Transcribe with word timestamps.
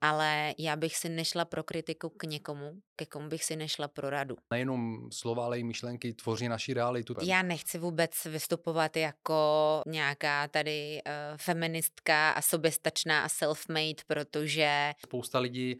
ale 0.00 0.54
já 0.58 0.76
bych 0.76 0.96
si 0.96 1.08
nešla 1.08 1.44
pro 1.44 1.62
kritiku 1.62 2.08
k 2.08 2.24
někomu, 2.24 2.72
ke 2.96 3.06
komu 3.06 3.28
bych 3.28 3.44
si 3.44 3.56
nešla 3.56 3.88
pro 3.88 4.10
radu. 4.10 4.36
Nejenom 4.50 5.08
slova, 5.12 5.44
ale 5.44 5.58
i 5.58 5.64
myšlenky 5.64 6.14
tvoří 6.14 6.48
naši 6.48 6.74
realitu. 6.74 7.14
Já 7.22 7.42
nechci 7.42 7.78
vůbec 7.78 8.24
vystupovat 8.24 8.96
jako 8.96 9.82
nějaká 9.86 10.48
tady 10.48 11.00
uh, 11.06 11.12
feministka 11.36 12.30
a 12.30 12.42
soběstačná 12.42 13.24
a 13.24 13.28
self-made, 13.28 14.02
protože... 14.06 14.92
Spousta 15.04 15.38
lidí 15.38 15.78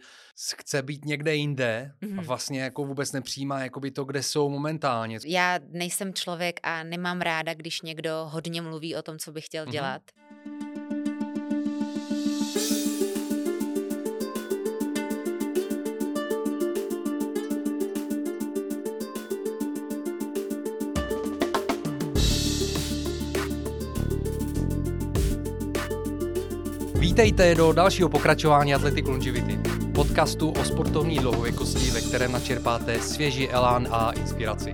chce 0.57 0.83
být 0.83 1.05
někde 1.05 1.35
jinde 1.35 1.93
mm-hmm. 2.01 2.13
a 2.13 2.15
mhm. 2.15 2.25
vlastně 2.25 2.61
jako 2.61 2.85
vůbec 2.85 3.13
nepřijímá 3.13 3.61
jakoby 3.61 3.91
to, 3.91 4.05
kde 4.05 4.23
jsou 4.23 4.49
momentálně. 4.49 5.19
Já 5.27 5.59
nejsem 5.69 6.15
člověk 6.15 6.61
a 6.63 6.83
nemám 6.83 7.21
ráda, 7.21 7.55
když 7.55 7.83
někdo 7.83 8.29
hodně 8.31 8.63
mluví 8.63 8.97
o 8.97 9.03
tom, 9.03 9.19
co 9.19 9.33
by 9.33 9.41
chtěl 9.41 9.67
mm-hmm. 9.67 9.73
dělat. 9.73 10.03
Vítejte 27.19 27.55
do 27.55 27.73
dalšího 27.73 28.09
pokračování 28.09 28.75
Athletic 28.75 29.07
Longevity, 29.07 29.59
podcastu 29.95 30.51
o 30.51 30.65
sportovní 30.65 31.19
dlouhověkosti, 31.19 31.91
ve 31.91 32.01
kterém 32.01 32.33
načerpáte 32.33 33.01
svěží 33.01 33.49
elán 33.49 33.89
a 33.91 34.11
inspiraci. 34.11 34.73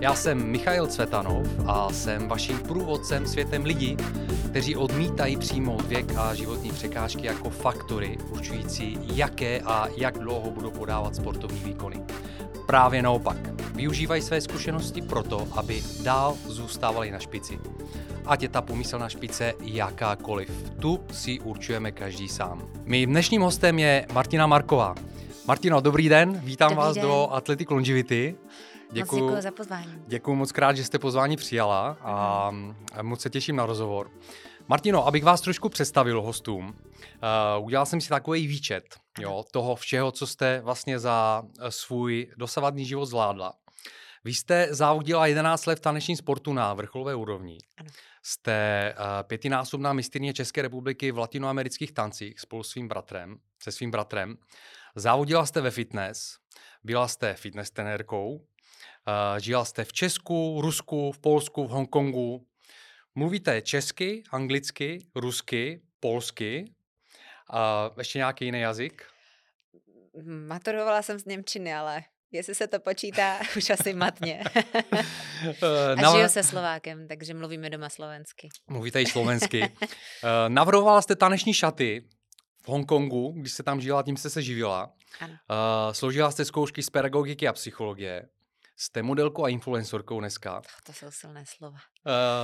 Já 0.00 0.14
jsem 0.14 0.46
Michail 0.50 0.86
Cvetanov 0.86 1.46
a 1.66 1.92
jsem 1.92 2.28
vaším 2.28 2.58
průvodcem 2.58 3.26
světem 3.26 3.64
lidí, 3.64 3.96
kteří 4.50 4.76
odmítají 4.76 5.36
přijmout 5.36 5.86
věk 5.86 6.12
a 6.16 6.34
životní 6.34 6.70
překážky 6.70 7.26
jako 7.26 7.50
faktory 7.50 8.18
určující, 8.30 8.98
jaké 9.14 9.60
a 9.60 9.88
jak 9.96 10.18
dlouho 10.18 10.50
budou 10.50 10.70
podávat 10.70 11.16
sportovní 11.16 11.60
výkony. 11.60 12.02
Právě 12.66 13.02
naopak, 13.02 13.36
využívají 13.74 14.22
své 14.22 14.40
zkušenosti 14.40 15.02
proto, 15.02 15.48
aby 15.52 15.82
dál 16.02 16.36
zůstávali 16.46 17.10
na 17.10 17.18
špici 17.18 17.58
ať 18.26 18.42
je 18.42 18.48
ta 18.48 18.62
pomyslná 18.62 19.08
špice 19.08 19.52
jakákoliv. 19.60 20.50
Tu 20.80 21.04
si 21.12 21.40
určujeme 21.40 21.92
každý 21.92 22.28
sám. 22.28 22.68
Mým 22.84 23.10
dnešním 23.10 23.42
hostem 23.42 23.78
je 23.78 24.06
Martina 24.12 24.46
Marková. 24.46 24.94
Martino, 25.46 25.80
dobrý 25.80 26.08
den, 26.08 26.40
vítám 26.44 26.70
dobrý 26.70 26.78
vás 26.78 26.94
den. 26.94 27.02
do 27.02 27.28
Athletic 27.32 27.70
Longevity. 27.70 28.36
Děkuji 28.92 29.30
moc 29.30 29.42
za 29.42 29.50
pozvání. 29.50 29.92
Děkuji 30.06 30.34
moc 30.34 30.52
krát, 30.52 30.76
že 30.76 30.84
jste 30.84 30.98
pozvání 30.98 31.36
přijala 31.36 31.96
a 32.02 32.50
moc 33.02 33.20
se 33.20 33.30
těším 33.30 33.56
na 33.56 33.66
rozhovor. 33.66 34.10
Martino, 34.68 35.06
abych 35.06 35.24
vás 35.24 35.40
trošku 35.40 35.68
představil 35.68 36.22
hostům, 36.22 36.68
uh, 36.68 37.64
udělal 37.66 37.86
jsem 37.86 38.00
si 38.00 38.08
takový 38.08 38.46
výčet 38.46 38.84
jo, 39.18 39.44
toho 39.52 39.76
všeho, 39.76 40.12
co 40.12 40.26
jste 40.26 40.60
vlastně 40.60 40.98
za 40.98 41.42
svůj 41.68 42.26
dosavadní 42.36 42.84
život 42.84 43.06
zvládla. 43.06 43.52
Vy 44.24 44.34
jste 44.34 44.68
závodila 44.70 45.26
11 45.26 45.66
let 45.66 45.78
v 45.78 45.80
tanečním 45.82 46.16
sportu 46.16 46.52
na 46.52 46.74
vrcholové 46.74 47.14
úrovni. 47.14 47.58
Ano. 47.78 47.90
Jste 48.22 48.94
uh, 48.98 49.04
pětinásobná 49.22 49.92
mistrně 49.92 50.32
České 50.32 50.62
republiky 50.62 51.12
v 51.12 51.18
latinoamerických 51.18 51.92
tancích 51.92 52.40
spolu 52.40 52.62
s 52.62 52.70
svým 52.70 52.88
bratrem, 52.88 53.38
se 53.62 53.72
svým 53.72 53.90
bratrem. 53.90 54.36
Závodila 54.96 55.46
jste 55.46 55.60
ve 55.60 55.70
fitness, 55.70 56.38
byla 56.84 57.08
jste 57.08 57.34
fitness 57.34 57.70
trenérkou, 57.70 58.34
uh, 58.34 58.42
žila 59.38 59.64
jste 59.64 59.84
v 59.84 59.92
Česku, 59.92 60.60
Rusku, 60.60 61.12
v 61.12 61.18
Polsku, 61.18 61.66
v 61.66 61.70
Hongkongu. 61.70 62.46
Mluvíte 63.14 63.60
česky, 63.60 64.22
anglicky, 64.32 65.06
rusky, 65.14 65.82
polsky, 66.00 66.74
uh, 67.52 67.98
ještě 67.98 68.18
nějaký 68.18 68.44
jiný 68.44 68.60
jazyk? 68.60 69.06
Maturovala 70.46 71.02
jsem 71.02 71.18
z 71.18 71.24
Němčiny, 71.24 71.74
ale 71.74 72.02
Jestli 72.32 72.54
se 72.54 72.66
to 72.66 72.80
počítá, 72.80 73.38
už 73.56 73.70
asi 73.70 73.94
matně. 73.94 74.44
A 75.96 76.12
žiju 76.12 76.28
se 76.28 76.42
Slovákem, 76.42 77.08
takže 77.08 77.34
mluvíme 77.34 77.70
doma 77.70 77.88
slovensky. 77.88 78.48
Mluvíte 78.66 79.02
i 79.02 79.06
slovensky. 79.06 79.62
Eh, 79.82 79.88
navrhovala 80.48 81.02
jste 81.02 81.16
taneční 81.16 81.54
šaty 81.54 82.08
v 82.62 82.68
Hongkongu, 82.68 83.34
když 83.36 83.52
jste 83.52 83.62
tam 83.62 83.80
žila, 83.80 84.02
tím 84.02 84.16
jste 84.16 84.30
se 84.30 84.42
živila. 84.42 84.92
Ano. 85.20 85.32
Uh, 85.32 85.92
složila 85.92 86.30
jste 86.30 86.44
zkoušky 86.44 86.82
z 86.82 86.90
pedagogiky 86.90 87.48
a 87.48 87.52
psychologie. 87.52 88.28
Jste 88.76 89.02
modelkou 89.02 89.44
a 89.44 89.48
influencerkou 89.48 90.20
dneska. 90.20 90.62
To 90.86 90.92
jsou 90.92 91.06
silné 91.10 91.44
slova. 91.46 91.78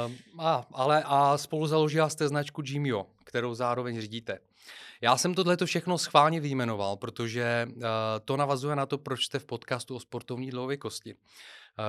Uh, 0.06 0.12
a, 0.46 0.66
ale 0.74 1.02
a 1.06 1.38
spolu 1.38 1.66
založila 1.66 2.08
jste 2.08 2.28
značku 2.28 2.62
Jimio, 2.64 3.06
kterou 3.24 3.54
zároveň 3.54 4.00
řídíte. 4.00 4.38
Já 5.00 5.16
jsem 5.16 5.34
tohleto 5.34 5.66
všechno 5.66 5.98
schválně 5.98 6.40
vyjmenoval, 6.40 6.96
protože 6.96 7.66
uh, 7.68 7.82
to 8.24 8.36
navazuje 8.36 8.76
na 8.76 8.86
to, 8.86 8.98
proč 8.98 9.24
jste 9.24 9.38
v 9.38 9.46
podcastu 9.46 9.96
o 9.96 10.00
sportovní 10.00 10.50
dlouhověkosti. 10.50 11.14
Uh, 11.14 11.18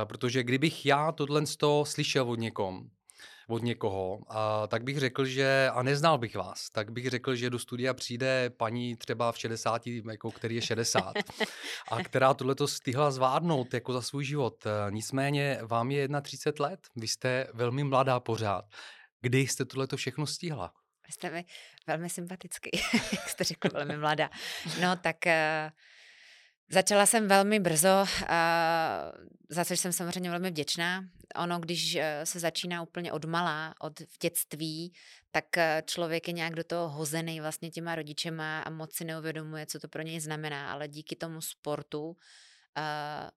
protože 0.05 0.43
kdybych 0.43 0.85
já 0.85 1.11
tohle 1.11 1.43
slyšel 1.83 2.29
od 2.31 2.39
někom, 2.39 2.89
od 3.49 3.63
někoho, 3.63 4.19
a 4.27 4.67
tak 4.67 4.83
bych 4.83 4.99
řekl, 4.99 5.25
že, 5.25 5.69
a 5.73 5.83
neznal 5.83 6.17
bych 6.17 6.35
vás, 6.35 6.69
tak 6.69 6.91
bych 6.91 7.09
řekl, 7.09 7.35
že 7.35 7.49
do 7.49 7.59
studia 7.59 7.93
přijde 7.93 8.49
paní 8.49 8.95
třeba 8.95 9.31
v 9.31 9.37
60, 9.37 9.81
jako 9.87 10.31
který 10.31 10.55
je 10.55 10.61
60, 10.61 11.13
a 11.91 12.03
která 12.03 12.33
tohleto 12.33 12.67
stihla 12.67 13.11
zvládnout 13.11 13.73
jako 13.73 13.93
za 13.93 14.01
svůj 14.01 14.25
život. 14.25 14.65
Eh, 14.65 14.91
nicméně 14.91 15.59
vám 15.61 15.91
je 15.91 16.07
31 16.21 16.69
let, 16.69 16.79
vy 16.95 17.07
jste 17.07 17.47
velmi 17.53 17.83
mladá 17.83 18.19
pořád. 18.19 18.65
Kdy 19.21 19.39
jste 19.39 19.65
tohleto 19.65 19.97
všechno 19.97 20.27
stihla? 20.27 20.73
Jste 21.09 21.29
mi 21.29 21.45
velmi 21.87 22.09
sympatický, 22.09 22.69
jak 22.93 23.29
jste 23.29 23.43
řekl, 23.43 23.69
velmi 23.73 23.97
mladá. 23.97 24.29
No 24.81 24.95
tak 24.95 25.15
uh, 25.25 25.31
začala 26.69 27.05
jsem 27.05 27.27
velmi 27.27 27.59
brzo, 27.59 28.05
uh, 28.21 28.27
za 29.49 29.65
což 29.65 29.79
jsem 29.79 29.93
samozřejmě 29.93 30.29
velmi 30.29 30.49
vděčná. 30.49 31.03
Ono, 31.35 31.59
když 31.59 31.95
uh, 31.95 32.01
se 32.23 32.39
začíná 32.39 32.81
úplně 32.81 33.11
od 33.11 33.25
malá, 33.25 33.73
od 33.79 33.99
v 33.99 34.19
dětství, 34.21 34.93
tak 35.31 35.45
člověk 35.85 36.27
je 36.27 36.33
nějak 36.33 36.55
do 36.55 36.63
toho 36.63 36.89
hozený 36.89 37.41
vlastně 37.41 37.71
těma 37.71 37.95
rodičema 37.95 38.61
a 38.61 38.69
moc 38.69 38.95
si 38.95 39.05
neuvědomuje, 39.05 39.65
co 39.65 39.79
to 39.79 39.87
pro 39.87 40.01
něj 40.01 40.19
znamená, 40.19 40.71
ale 40.71 40.87
díky 40.87 41.15
tomu 41.15 41.41
sportu 41.41 42.17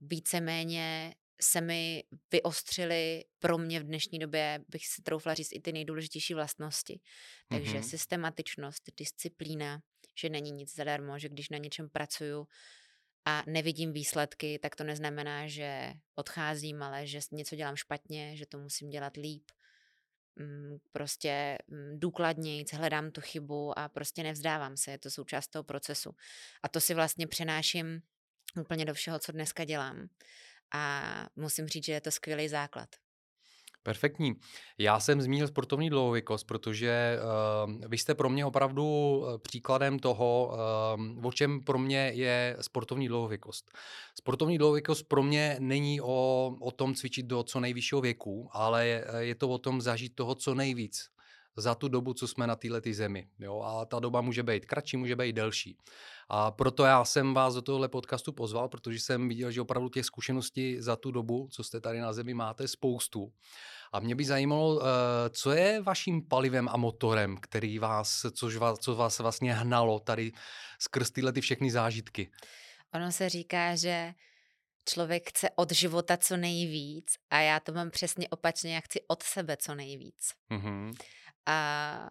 víceméně 0.00 1.14
se 1.42 1.60
mi 1.60 2.04
vyostřily 2.32 3.24
pro 3.38 3.58
mě 3.58 3.80
v 3.80 3.84
dnešní 3.84 4.18
době, 4.18 4.60
bych 4.68 4.86
si 4.86 5.02
troufla 5.02 5.34
říct, 5.34 5.52
i 5.52 5.60
ty 5.60 5.72
nejdůležitější 5.72 6.34
vlastnosti. 6.34 7.00
Takže 7.48 7.78
mm-hmm. 7.78 7.88
systematičnost, 7.88 8.82
disciplína, 8.96 9.82
že 10.18 10.28
není 10.28 10.50
nic 10.50 10.74
zadarmo, 10.74 11.18
že 11.18 11.28
když 11.28 11.48
na 11.48 11.58
něčem 11.58 11.88
pracuju 11.88 12.46
a 13.24 13.42
nevidím 13.46 13.92
výsledky, 13.92 14.58
tak 14.58 14.76
to 14.76 14.84
neznamená, 14.84 15.48
že 15.48 15.92
odcházím, 16.14 16.82
ale 16.82 17.06
že 17.06 17.20
něco 17.32 17.56
dělám 17.56 17.76
špatně, 17.76 18.36
že 18.36 18.46
to 18.46 18.58
musím 18.58 18.90
dělat 18.90 19.16
líp. 19.16 19.44
Mm, 20.36 20.78
prostě 20.92 21.58
mm, 21.66 22.00
důkladněji, 22.00 22.64
hledám 22.72 23.10
tu 23.10 23.20
chybu 23.20 23.78
a 23.78 23.88
prostě 23.88 24.22
nevzdávám 24.22 24.76
se, 24.76 24.90
je 24.90 24.98
to 24.98 25.10
součást 25.10 25.48
toho 25.48 25.64
procesu. 25.64 26.10
A 26.62 26.68
to 26.68 26.80
si 26.80 26.94
vlastně 26.94 27.26
přenáším 27.26 28.02
úplně 28.60 28.84
do 28.84 28.94
všeho, 28.94 29.18
co 29.18 29.32
dneska 29.32 29.64
dělám 29.64 30.08
a 30.74 31.02
musím 31.36 31.66
říct, 31.66 31.84
že 31.84 31.92
je 31.92 32.00
to 32.00 32.10
skvělý 32.10 32.48
základ. 32.48 32.88
Perfektní. 33.82 34.34
Já 34.78 35.00
jsem 35.00 35.22
zmínil 35.22 35.48
sportovní 35.48 35.90
dlouhověkost, 35.90 36.46
protože 36.46 37.18
uh, 37.66 37.74
vy 37.88 37.98
jste 37.98 38.14
pro 38.14 38.30
mě 38.30 38.46
opravdu 38.46 39.24
eh, 39.24 39.38
příkladem 39.38 39.98
toho, 39.98 40.54
uh, 41.16 41.26
o 41.26 41.32
čem 41.32 41.64
pro 41.64 41.78
mě 41.78 42.10
je 42.14 42.56
sportovní 42.60 43.08
dlouhověkost. 43.08 43.70
Sportovní 44.18 44.58
dlouhověkost 44.58 45.08
pro 45.08 45.22
mě 45.22 45.56
není 45.60 46.00
o, 46.00 46.50
o 46.60 46.70
tom 46.70 46.94
cvičit 46.94 47.26
do 47.26 47.42
co 47.42 47.60
nejvyššího 47.60 48.00
věku, 48.00 48.48
ale 48.52 48.86
je, 48.86 49.04
je 49.18 49.34
to 49.34 49.48
o 49.48 49.58
tom 49.58 49.80
zažít 49.80 50.14
toho 50.14 50.34
co 50.34 50.54
nejvíc 50.54 51.11
za 51.56 51.74
tu 51.74 51.88
dobu, 51.88 52.14
co 52.14 52.28
jsme 52.28 52.46
na 52.46 52.56
této 52.56 52.92
zemi. 52.92 53.28
Jo? 53.38 53.60
A 53.60 53.84
ta 53.84 54.00
doba 54.00 54.20
může 54.20 54.42
být 54.42 54.66
kratší, 54.66 54.96
může 54.96 55.16
být 55.16 55.32
delší. 55.32 55.76
A 56.28 56.50
proto 56.50 56.84
já 56.84 57.04
jsem 57.04 57.34
vás 57.34 57.54
do 57.54 57.62
tohle 57.62 57.88
podcastu 57.88 58.32
pozval, 58.32 58.68
protože 58.68 59.00
jsem 59.00 59.28
viděl, 59.28 59.50
že 59.50 59.60
opravdu 59.60 59.88
těch 59.88 60.04
zkušeností 60.04 60.80
za 60.80 60.96
tu 60.96 61.10
dobu, 61.10 61.48
co 61.50 61.64
jste 61.64 61.80
tady 61.80 62.00
na 62.00 62.12
zemi, 62.12 62.34
máte 62.34 62.68
spoustu. 62.68 63.32
A 63.92 64.00
mě 64.00 64.14
by 64.14 64.24
zajímalo, 64.24 64.82
eh, 64.82 64.84
co 65.30 65.50
je 65.50 65.82
vaším 65.82 66.28
palivem 66.28 66.68
a 66.68 66.76
motorem, 66.76 67.36
který 67.36 67.78
vás, 67.78 68.26
což 68.32 68.56
vás, 68.56 68.78
co 68.78 68.94
vás 68.94 69.18
vlastně 69.18 69.54
hnalo 69.54 70.00
tady 70.00 70.32
skrz 70.78 71.10
tyhle 71.10 71.32
ty 71.32 71.40
všechny 71.40 71.70
zážitky. 71.70 72.30
Ono 72.94 73.12
se 73.12 73.28
říká, 73.28 73.76
že 73.76 74.14
člověk 74.88 75.28
chce 75.28 75.50
od 75.56 75.72
života 75.72 76.16
co 76.16 76.36
nejvíc 76.36 77.16
a 77.30 77.40
já 77.40 77.60
to 77.60 77.72
mám 77.72 77.90
přesně 77.90 78.28
opačně, 78.28 78.74
já 78.74 78.80
chci 78.80 79.00
od 79.06 79.22
sebe 79.22 79.56
co 79.56 79.74
nejvíc. 79.74 80.32
Mm-hmm. 80.50 80.94
A 81.46 82.10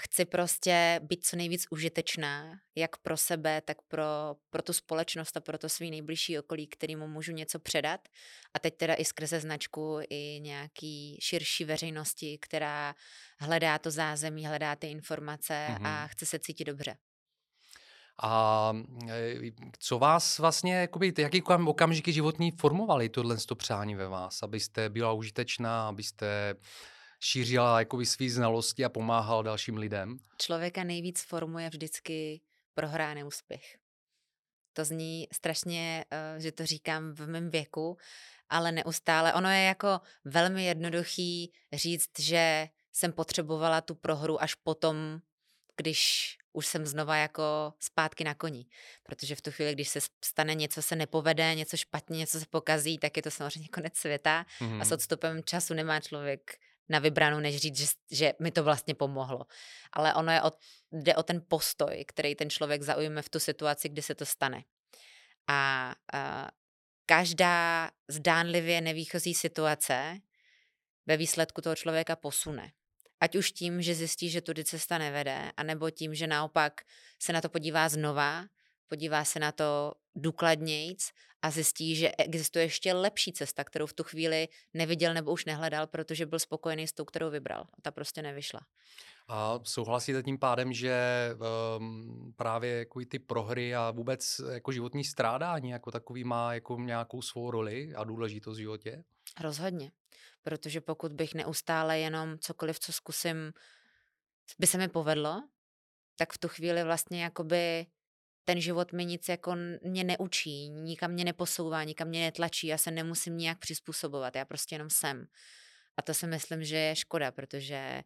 chci 0.00 0.24
prostě 0.24 1.00
být 1.02 1.26
co 1.26 1.36
nejvíc 1.36 1.66
užitečná, 1.70 2.58
jak 2.74 2.96
pro 2.96 3.16
sebe, 3.16 3.60
tak 3.60 3.76
pro, 3.88 4.04
pro 4.50 4.62
tu 4.62 4.72
společnost 4.72 5.36
a 5.36 5.40
pro 5.40 5.58
to 5.58 5.68
svý 5.68 5.90
nejbližší 5.90 6.38
okolí, 6.38 6.66
kterýmu 6.66 7.06
můžu 7.08 7.32
něco 7.32 7.58
předat. 7.58 8.08
A 8.54 8.58
teď 8.58 8.76
teda 8.76 8.94
i 8.94 9.04
skrze 9.04 9.40
značku 9.40 9.98
i 10.10 10.40
nějaký 10.40 11.18
širší 11.22 11.64
veřejnosti, 11.64 12.38
která 12.40 12.94
hledá 13.38 13.78
to 13.78 13.90
zázemí, 13.90 14.46
hledá 14.46 14.76
ty 14.76 14.86
informace 14.86 15.66
mm-hmm. 15.70 15.86
a 15.86 16.06
chce 16.06 16.26
se 16.26 16.38
cítit 16.38 16.64
dobře. 16.64 16.96
A 18.22 18.72
e, 19.08 19.34
co 19.78 19.98
vás 19.98 20.38
vlastně, 20.38 20.74
jakoby, 20.74 21.12
jaký 21.18 21.42
okamžiky 21.42 22.12
životní 22.12 22.50
formovali 22.50 23.08
tohle 23.08 23.36
přání 23.54 23.94
ve 23.94 24.08
vás, 24.08 24.42
abyste 24.42 24.88
byla 24.88 25.12
užitečná, 25.12 25.88
abyste 25.88 26.54
šířila 27.20 27.78
jakoby 27.78 28.06
svý 28.06 28.30
znalosti 28.30 28.84
a 28.84 28.88
pomáhal 28.88 29.42
dalším 29.42 29.76
lidem? 29.76 30.18
Člověka 30.38 30.84
nejvíc 30.84 31.22
formuje 31.22 31.68
vždycky 31.68 32.40
prohrá 32.74 33.14
neúspěch. 33.14 33.78
To 34.72 34.84
zní 34.84 35.28
strašně, 35.32 36.04
eh, 36.10 36.40
že 36.40 36.52
to 36.52 36.66
říkám 36.66 37.12
v 37.12 37.26
mém 37.26 37.50
věku, 37.50 37.96
ale 38.48 38.72
neustále. 38.72 39.34
Ono 39.34 39.50
je 39.50 39.62
jako 39.62 40.00
velmi 40.24 40.64
jednoduchý 40.64 41.52
říct, 41.72 42.20
že 42.20 42.68
jsem 42.92 43.12
potřebovala 43.12 43.80
tu 43.80 43.94
prohru 43.94 44.42
až 44.42 44.54
potom, 44.54 45.20
když 45.76 46.36
už 46.52 46.66
jsem 46.66 46.86
znova 46.86 47.16
jako 47.16 47.74
zpátky 47.80 48.24
na 48.24 48.34
koni. 48.34 48.66
Protože 49.02 49.34
v 49.34 49.40
tu 49.40 49.50
chvíli, 49.50 49.72
když 49.72 49.88
se 49.88 50.00
stane 50.24 50.54
něco, 50.54 50.82
se 50.82 50.96
nepovede, 50.96 51.54
něco 51.54 51.76
špatně, 51.76 52.18
něco 52.18 52.40
se 52.40 52.46
pokazí, 52.50 52.98
tak 52.98 53.16
je 53.16 53.22
to 53.22 53.30
samozřejmě 53.30 53.68
konec 53.68 53.96
světa. 53.96 54.46
Mm-hmm. 54.60 54.80
A 54.80 54.84
s 54.84 54.88
mhm. 54.88 54.94
odstupem 54.94 55.42
času 55.44 55.74
nemá 55.74 56.00
člověk 56.00 56.58
na 56.88 56.98
vybranou, 56.98 57.40
než 57.40 57.56
říct, 57.56 57.78
že, 57.78 57.86
že 58.10 58.32
mi 58.40 58.50
to 58.50 58.64
vlastně 58.64 58.94
pomohlo. 58.94 59.46
Ale 59.92 60.14
ono 60.14 60.32
je 60.32 60.42
o, 60.42 60.50
jde 60.92 61.14
o 61.16 61.22
ten 61.22 61.42
postoj, 61.48 62.04
který 62.08 62.34
ten 62.34 62.50
člověk 62.50 62.82
zaujme 62.82 63.22
v 63.22 63.28
tu 63.28 63.40
situaci, 63.40 63.88
kdy 63.88 64.02
se 64.02 64.14
to 64.14 64.26
stane. 64.26 64.64
A, 65.46 65.94
a 66.12 66.50
každá 67.06 67.90
zdánlivě 68.08 68.80
nevýchozí 68.80 69.34
situace 69.34 70.20
ve 71.06 71.16
výsledku 71.16 71.60
toho 71.60 71.76
člověka 71.76 72.16
posune. 72.16 72.72
Ať 73.20 73.36
už 73.36 73.52
tím, 73.52 73.82
že 73.82 73.94
zjistí, 73.94 74.30
že 74.30 74.40
tudy 74.40 74.64
cesta 74.64 74.98
nevede, 74.98 75.52
anebo 75.56 75.90
tím, 75.90 76.14
že 76.14 76.26
naopak 76.26 76.80
se 77.18 77.32
na 77.32 77.40
to 77.40 77.48
podívá 77.48 77.88
znova, 77.88 78.44
podívá 78.88 79.24
se 79.24 79.38
na 79.38 79.52
to 79.52 79.92
důkladnějc 80.14 81.10
a 81.42 81.50
zjistí, 81.50 81.96
že 81.96 82.12
existuje 82.18 82.64
ještě 82.64 82.92
lepší 82.92 83.32
cesta, 83.32 83.64
kterou 83.64 83.86
v 83.86 83.92
tu 83.92 84.02
chvíli 84.02 84.48
neviděl 84.74 85.14
nebo 85.14 85.32
už 85.32 85.44
nehledal, 85.44 85.86
protože 85.86 86.26
byl 86.26 86.38
spokojený 86.38 86.86
s 86.86 86.92
tou, 86.92 87.04
kterou 87.04 87.30
vybral. 87.30 87.60
A 87.60 87.80
ta 87.82 87.90
prostě 87.90 88.22
nevyšla. 88.22 88.60
A 89.28 89.60
souhlasíte 89.62 90.22
tím 90.22 90.38
pádem, 90.38 90.72
že 90.72 90.98
um, 91.78 92.32
právě 92.36 92.78
jako 92.78 93.00
ty 93.08 93.18
prohry 93.18 93.74
a 93.74 93.90
vůbec 93.90 94.40
jako 94.52 94.72
životní 94.72 95.04
strádání 95.04 95.70
jako 95.70 95.90
takový 95.90 96.24
má 96.24 96.54
jako 96.54 96.76
nějakou 96.80 97.22
svou 97.22 97.50
roli 97.50 97.94
a 97.94 98.04
důležitost 98.04 98.56
v 98.56 98.60
životě? 98.60 99.04
Rozhodně, 99.40 99.92
protože 100.42 100.80
pokud 100.80 101.12
bych 101.12 101.34
neustále 101.34 101.98
jenom 101.98 102.38
cokoliv, 102.38 102.78
co 102.78 102.92
zkusím, 102.92 103.52
by 104.58 104.66
se 104.66 104.78
mi 104.78 104.88
povedlo, 104.88 105.42
tak 106.16 106.32
v 106.32 106.38
tu 106.38 106.48
chvíli 106.48 106.84
vlastně 106.84 107.22
jakoby 107.22 107.86
ten 108.48 108.60
život 108.60 108.92
mi 108.92 109.04
nic 109.04 109.28
jako 109.28 109.56
mě 109.82 110.04
neučí, 110.04 110.68
nikam 110.68 111.10
mě 111.10 111.24
neposouvá, 111.24 111.84
nikam 111.84 112.08
mě 112.08 112.20
netlačí, 112.20 112.66
já 112.66 112.78
se 112.78 112.90
nemusím 112.90 113.36
nějak 113.36 113.58
přizpůsobovat, 113.58 114.36
já 114.36 114.44
prostě 114.44 114.74
jenom 114.74 114.90
jsem. 114.90 115.26
A 115.96 116.02
to 116.02 116.14
si 116.14 116.26
myslím, 116.26 116.64
že 116.64 116.76
je 116.76 116.96
škoda, 116.96 117.30
protože 117.30 118.02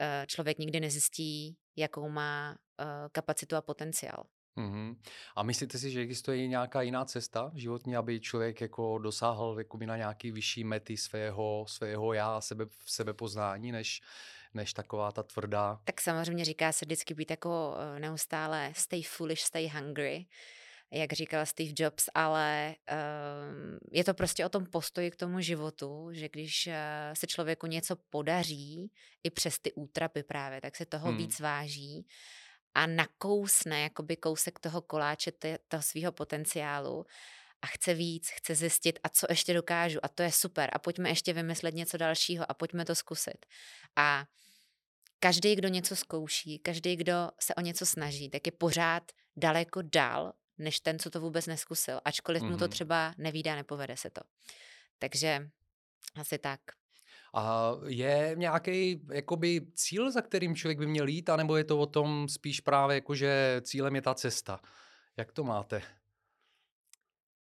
uh, 0.00 0.06
člověk 0.26 0.58
nikdy 0.58 0.80
nezjistí, 0.80 1.56
jakou 1.76 2.08
má 2.08 2.50
uh, 2.80 2.86
kapacitu 3.12 3.56
a 3.56 3.62
potenciál. 3.62 4.24
Mm-hmm. 4.56 4.96
A 5.36 5.42
myslíte 5.42 5.78
si, 5.78 5.90
že 5.90 6.00
existuje 6.00 6.48
nějaká 6.48 6.82
jiná 6.82 7.04
cesta 7.04 7.52
životní, 7.54 7.96
aby 7.96 8.20
člověk 8.20 8.60
jako 8.60 8.98
dosáhl 8.98 9.56
na 9.86 9.96
nějaký 9.96 10.30
vyšší 10.32 10.64
mety 10.64 10.96
svého, 10.96 11.64
svého 11.68 12.12
já, 12.12 12.40
sebe, 12.40 12.66
sebepoznání, 12.86 13.72
než 13.72 14.02
než 14.54 14.72
taková 14.72 15.12
ta 15.12 15.22
tvrdá. 15.22 15.80
Tak 15.84 16.00
samozřejmě 16.00 16.44
říká 16.44 16.72
se 16.72 16.84
vždycky 16.84 17.14
být 17.14 17.30
jako 17.30 17.76
eh, 17.78 18.00
neustále 18.00 18.72
stay 18.76 19.02
foolish, 19.02 19.40
stay 19.40 19.68
hungry, 19.68 20.26
jak 20.92 21.12
říkal 21.12 21.46
Steve 21.46 21.72
Jobs, 21.76 22.08
ale 22.14 22.74
um, 22.92 23.78
je 23.92 24.04
to 24.04 24.14
prostě 24.14 24.46
o 24.46 24.48
tom 24.48 24.66
postoji 24.66 25.10
k 25.10 25.16
tomu 25.16 25.40
životu, 25.40 26.08
že 26.12 26.28
když 26.28 26.66
uh, 26.66 26.72
se 27.14 27.26
člověku 27.26 27.66
něco 27.66 27.96
podaří, 27.96 28.92
i 29.24 29.30
přes 29.30 29.58
ty 29.58 29.72
útrapy 29.72 30.22
právě, 30.22 30.60
tak 30.60 30.76
se 30.76 30.86
toho 30.86 31.08
hmm. 31.08 31.16
víc 31.16 31.40
váží 31.40 32.06
a 32.74 32.86
nakousne 32.86 33.80
jakoby 33.80 34.16
kousek 34.16 34.58
toho 34.58 34.82
koláče, 34.82 35.32
toho 35.68 35.82
svého 35.82 36.12
potenciálu 36.12 37.06
a 37.62 37.66
chce 37.66 37.94
víc, 37.94 38.28
chce 38.28 38.54
zjistit 38.54 38.98
a 39.02 39.08
co 39.08 39.26
ještě 39.30 39.54
dokážu 39.54 39.98
a 40.02 40.08
to 40.08 40.22
je 40.22 40.32
super 40.32 40.70
a 40.72 40.78
pojďme 40.78 41.08
ještě 41.08 41.32
vymyslet 41.32 41.74
něco 41.74 41.96
dalšího 41.96 42.50
a 42.50 42.54
pojďme 42.54 42.84
to 42.84 42.94
zkusit. 42.94 43.46
A 43.96 44.24
každý, 45.18 45.56
kdo 45.56 45.68
něco 45.68 45.96
zkouší, 45.96 46.58
každý, 46.58 46.96
kdo 46.96 47.30
se 47.40 47.54
o 47.54 47.60
něco 47.60 47.86
snaží, 47.86 48.30
tak 48.30 48.46
je 48.46 48.52
pořád 48.52 49.02
daleko 49.36 49.82
dál, 49.82 50.32
než 50.58 50.80
ten, 50.80 50.98
co 50.98 51.10
to 51.10 51.20
vůbec 51.20 51.46
neskusil. 51.46 52.00
Ačkoliv 52.04 52.42
mm-hmm. 52.42 52.50
mu 52.50 52.56
to 52.56 52.64
mhm. 52.64 52.70
třeba 52.70 53.14
nevídá, 53.18 53.54
nepovede 53.54 53.96
se 53.96 54.10
to. 54.10 54.20
Takže 54.98 55.48
asi 56.16 56.38
tak. 56.38 56.60
A 57.34 57.72
je 57.86 58.32
nějaký 58.34 59.00
jakoby 59.12 59.60
cíl, 59.74 60.10
za 60.10 60.22
kterým 60.22 60.56
člověk 60.56 60.78
by 60.78 60.86
měl 60.86 61.08
jít, 61.08 61.28
anebo 61.28 61.56
je 61.56 61.64
to 61.64 61.78
o 61.78 61.86
tom 61.86 62.28
spíš 62.28 62.60
právě 62.60 62.94
jako, 62.94 63.14
že 63.14 63.60
cílem 63.64 63.94
je 63.94 64.02
ta 64.02 64.14
cesta? 64.14 64.60
Jak 65.16 65.32
to 65.32 65.44
máte? 65.44 65.82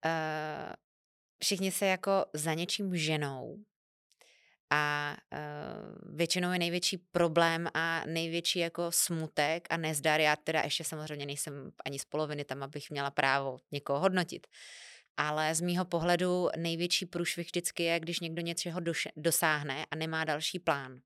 Uh, 0.05 0.73
všichni 1.43 1.73
se 1.73 1.87
jako 1.87 2.25
za 2.32 2.55
něčím 2.55 2.97
ženou 2.97 3.56
a 4.70 5.17
uh, 5.32 6.17
většinou 6.17 6.52
je 6.52 6.58
největší 6.58 6.99
problém 6.99 7.69
a 7.75 8.02
největší 8.06 8.58
jako 8.58 8.93
smutek 8.93 9.67
a 9.70 9.76
nezdar. 9.76 10.20
Já 10.20 10.37
teda 10.37 10.62
ještě 10.62 10.85
samozřejmě 10.85 11.26
nejsem 11.26 11.73
ani 11.85 11.99
z 11.99 12.05
poloviny 12.05 12.44
tam, 12.44 12.62
abych 12.62 12.91
měla 12.91 13.11
právo 13.11 13.58
někoho 13.73 14.00
hodnotit. 14.00 14.47
Ale 15.17 15.55
z 15.55 15.61
mýho 15.61 15.85
pohledu 15.85 16.49
největší 16.56 17.06
průšvih 17.06 17.46
vždycky 17.46 17.82
je, 17.82 18.00
když 18.00 18.20
někdo 18.20 18.43
něčeho 18.43 18.81
dosáhne 19.17 19.87
a 19.91 19.96
nemá 19.96 20.25
další 20.25 20.58
plán. 20.58 21.00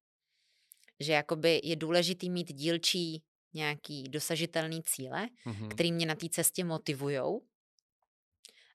Že 1.00 1.12
jakoby 1.12 1.60
je 1.64 1.76
důležitý 1.76 2.30
mít 2.30 2.52
dílčí 2.52 3.22
nějaký 3.54 4.02
dosažitelný 4.08 4.82
cíle, 4.82 5.28
mm-hmm. 5.46 5.68
který 5.68 5.92
mě 5.92 6.06
na 6.06 6.14
té 6.14 6.28
cestě 6.28 6.64
motivujou, 6.64 7.42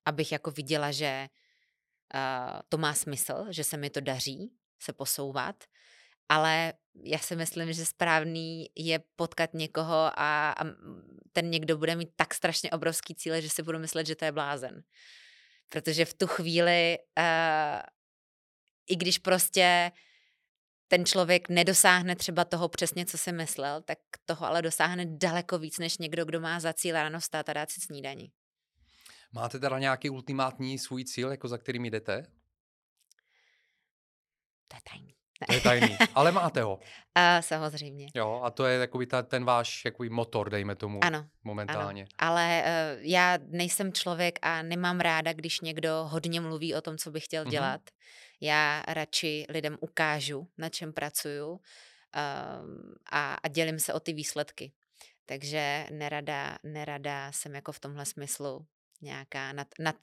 abych 0.06 0.32
jako 0.32 0.52
viděla, 0.52 0.92
že 0.92 1.28
uh, 2.14 2.60
to 2.70 2.78
má 2.78 2.94
smysl, 2.94 3.46
že 3.50 3.64
se 3.64 3.78
mi 3.78 3.90
to 3.90 4.02
daří, 4.02 4.52
se 4.82 4.94
posouvat, 4.94 5.64
ale 6.30 6.74
já 7.04 7.20
si 7.20 7.36
myslím, 7.36 7.74
že 7.74 7.86
správný 7.86 8.70
je 8.76 9.00
potkat 9.16 9.54
někoho 9.54 10.12
a, 10.16 10.52
a 10.52 10.66
ten 11.32 11.50
někdo 11.50 11.78
bude 11.78 11.96
mít 11.96 12.10
tak 12.16 12.34
strašně 12.34 12.72
obrovský 12.72 13.16
cíle, 13.16 13.42
že 13.42 13.50
si 13.50 13.64
budu 13.64 13.80
myslet, 13.80 14.08
že 14.08 14.16
to 14.16 14.26
je 14.26 14.32
blázen. 14.32 14.84
Protože 15.70 16.06
v 16.06 16.14
tu 16.14 16.28
chvíli, 16.28 16.98
uh, 17.18 17.82
i 18.88 18.96
když 18.96 19.18
prostě 19.18 19.92
ten 20.88 21.06
člověk 21.06 21.50
nedosáhne 21.50 22.16
třeba 22.16 22.46
toho 22.46 22.70
přesně, 22.70 23.06
co 23.06 23.18
si 23.18 23.32
myslel, 23.32 23.82
tak 23.82 24.00
toho 24.26 24.46
ale 24.46 24.62
dosáhne 24.62 25.06
daleko 25.06 25.60
víc, 25.60 25.80
než 25.80 25.98
někdo, 25.98 26.26
kdo 26.26 26.40
má 26.40 26.60
za 26.60 26.74
cíl 26.74 26.96
ráno 26.96 27.20
vstát 27.20 27.50
a 27.50 27.54
dát 27.54 27.72
si 27.72 27.82
snídaní. 27.82 28.32
Máte 29.32 29.60
teda 29.60 29.80
nějaký 29.80 30.10
ultimátní 30.10 30.80
svůj 30.80 31.06
cíl, 31.06 31.32
jako 31.32 31.48
za 31.48 31.58
kterým 31.58 31.86
jdete? 31.86 32.24
To 34.68 34.76
je 34.76 34.82
tajný. 34.92 35.16
To 35.48 35.54
je 35.54 35.62
tajný, 35.62 35.98
ale 36.16 36.32
máte 36.32 36.62
ho. 36.64 36.80
A 37.16 37.42
samozřejmě. 37.42 38.08
Jo, 38.16 38.42
a 38.44 38.52
to 38.52 38.66
je 38.66 38.80
takový 38.80 39.06
ta, 39.06 39.22
ten 39.22 39.46
váš 39.46 39.86
jakoby 39.86 40.10
motor, 40.10 40.50
dejme 40.50 40.76
tomu, 40.76 41.04
ano, 41.04 41.28
momentálně. 41.44 42.02
Ano. 42.02 42.32
Ale 42.32 42.64
uh, 42.64 43.02
já 43.06 43.38
nejsem 43.48 43.94
člověk 43.94 44.40
a 44.42 44.62
nemám 44.62 45.00
ráda, 45.00 45.34
když 45.34 45.62
někdo 45.62 46.06
hodně 46.10 46.42
mluví 46.42 46.76
o 46.76 46.82
tom, 46.82 46.98
co 46.98 47.12
by 47.12 47.20
chtěl 47.20 47.46
mm-hmm. 47.46 47.50
dělat. 47.50 47.82
Já 48.42 48.84
radši 48.88 49.46
lidem 49.50 49.78
ukážu, 49.80 50.48
na 50.58 50.70
čem 50.70 50.94
pracuju 50.94 51.50
uh, 51.52 51.60
a, 53.12 53.34
a 53.34 53.48
dělím 53.48 53.80
se 53.80 53.94
o 53.94 54.00
ty 54.00 54.14
výsledky. 54.14 54.72
Takže 55.26 55.88
nerada, 55.92 56.58
nerada 56.64 57.32
jsem 57.32 57.56
jako 57.56 57.72
v 57.72 57.80
tomhle 57.80 58.06
smyslu 58.06 58.66
nějaká 59.02 59.54
nad, 59.54 59.68
nad, 59.80 59.96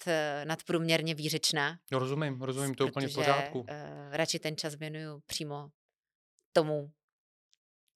nadprůměrně 0.45 1.15
výřečná. 1.15 1.79
No, 1.93 1.99
rozumím, 1.99 2.43
rozumím, 2.43 2.75
to 2.75 2.87
úplně 2.87 3.09
v 3.09 3.15
pořádku. 3.15 3.61
Uh, 3.61 3.67
radši 4.11 4.38
ten 4.38 4.57
čas 4.57 4.75
věnuju 4.75 5.23
přímo 5.26 5.69
tomu, 6.53 6.91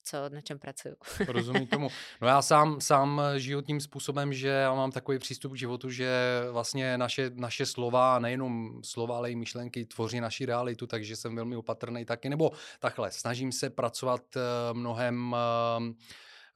co, 0.04 0.28
na 0.28 0.40
čem 0.40 0.58
pracuju. 0.58 0.94
Rozumím 1.28 1.66
tomu. 1.66 1.88
No 2.20 2.28
já 2.28 2.42
sám, 2.42 2.80
sám 2.80 3.22
žiju 3.36 3.60
tím 3.60 3.80
způsobem, 3.80 4.32
že 4.32 4.48
já 4.48 4.74
mám 4.74 4.92
takový 4.92 5.18
přístup 5.18 5.52
k 5.52 5.56
životu, 5.56 5.90
že 5.90 6.40
vlastně 6.50 6.98
naše, 6.98 7.30
naše 7.34 7.66
slova, 7.66 8.18
nejenom 8.18 8.80
slova, 8.84 9.16
ale 9.16 9.30
i 9.30 9.36
myšlenky 9.36 9.84
tvoří 9.86 10.20
naši 10.20 10.46
realitu, 10.46 10.86
takže 10.86 11.16
jsem 11.16 11.36
velmi 11.36 11.56
opatrný 11.56 12.04
taky, 12.04 12.28
nebo 12.28 12.50
takhle, 12.78 13.12
snažím 13.12 13.52
se 13.52 13.70
pracovat 13.70 14.22
mnohem 14.72 15.36
uh, 15.78 15.94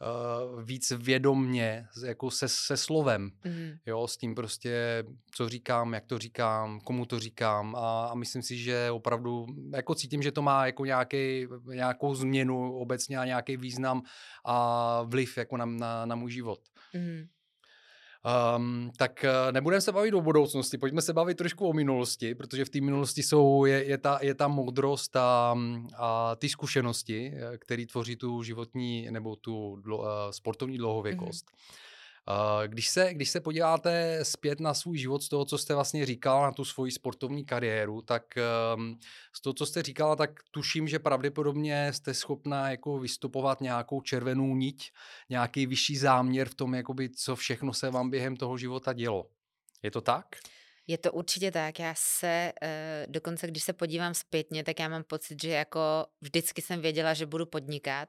uh, 0.01 0.63
víc 0.63 0.91
vědomně, 0.91 1.87
jako 2.07 2.31
se, 2.31 2.49
se 2.49 2.77
slovem, 2.77 3.31
mm. 3.45 3.71
jo, 3.87 4.07
s 4.07 4.17
tím 4.17 4.35
prostě, 4.35 5.05
co 5.31 5.49
říkám, 5.49 5.95
jak 5.95 6.07
to 6.07 6.19
říkám, 6.19 6.81
komu 6.81 7.07
to 7.07 7.19
říkám 7.19 7.77
a, 7.77 8.07
a 8.07 8.15
myslím 8.15 8.43
si, 8.43 8.57
že 8.57 8.91
opravdu, 8.91 9.47
jako 9.75 9.95
cítím, 9.95 10.23
že 10.23 10.33
to 10.33 10.43
má 10.43 10.67
jako 10.67 10.85
nějaký, 10.85 11.47
nějakou 11.75 12.15
změnu 12.15 12.77
obecně 12.77 13.19
a 13.19 13.25
nějaký 13.25 13.57
význam 13.57 14.03
a 14.45 15.03
vliv 15.03 15.39
jako 15.39 15.57
na, 15.57 15.65
na, 15.65 16.07
na 16.07 16.15
můj 16.15 16.33
život. 16.33 16.61
Mm. 16.95 17.27
Um, 18.25 18.91
tak 18.97 19.25
eh, 19.25 19.53
nebudeme 19.53 19.81
se 19.81 19.93
bavit 19.93 20.15
o 20.15 20.21
budoucnosti, 20.21 20.79
pojďme 20.79 21.03
se 21.03 21.13
bavit 21.13 21.39
trošku 21.39 21.69
o 21.69 21.73
minulosti, 21.73 22.35
protože 22.35 22.65
v 22.65 22.69
té 22.69 22.81
minulosti 22.81 23.23
jsou, 23.23 23.65
je, 23.65 23.85
je, 23.85 23.99
ta, 23.99 24.19
je 24.23 24.35
ta 24.35 24.49
moudrost 24.49 25.17
a, 25.17 25.59
a 25.97 26.37
ty 26.37 26.49
zkušenosti, 26.49 27.33
eh, 27.35 27.59
které 27.59 27.87
tvoří 27.87 28.17
tu 28.17 28.43
životní 28.43 29.09
nebo 29.11 29.37
tu 29.37 29.77
dlo, 29.77 29.99
uh, 29.99 30.07
sportovní 30.31 30.79
dlouhověkost. 30.79 31.47
Mm-hmm. 31.47 31.94
Když 32.67 32.89
se, 32.89 33.15
když 33.15 33.31
se 33.31 33.41
podíváte 33.41 34.19
zpět 34.23 34.61
na 34.61 34.75
svůj 34.75 34.99
život 34.99 35.23
z 35.23 35.29
toho, 35.29 35.45
co 35.45 35.59
jste 35.59 35.75
vlastně 35.75 36.07
říkal, 36.07 36.43
na 36.43 36.53
tu 36.53 36.65
svoji 36.65 36.93
sportovní 36.93 37.45
kariéru, 37.45 38.03
tak 38.03 38.37
ehm, 38.37 38.99
z 39.33 39.41
toho, 39.41 39.55
co 39.55 39.67
jste 39.67 39.83
říkala, 39.83 40.17
tak 40.17 40.31
tuším, 40.51 40.89
že 40.89 40.99
pravděpodobně 40.99 41.93
jste 41.93 42.15
schopná 42.15 42.71
jako 42.71 42.99
vystupovat 42.99 43.61
nějakou 43.61 44.01
červenou 44.01 44.57
niť, 44.57 44.93
nějaký 45.31 45.67
vyšší 45.67 45.97
záměr 45.97 46.49
v 46.49 46.55
tom, 46.55 46.75
jakoby, 46.75 47.11
co 47.11 47.37
všechno 47.37 47.73
se 47.73 47.91
vám 47.91 48.11
během 48.11 48.37
toho 48.37 48.59
života 48.59 48.93
dělo. 48.93 49.31
Je 49.83 49.91
to 49.91 50.01
tak? 50.01 50.27
Je 50.87 50.99
to 50.99 51.13
určitě 51.13 51.51
tak. 51.51 51.79
Já 51.79 51.95
se, 51.97 52.53
eh, 52.63 53.07
dokonce 53.09 53.47
když 53.47 53.63
se 53.63 53.73
podívám 53.73 54.15
zpětně, 54.15 54.65
tak 54.65 54.81
já 54.81 54.89
mám 54.89 55.05
pocit, 55.05 55.43
že 55.43 55.51
jako 55.51 56.07
vždycky 56.21 56.63
jsem 56.63 56.81
věděla, 56.81 57.15
že 57.15 57.27
budu 57.27 57.47
podnikat 57.47 58.09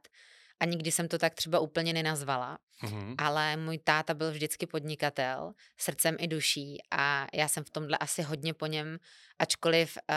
a 0.59 0.65
nikdy 0.65 0.91
jsem 0.91 1.07
to 1.07 1.17
tak 1.17 1.33
třeba 1.33 1.59
úplně 1.59 1.93
nenazvala, 1.93 2.57
mm-hmm. 2.83 3.15
ale 3.17 3.57
můj 3.57 3.77
táta 3.77 4.13
byl 4.13 4.31
vždycky 4.31 4.65
podnikatel, 4.65 5.53
srdcem 5.77 6.15
i 6.19 6.27
duší 6.27 6.77
a 6.91 7.27
já 7.33 7.47
jsem 7.47 7.63
v 7.63 7.69
tomhle 7.69 7.97
asi 7.97 8.21
hodně 8.21 8.53
po 8.53 8.65
něm, 8.65 8.99
ačkoliv 9.39 9.97
uh, 10.09 10.15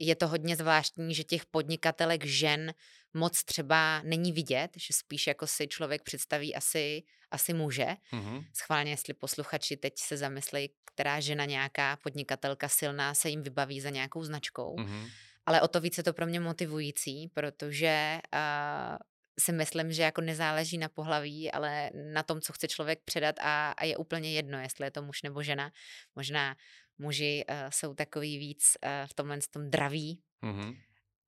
je 0.00 0.14
to 0.16 0.28
hodně 0.28 0.56
zvláštní, 0.56 1.14
že 1.14 1.24
těch 1.24 1.46
podnikatelek 1.46 2.24
žen 2.24 2.74
moc 3.14 3.44
třeba 3.44 4.02
není 4.04 4.32
vidět, 4.32 4.70
že 4.76 4.94
spíš 4.94 5.26
jako 5.26 5.46
si 5.46 5.68
člověk 5.68 6.02
představí 6.02 6.54
asi, 6.54 7.02
asi 7.30 7.52
muže. 7.52 7.86
Mm-hmm. 8.12 8.44
Schválně, 8.54 8.90
jestli 8.90 9.14
posluchači 9.14 9.76
teď 9.76 9.98
se 9.98 10.16
zamyslejí, 10.16 10.70
která 10.84 11.20
žena 11.20 11.44
nějaká 11.44 11.96
podnikatelka 11.96 12.68
silná 12.68 13.14
se 13.14 13.28
jim 13.28 13.42
vybaví 13.42 13.80
za 13.80 13.90
nějakou 13.90 14.24
značkou. 14.24 14.76
Mm-hmm. 14.76 15.10
Ale 15.46 15.60
o 15.60 15.68
to 15.68 15.80
více 15.80 16.02
to 16.02 16.12
pro 16.12 16.26
mě 16.26 16.40
motivující, 16.40 17.28
protože 17.28 18.20
uh, 18.34 18.96
si 19.40 19.52
myslím, 19.52 19.92
že 19.92 20.02
jako 20.02 20.20
nezáleží 20.20 20.78
na 20.78 20.88
pohlaví, 20.88 21.52
ale 21.52 21.90
na 22.12 22.22
tom, 22.22 22.40
co 22.40 22.52
chce 22.52 22.68
člověk 22.68 22.98
předat 23.04 23.36
a, 23.40 23.70
a 23.70 23.84
je 23.84 23.96
úplně 23.96 24.32
jedno, 24.32 24.60
jestli 24.60 24.86
je 24.86 24.90
to 24.90 25.02
muž 25.02 25.22
nebo 25.22 25.42
žena. 25.42 25.72
Možná 26.14 26.56
muži 26.98 27.44
uh, 27.48 27.56
jsou 27.70 27.94
takový 27.94 28.38
víc 28.38 28.76
uh, 28.84 28.90
v 29.06 29.14
tomhle 29.14 29.38
tom 29.50 29.70
draví, 29.70 30.20
mm-hmm. 30.42 30.76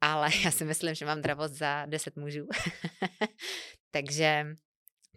ale 0.00 0.30
já 0.44 0.50
si 0.50 0.64
myslím, 0.64 0.94
že 0.94 1.06
mám 1.06 1.22
dravost 1.22 1.54
za 1.54 1.86
deset 1.86 2.16
mužů. 2.16 2.48
takže, 3.90 4.46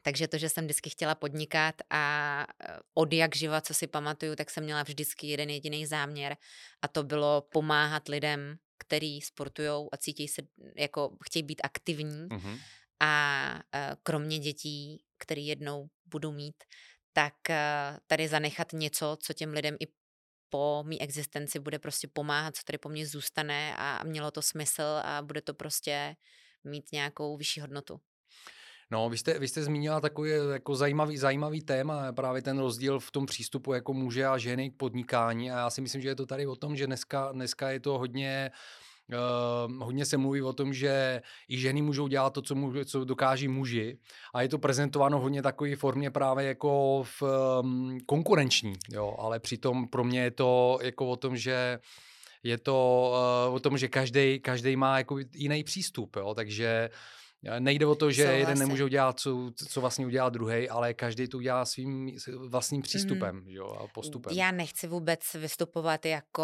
takže 0.02 0.28
to, 0.28 0.38
že 0.38 0.50
jsem 0.50 0.64
vždycky 0.64 0.90
chtěla 0.90 1.16
podnikat 1.16 1.76
a 1.90 2.46
eh, 2.64 2.78
od 2.94 3.14
jak 3.14 3.36
živa, 3.36 3.62
co 3.62 3.74
si 3.74 3.88
pamatuju, 3.88 4.36
tak 4.36 4.50
jsem 4.50 4.64
měla 4.64 4.84
vždycky 4.84 5.28
jeden 5.28 5.50
jediný 5.50 5.86
záměr 5.86 6.38
a 6.82 6.88
to 6.88 7.04
bylo 7.04 7.42
pomáhat 7.42 8.08
lidem, 8.08 8.56
který 8.78 9.22
sportují 9.22 9.88
a 9.92 9.98
cítí 9.98 10.28
se, 10.28 10.42
jako 10.78 11.18
chtějí 11.24 11.44
být 11.44 11.62
aktivní. 11.64 12.28
Mm-hmm 12.28 12.60
a 13.02 13.54
e, 13.76 13.96
kromě 14.04 14.40
dětí, 14.40 15.04
který 15.18 15.48
jednou 15.48 15.88
budu 16.06 16.32
mít, 16.32 16.64
tak 17.14 17.50
e, 17.50 17.98
tady 18.08 18.28
zanechat 18.28 18.74
něco, 18.74 19.18
co 19.22 19.34
těm 19.34 19.54
lidem 19.54 19.76
i 19.80 19.88
po 20.50 20.84
mý 20.88 21.02
existenci 21.02 21.60
bude 21.60 21.80
prostě 21.80 22.08
pomáhat, 22.08 22.56
co 22.56 22.64
tady 22.64 22.78
po 22.78 22.90
mně 22.90 23.08
zůstane 23.08 23.76
a 23.78 24.04
mělo 24.04 24.32
to 24.32 24.42
smysl 24.42 25.02
a 25.04 25.22
bude 25.22 25.42
to 25.42 25.54
prostě 25.54 26.16
mít 26.64 26.92
nějakou 26.92 27.38
vyšší 27.38 27.62
hodnotu. 27.62 28.02
No, 28.92 29.10
vy 29.10 29.18
jste, 29.18 29.40
vy 29.40 29.48
jste 29.48 29.64
zmínila 29.64 30.02
takový 30.02 30.32
jako 30.52 30.76
zajímavý, 30.76 31.18
zajímavý 31.18 31.62
téma, 31.62 32.12
právě 32.12 32.42
ten 32.42 32.60
rozdíl 32.60 33.00
v 33.00 33.12
tom 33.12 33.26
přístupu 33.26 33.74
jako 33.74 33.94
muže 33.94 34.26
a 34.26 34.38
ženy 34.38 34.72
k 34.72 34.78
podnikání 34.78 35.52
a 35.52 35.58
já 35.58 35.70
si 35.70 35.82
myslím, 35.82 36.02
že 36.02 36.08
je 36.08 36.16
to 36.16 36.26
tady 36.26 36.48
o 36.48 36.56
tom, 36.56 36.76
že 36.76 36.88
dneska, 36.88 37.32
dneska 37.32 37.72
je 37.72 37.80
to 37.80 37.98
hodně 37.98 38.52
Uh, 38.52 38.91
hodně 39.80 40.06
se 40.06 40.18
mluví 40.18 40.42
o 40.42 40.54
tom, 40.54 40.74
že 40.74 41.22
i 41.50 41.58
ženy 41.58 41.82
můžou 41.82 42.08
dělat 42.08 42.34
to, 42.34 42.42
co, 42.42 42.56
může, 42.56 42.86
co 42.86 43.06
dokáží 43.06 43.48
muži. 43.48 43.98
A 44.34 44.42
je 44.42 44.50
to 44.50 44.60
prezentováno 44.60 45.20
hodně 45.20 45.42
takové 45.42 45.76
formě 45.76 46.12
právě 46.12 46.48
jako 46.48 47.04
v 47.04 47.24
um, 47.62 47.98
konkurenční, 48.06 48.74
jo, 48.90 49.16
ale 49.20 49.40
přitom 49.40 49.88
pro 49.88 50.04
mě 50.04 50.22
je 50.22 50.32
to 50.32 50.80
jako 50.82 51.08
o 51.08 51.16
tom, 51.16 51.38
že 51.38 51.80
je 52.44 52.58
to 52.58 53.12
uh, 53.48 53.56
o 53.56 53.60
tom, 53.60 53.78
že 53.78 53.88
každý 54.42 54.76
má 54.76 54.98
jako 54.98 55.18
jiný 55.34 55.64
přístup, 55.64 56.16
jo, 56.16 56.34
takže 56.36 56.90
uh, 56.92 57.21
Nejde 57.60 57.86
o 57.86 57.96
to, 57.96 58.12
že 58.12 58.24
Souhlasím. 58.24 58.40
jeden 58.40 58.60
nemůže 58.60 58.84
udělat, 58.84 59.20
co, 59.20 59.52
co 59.70 59.82
vlastně 59.82 60.06
udělá 60.06 60.30
druhý, 60.30 60.70
ale 60.70 60.94
každý 60.94 61.28
to 61.28 61.38
udělá 61.38 61.66
svým 61.66 62.18
vlastním 62.48 62.80
mhm. 62.80 62.84
přístupem 62.84 63.36
mm. 63.36 63.44
jo, 63.48 63.68
a 63.68 63.88
postupem. 63.88 64.38
Já 64.38 64.52
nechci 64.52 64.88
vůbec 64.88 65.34
vystupovat 65.34 66.06
jako 66.06 66.44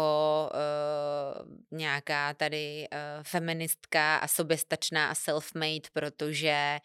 uh, 0.54 1.78
nějaká 1.78 2.34
tady 2.34 2.88
uh, 2.92 2.98
feministka 3.22 4.16
a 4.16 4.28
soběstačná 4.28 5.10
a 5.10 5.14
self-made, 5.14 5.88
protože 5.92 6.78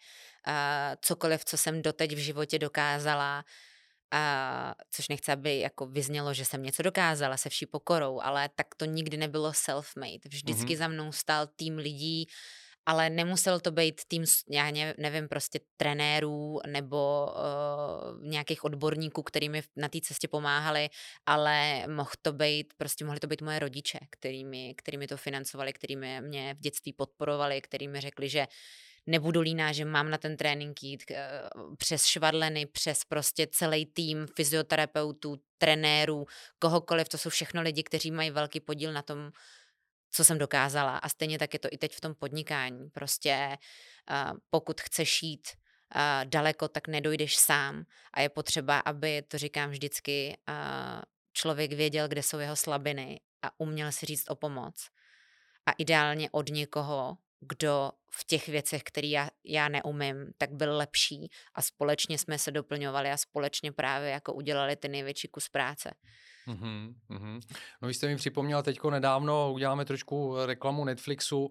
uh, 0.46 0.52
cokoliv, 1.00 1.44
co 1.44 1.56
jsem 1.56 1.82
doteď 1.82 2.12
v 2.14 2.18
životě 2.18 2.58
dokázala, 2.58 3.44
a 4.10 4.74
což 4.90 5.08
nechci, 5.08 5.32
aby 5.32 5.58
jako 5.58 5.86
vyznělo, 5.86 6.34
že 6.34 6.44
jsem 6.44 6.62
něco 6.62 6.82
dokázala 6.82 7.36
se 7.36 7.48
vší 7.48 7.66
pokorou, 7.66 8.20
ale 8.20 8.48
tak 8.54 8.74
to 8.74 8.84
nikdy 8.84 9.16
nebylo 9.16 9.50
self-made. 9.50 10.20
Vždycky 10.28 10.74
mm-hmm. 10.74 10.78
za 10.78 10.88
mnou 10.88 11.12
stál 11.12 11.46
tým 11.46 11.76
lidí, 11.76 12.26
ale 12.86 13.10
nemusel 13.10 13.60
to 13.60 13.70
být 13.70 14.00
tým, 14.08 14.24
já 14.50 14.70
nevím, 14.98 15.28
prostě 15.28 15.60
trenérů 15.76 16.60
nebo 16.66 17.26
uh, 17.26 18.26
nějakých 18.26 18.64
odborníků, 18.64 19.22
který 19.22 19.48
mi 19.48 19.62
na 19.76 19.88
té 19.88 20.00
cestě 20.00 20.28
pomáhali, 20.28 20.88
ale 21.26 21.86
mohl 21.86 22.10
to 22.22 22.32
být, 22.32 22.74
prostě 22.76 23.04
mohli 23.04 23.20
to 23.20 23.26
být 23.26 23.42
moje 23.42 23.58
rodiče, 23.58 23.98
kterými, 24.10 24.74
kterými 24.74 25.06
to 25.06 25.16
financovali, 25.16 25.72
kterými 25.72 26.20
mě 26.20 26.54
v 26.54 26.60
dětství 26.60 26.92
podporovali, 26.92 27.60
kterými 27.60 28.00
řekli, 28.00 28.28
že 28.28 28.46
nebudu 29.06 29.40
líná, 29.40 29.72
že 29.72 29.84
mám 29.84 30.10
na 30.10 30.18
ten 30.18 30.36
trénink 30.36 30.82
jít 30.82 31.02
uh, 31.10 31.76
přes 31.76 32.04
švadleny, 32.04 32.66
přes 32.66 33.04
prostě 33.04 33.46
celý 33.50 33.86
tým 33.86 34.26
fyzioterapeutů, 34.36 35.36
trenérů, 35.58 36.26
kohokoliv, 36.58 37.08
to 37.08 37.18
jsou 37.18 37.30
všechno 37.30 37.62
lidi, 37.62 37.82
kteří 37.82 38.10
mají 38.10 38.30
velký 38.30 38.60
podíl 38.60 38.92
na 38.92 39.02
tom, 39.02 39.30
co 40.14 40.24
jsem 40.24 40.38
dokázala. 40.38 40.98
A 40.98 41.08
stejně 41.08 41.38
tak 41.38 41.52
je 41.52 41.58
to 41.58 41.68
i 41.70 41.78
teď 41.78 41.94
v 41.94 42.00
tom 42.00 42.14
podnikání. 42.14 42.90
Prostě 42.90 43.58
uh, 44.10 44.38
pokud 44.50 44.80
chceš 44.80 45.22
jít 45.22 45.48
uh, 45.48 46.00
daleko, 46.24 46.68
tak 46.68 46.88
nedojdeš 46.88 47.36
sám. 47.36 47.84
A 48.12 48.20
je 48.20 48.28
potřeba, 48.28 48.78
aby, 48.78 49.22
to 49.22 49.38
říkám 49.38 49.70
vždycky, 49.70 50.36
uh, 50.48 51.02
člověk 51.32 51.72
věděl, 51.72 52.08
kde 52.08 52.22
jsou 52.22 52.38
jeho 52.38 52.56
slabiny 52.56 53.20
a 53.42 53.50
uměl 53.58 53.92
si 53.92 54.06
říct 54.06 54.30
o 54.30 54.34
pomoc. 54.34 54.88
A 55.66 55.72
ideálně 55.78 56.28
od 56.32 56.48
někoho, 56.48 57.16
kdo 57.40 57.92
v 58.10 58.24
těch 58.24 58.48
věcech, 58.48 58.82
které 58.82 59.08
já, 59.08 59.30
já 59.44 59.68
neumím, 59.68 60.32
tak 60.38 60.52
byl 60.52 60.76
lepší 60.76 61.30
a 61.54 61.62
společně 61.62 62.18
jsme 62.18 62.38
se 62.38 62.50
doplňovali 62.50 63.10
a 63.10 63.16
společně 63.16 63.72
právě 63.72 64.10
jako 64.10 64.32
udělali 64.32 64.76
ten 64.76 64.90
největší 64.90 65.28
kus 65.28 65.48
práce. 65.48 65.94
Mm-hmm, 66.48 66.94
mm-hmm. 67.10 67.40
No 67.82 67.88
vy 67.88 67.94
jste 67.94 68.06
mi 68.06 68.16
připomněla 68.16 68.62
teďko 68.62 68.90
nedávno, 68.90 69.52
uděláme 69.52 69.84
trošku 69.84 70.36
reklamu 70.46 70.84
Netflixu, 70.84 71.44
uh, 71.44 71.50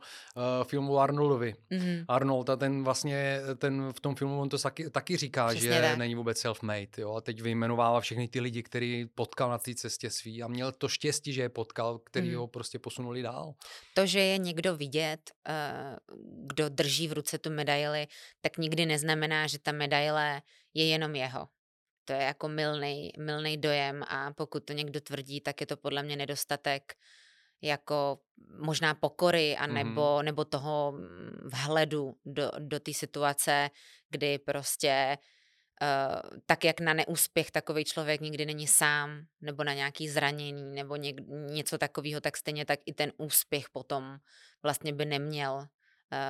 filmu 0.64 1.00
Arnoldovi. 1.00 1.56
Mm-hmm. 1.72 2.06
Arnold 2.08 2.50
a 2.50 2.56
ten 2.56 2.84
vlastně, 2.84 3.40
ten 3.58 3.94
v 3.94 4.00
tom 4.00 4.16
filmu 4.16 4.42
on 4.42 4.50
to 4.50 4.58
taky, 4.58 4.90
taky 4.90 5.18
říká, 5.18 5.48
Přesně 5.48 5.74
že 5.74 5.82
tak. 5.82 5.98
není 5.98 6.16
vůbec 6.16 6.38
self-made, 6.38 6.88
jo, 6.98 7.16
a 7.16 7.22
teď 7.22 7.42
vyjmenovává 7.42 8.02
všechny 8.02 8.28
ty 8.28 8.40
lidi, 8.40 8.64
který 8.64 9.06
potkal 9.16 9.50
na 9.50 9.58
té 9.58 9.76
cestě 9.76 10.10
svý 10.10 10.44
a 10.44 10.48
měl 10.48 10.72
to 10.72 10.88
štěstí, 10.88 11.34
že 11.34 11.42
je 11.42 11.50
potkal, 11.50 12.00
který 12.00 12.32
mm-hmm. 12.32 12.38
ho 12.38 12.48
prostě 12.48 12.80
posunuli 12.80 13.22
dál. 13.22 13.54
To, 13.94 14.06
že 14.06 14.20
je 14.20 14.38
někdo 14.38 14.76
vidět, 14.76 15.32
uh, 15.50 16.18
kdo 16.48 16.70
drží 16.70 17.08
v 17.08 17.14
ruce 17.14 17.38
tu 17.38 17.50
medaili, 17.50 18.08
tak 18.42 18.58
nikdy 18.58 18.86
neznamená, 18.86 19.48
že 19.48 19.60
ta 19.60 19.72
medaile 19.72 20.42
je 20.74 20.86
jenom 20.86 21.16
jeho. 21.16 21.48
To 22.06 22.14
je 22.14 22.20
jako 22.20 22.48
milný, 22.48 23.12
milný 23.20 23.58
dojem 23.58 24.04
a 24.08 24.34
pokud 24.34 24.66
to 24.66 24.74
někdo 24.74 25.02
tvrdí, 25.02 25.42
tak 25.42 25.62
je 25.62 25.68
to 25.68 25.78
podle 25.78 26.04
mě 26.04 26.16
nedostatek 26.16 26.94
jako 27.62 28.20
možná 28.60 28.94
pokory 28.94 29.58
a 29.58 29.68
nebo, 29.68 30.02
mm-hmm. 30.02 30.24
nebo 30.24 30.46
toho 30.46 30.92
mm, 30.92 31.50
vhledu 31.54 32.18
do, 32.26 32.52
do 32.60 32.80
té 32.80 32.94
situace, 32.94 33.70
kdy 34.10 34.40
prostě 34.40 35.18
uh, 35.82 36.40
tak 36.46 36.64
jak 36.64 36.80
na 36.80 36.94
neúspěch 36.94 37.52
takový 37.52 37.84
člověk 37.84 38.22
nikdy 38.22 38.46
není 38.46 38.68
sám, 38.68 39.26
nebo 39.42 39.64
na 39.64 39.74
nějaký 39.74 40.10
zranění, 40.10 40.76
nebo 40.76 40.96
něk, 40.96 41.16
něco 41.28 41.78
takového, 41.78 42.22
tak 42.22 42.38
stejně 42.38 42.66
tak 42.66 42.80
i 42.86 42.94
ten 42.94 43.12
úspěch 43.18 43.70
potom 43.70 44.18
vlastně 44.64 44.94
by 44.94 45.06
neměl 45.06 45.54
uh, 45.54 45.68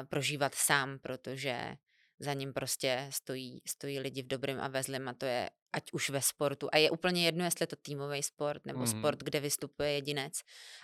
prožívat 0.10 0.56
sám, 0.56 1.00
protože 1.00 1.76
za 2.24 2.34
ním 2.34 2.54
prostě 2.54 3.08
stojí, 3.10 3.62
stojí 3.68 4.00
lidi 4.00 4.22
v 4.22 4.28
dobrém 4.28 4.62
a 4.62 4.68
ve 4.68 4.84
zlém 4.84 5.08
a 5.08 5.14
to 5.14 5.26
je 5.26 5.50
ať 5.74 5.94
už 5.94 6.10
ve 6.10 6.22
sportu. 6.22 6.70
A 6.72 6.78
je 6.78 6.92
úplně 6.92 7.26
jedno, 7.26 7.46
jestli 7.46 7.64
je 7.64 7.68
to 7.68 7.76
týmový 7.76 8.24
sport, 8.24 8.66
nebo 8.66 8.80
mm. 8.80 8.88
sport, 8.88 9.24
kde 9.24 9.40
vystupuje 9.40 9.92
jedinec, 9.92 10.42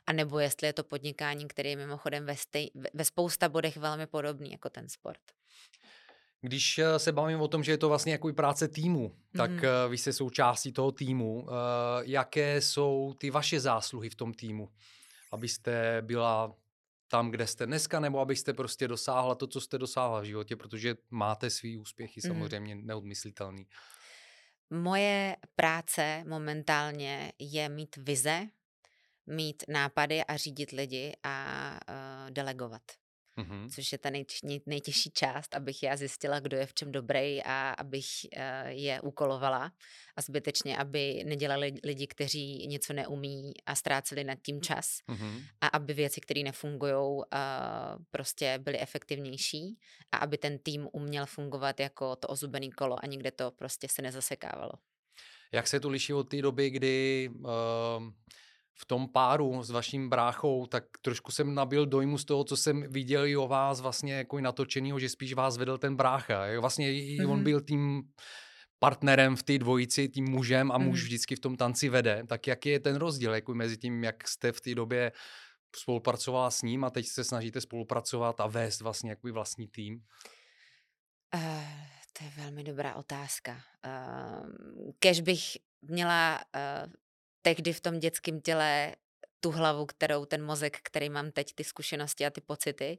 a 0.07 0.13
nebo 0.13 0.39
jestli 0.39 0.67
je 0.67 0.73
to 0.73 0.83
podnikání, 0.83 1.47
který 1.47 1.69
je 1.69 1.75
mimochodem 1.75 2.25
ve, 2.25 2.35
stej, 2.35 2.71
ve 2.93 3.05
spousta 3.05 3.49
bodech 3.49 3.77
velmi 3.77 4.07
podobný 4.07 4.51
jako 4.51 4.69
ten 4.69 4.89
sport. 4.89 5.21
Když 6.41 6.77
eh, 6.77 6.99
se 6.99 7.11
bavím 7.11 7.41
o 7.41 7.47
tom, 7.47 7.63
že 7.63 7.71
je 7.71 7.77
to 7.77 7.89
vlastně 7.89 8.11
jako 8.11 8.33
práce 8.33 8.67
týmu, 8.67 9.15
tak 9.37 9.51
mm. 9.51 9.59
vy 9.89 9.97
jste 9.97 10.13
součástí 10.13 10.71
toho 10.71 10.91
týmu. 10.91 11.47
Jaké 12.01 12.61
jsou 12.61 13.13
ty 13.17 13.29
vaše 13.29 13.59
zásluhy 13.59 14.09
v 14.09 14.15
tom 14.15 14.33
týmu? 14.33 14.69
Abyste 15.31 16.01
byla 16.01 16.55
tam, 17.09 17.31
kde 17.31 17.47
jste 17.47 17.65
dneska, 17.65 17.99
nebo 17.99 18.19
abyste 18.19 18.53
prostě 18.53 18.87
dosáhla 18.87 19.35
to, 19.35 19.47
co 19.47 19.61
jste 19.61 19.77
dosáhla 19.77 20.21
v 20.21 20.23
životě, 20.23 20.55
protože 20.55 20.95
máte 21.09 21.49
svý 21.49 21.77
úspěchy 21.77 22.21
mm. 22.23 22.29
samozřejmě 22.29 22.75
neodmyslitelný. 22.75 23.67
Moje 24.69 25.35
práce 25.55 26.23
momentálně 26.27 27.31
je 27.39 27.69
mít 27.69 27.95
vize, 27.97 28.47
mít 29.27 29.63
nápady 29.67 30.23
a 30.23 30.37
řídit 30.37 30.71
lidi 30.71 31.13
a 31.23 31.71
uh, 31.89 32.31
delegovat 32.31 32.81
mm-hmm. 33.39 33.69
což 33.69 33.91
je 33.91 33.97
ta 33.97 34.09
nejtěž, 34.09 34.41
nejtěžší 34.65 35.11
část, 35.11 35.55
abych 35.55 35.83
já 35.83 35.95
zjistila, 35.95 36.39
kdo 36.39 36.57
je 36.57 36.65
v 36.65 36.73
čem 36.73 36.91
dobrý 36.91 37.43
a 37.43 37.69
abych 37.69 38.05
uh, 38.37 38.67
je 38.67 39.01
úkolovala 39.01 39.71
a 40.15 40.21
zbytečně, 40.21 40.77
aby 40.77 41.23
nedělali 41.25 41.73
lidi, 41.83 42.07
kteří 42.07 42.67
něco 42.67 42.93
neumí 42.93 43.53
a 43.65 43.75
ztráceli 43.75 44.23
nad 44.23 44.37
tím 44.41 44.61
čas 44.61 44.99
mm-hmm. 45.07 45.43
a 45.61 45.67
aby 45.67 45.93
věci, 45.93 46.21
které 46.21 46.43
nefungují, 46.43 46.93
uh, 46.93 47.23
prostě 48.11 48.59
byly 48.61 48.79
efektivnější 48.79 49.77
a 50.11 50.17
aby 50.17 50.37
ten 50.37 50.59
tým 50.59 50.87
uměl 50.93 51.25
fungovat 51.25 51.79
jako 51.79 52.15
to 52.15 52.27
ozubený 52.27 52.71
kolo 52.71 53.03
a 53.03 53.07
nikde 53.07 53.31
to 53.31 53.51
prostě 53.51 53.87
se 53.87 54.01
nezasekávalo. 54.01 54.71
Jak 55.51 55.67
se 55.67 55.79
to 55.79 55.89
liší 55.89 56.13
od 56.13 56.23
té 56.23 56.41
doby, 56.41 56.69
kdy 56.69 57.29
uh, 57.39 57.49
v 58.81 58.85
tom 58.85 59.07
páru 59.07 59.63
s 59.63 59.69
vaším 59.69 60.09
bráchou, 60.09 60.65
tak 60.65 60.83
trošku 61.01 61.31
jsem 61.31 61.55
nabil 61.55 61.85
dojmu 61.85 62.17
z 62.17 62.25
toho, 62.25 62.43
co 62.43 62.57
jsem 62.57 62.83
viděl 62.91 63.25
i 63.25 63.37
o 63.37 63.47
vás 63.47 63.81
vlastně 63.81 64.13
jako 64.13 64.37
i 64.37 64.41
natočenýho, 64.41 64.99
že 64.99 65.09
spíš 65.09 65.33
vás 65.33 65.57
vedl 65.57 65.77
ten 65.77 65.95
brácha. 65.95 66.59
Vlastně 66.59 66.91
mm-hmm. 66.91 67.29
on 67.29 67.35
mhm. 67.35 67.43
byl 67.43 67.61
tím 67.61 68.03
partnerem 68.79 69.35
v 69.35 69.43
té 69.43 69.57
dvojici, 69.57 70.09
tím 70.09 70.25
mužem 70.29 70.71
a 70.71 70.77
muž 70.77 70.99
mm-hmm. 70.99 71.03
vždycky 71.03 71.35
v 71.35 71.39
tom 71.39 71.55
tanci 71.55 71.89
vede. 71.89 72.23
Tak 72.27 72.47
jaký 72.47 72.69
je 72.69 72.79
ten 72.79 72.95
rozdíl 72.95 73.33
jako 73.33 73.53
mezi 73.53 73.77
tím, 73.77 74.03
jak 74.03 74.27
jste 74.27 74.51
v 74.51 74.61
té 74.61 74.75
době 74.75 75.11
spolupracovala 75.75 76.51
s 76.51 76.61
ním 76.61 76.83
a 76.83 76.89
teď 76.89 77.07
se 77.07 77.23
snažíte 77.23 77.61
spolupracovat 77.61 78.39
a 78.39 78.47
vést 78.47 78.81
vlastně 78.81 79.09
jako 79.09 79.27
vlastní 79.33 79.67
tým? 79.67 80.03
Uh, 81.35 81.41
to 82.17 82.23
je 82.23 82.31
velmi 82.37 82.63
dobrá 82.63 82.95
otázka. 82.95 83.61
Uh, 83.85 84.91
kež 84.99 85.21
bych 85.21 85.41
měla 85.81 86.39
uh, 86.55 86.93
tehdy 87.49 87.73
v 87.73 87.81
tom 87.81 87.99
dětském 87.99 88.41
těle 88.41 88.95
tu 89.39 89.51
hlavu, 89.51 89.85
kterou 89.85 90.25
ten 90.25 90.45
mozek, 90.45 90.77
který 90.83 91.09
mám 91.09 91.31
teď, 91.31 91.53
ty 91.55 91.63
zkušenosti 91.63 92.25
a 92.25 92.29
ty 92.29 92.41
pocity, 92.41 92.97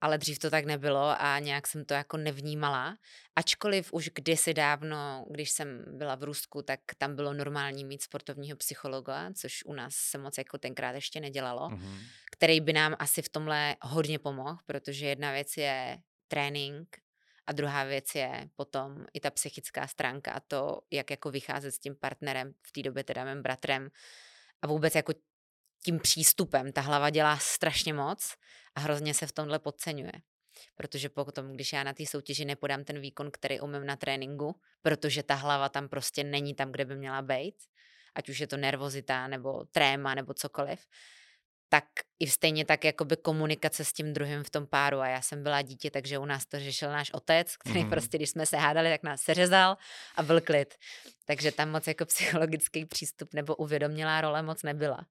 ale 0.00 0.18
dřív 0.18 0.38
to 0.38 0.50
tak 0.50 0.64
nebylo 0.64 1.14
a 1.18 1.38
nějak 1.38 1.66
jsem 1.66 1.84
to 1.84 1.94
jako 1.94 2.16
nevnímala. 2.16 2.96
Ačkoliv 3.36 3.92
už 3.92 4.10
kdysi 4.14 4.54
dávno, 4.54 5.26
když 5.30 5.50
jsem 5.50 5.84
byla 5.98 6.14
v 6.14 6.22
Rusku, 6.22 6.62
tak 6.62 6.80
tam 6.98 7.16
bylo 7.16 7.32
normální 7.34 7.84
mít 7.84 8.02
sportovního 8.02 8.56
psychologa, 8.56 9.30
což 9.34 9.64
u 9.64 9.72
nás 9.72 9.94
se 9.94 10.18
moc 10.18 10.38
jako 10.38 10.58
tenkrát 10.58 10.94
ještě 10.94 11.20
nedělalo, 11.20 11.68
mm-hmm. 11.68 11.98
který 12.32 12.60
by 12.60 12.72
nám 12.72 12.96
asi 12.98 13.22
v 13.22 13.28
tomhle 13.28 13.76
hodně 13.82 14.18
pomohl, 14.18 14.58
protože 14.66 15.06
jedna 15.06 15.32
věc 15.32 15.56
je 15.56 15.98
trénink 16.28 16.88
a 17.46 17.52
druhá 17.52 17.84
věc 17.84 18.14
je 18.14 18.48
potom 18.56 19.04
i 19.12 19.20
ta 19.20 19.30
psychická 19.30 19.86
stránka 19.86 20.32
a 20.32 20.40
to, 20.40 20.80
jak 20.90 21.10
jako 21.10 21.30
vycházet 21.30 21.72
s 21.72 21.78
tím 21.78 21.96
partnerem, 21.96 22.54
v 22.62 22.72
té 22.72 22.82
době 22.82 23.04
teda 23.04 23.24
mým 23.24 23.42
bratrem 23.42 23.90
a 24.62 24.66
vůbec 24.66 24.94
jako 24.94 25.12
tím 25.84 26.00
přístupem. 26.00 26.72
Ta 26.72 26.80
hlava 26.80 27.10
dělá 27.10 27.38
strašně 27.38 27.94
moc 27.94 28.34
a 28.74 28.80
hrozně 28.80 29.14
se 29.14 29.26
v 29.26 29.32
tomhle 29.32 29.58
podceňuje. 29.58 30.12
Protože 30.74 31.08
potom, 31.08 31.52
když 31.52 31.72
já 31.72 31.84
na 31.84 31.92
té 31.92 32.06
soutěži 32.06 32.44
nepodám 32.44 32.84
ten 32.84 33.00
výkon, 33.00 33.30
který 33.30 33.60
umím 33.60 33.86
na 33.86 33.96
tréninku, 33.96 34.60
protože 34.82 35.22
ta 35.22 35.34
hlava 35.34 35.68
tam 35.68 35.88
prostě 35.88 36.24
není 36.24 36.54
tam, 36.54 36.72
kde 36.72 36.84
by 36.84 36.96
měla 36.96 37.22
být, 37.22 37.54
ať 38.14 38.28
už 38.28 38.38
je 38.38 38.46
to 38.46 38.56
nervozita 38.56 39.28
nebo 39.28 39.64
tréma 39.64 40.14
nebo 40.14 40.34
cokoliv, 40.34 40.86
tak 41.72 41.84
i 42.18 42.26
stejně 42.26 42.64
tak 42.64 42.84
jakoby 42.84 43.16
komunikace 43.16 43.84
s 43.84 43.92
tím 43.92 44.12
druhým 44.12 44.44
v 44.44 44.50
tom 44.50 44.66
páru. 44.66 45.00
A 45.00 45.06
já 45.06 45.22
jsem 45.22 45.42
byla 45.42 45.62
dítě, 45.62 45.90
takže 45.90 46.18
u 46.18 46.24
nás 46.24 46.46
to 46.46 46.58
řešil 46.58 46.92
náš 46.92 47.10
otec, 47.10 47.56
který 47.56 47.84
mm. 47.84 47.90
prostě, 47.90 48.18
když 48.18 48.30
jsme 48.30 48.46
se 48.46 48.56
hádali, 48.56 48.90
tak 48.90 49.02
nás 49.02 49.22
seřezal 49.22 49.76
a 50.16 50.22
byl 50.22 50.40
klid. 50.40 50.74
Takže 51.24 51.52
tam 51.52 51.70
moc 51.70 51.86
jako 51.86 52.04
psychologický 52.12 52.84
přístup 52.84 53.34
nebo 53.34 53.56
uvědomělá 53.56 54.20
role 54.20 54.42
moc 54.42 54.62
nebyla. 54.62 55.06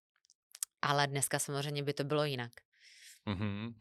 Ale 0.81 1.07
dneska 1.07 1.39
samozřejmě 1.39 1.83
by 1.83 1.93
to 1.93 2.03
bylo 2.03 2.25
jinak. 2.25 2.51
Mm-hmm. 3.27 3.73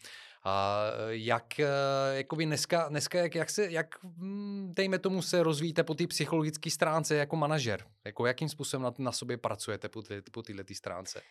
A 0.44 0.84
jak, 1.08 1.60
eh, 1.60 1.66
jakoby 2.12 2.46
dneska, 2.46 2.88
dneska 2.88 3.18
jak, 3.18 3.34
jak, 3.34 3.50
se, 3.50 3.70
jak, 3.70 4.04
hm, 4.04 4.72
dejme 4.76 4.98
tomu, 4.98 5.22
se 5.22 5.42
rozvíjíte 5.42 5.84
po 5.84 5.94
té 5.94 6.06
psychologické 6.06 6.70
stránce 6.70 7.14
jako 7.14 7.36
manažer? 7.36 7.84
Jako 8.04 8.26
jakým 8.26 8.48
způsobem 8.48 8.82
na, 8.82 8.94
na 8.98 9.12
sobě 9.12 9.36
pracujete 9.36 9.88
po, 9.88 10.02
ty, 10.02 10.22
po 10.32 10.42
této 10.42 10.74
stránce? 10.74 11.22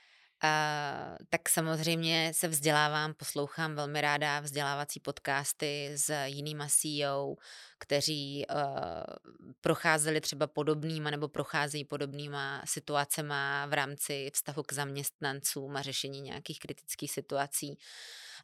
Uh, 0.44 1.18
tak 1.30 1.50
samozřejmě 1.50 2.32
se 2.36 2.48
vzdělávám, 2.48 3.14
poslouchám 3.14 3.76
velmi 3.76 4.02
ráda 4.02 4.40
vzdělávací 4.40 5.00
podcasty 5.00 5.92
s 5.96 6.24
jinýma 6.26 6.68
CEO, 6.68 7.36
kteří 7.80 8.46
uh, 8.50 8.62
procházeli 9.62 10.22
třeba 10.22 10.48
podobnýma 10.48 11.10
nebo 11.10 11.28
procházejí 11.28 11.86
podobnýma 11.86 12.62
situacema 12.66 13.66
v 13.66 13.74
rámci 13.74 14.32
vztahu 14.34 14.64
k 14.64 14.74
zaměstnancům 14.74 15.78
a 15.78 15.82
řešení 15.82 16.22
nějakých 16.22 16.60
kritických 16.60 17.12
situací. 17.12 17.78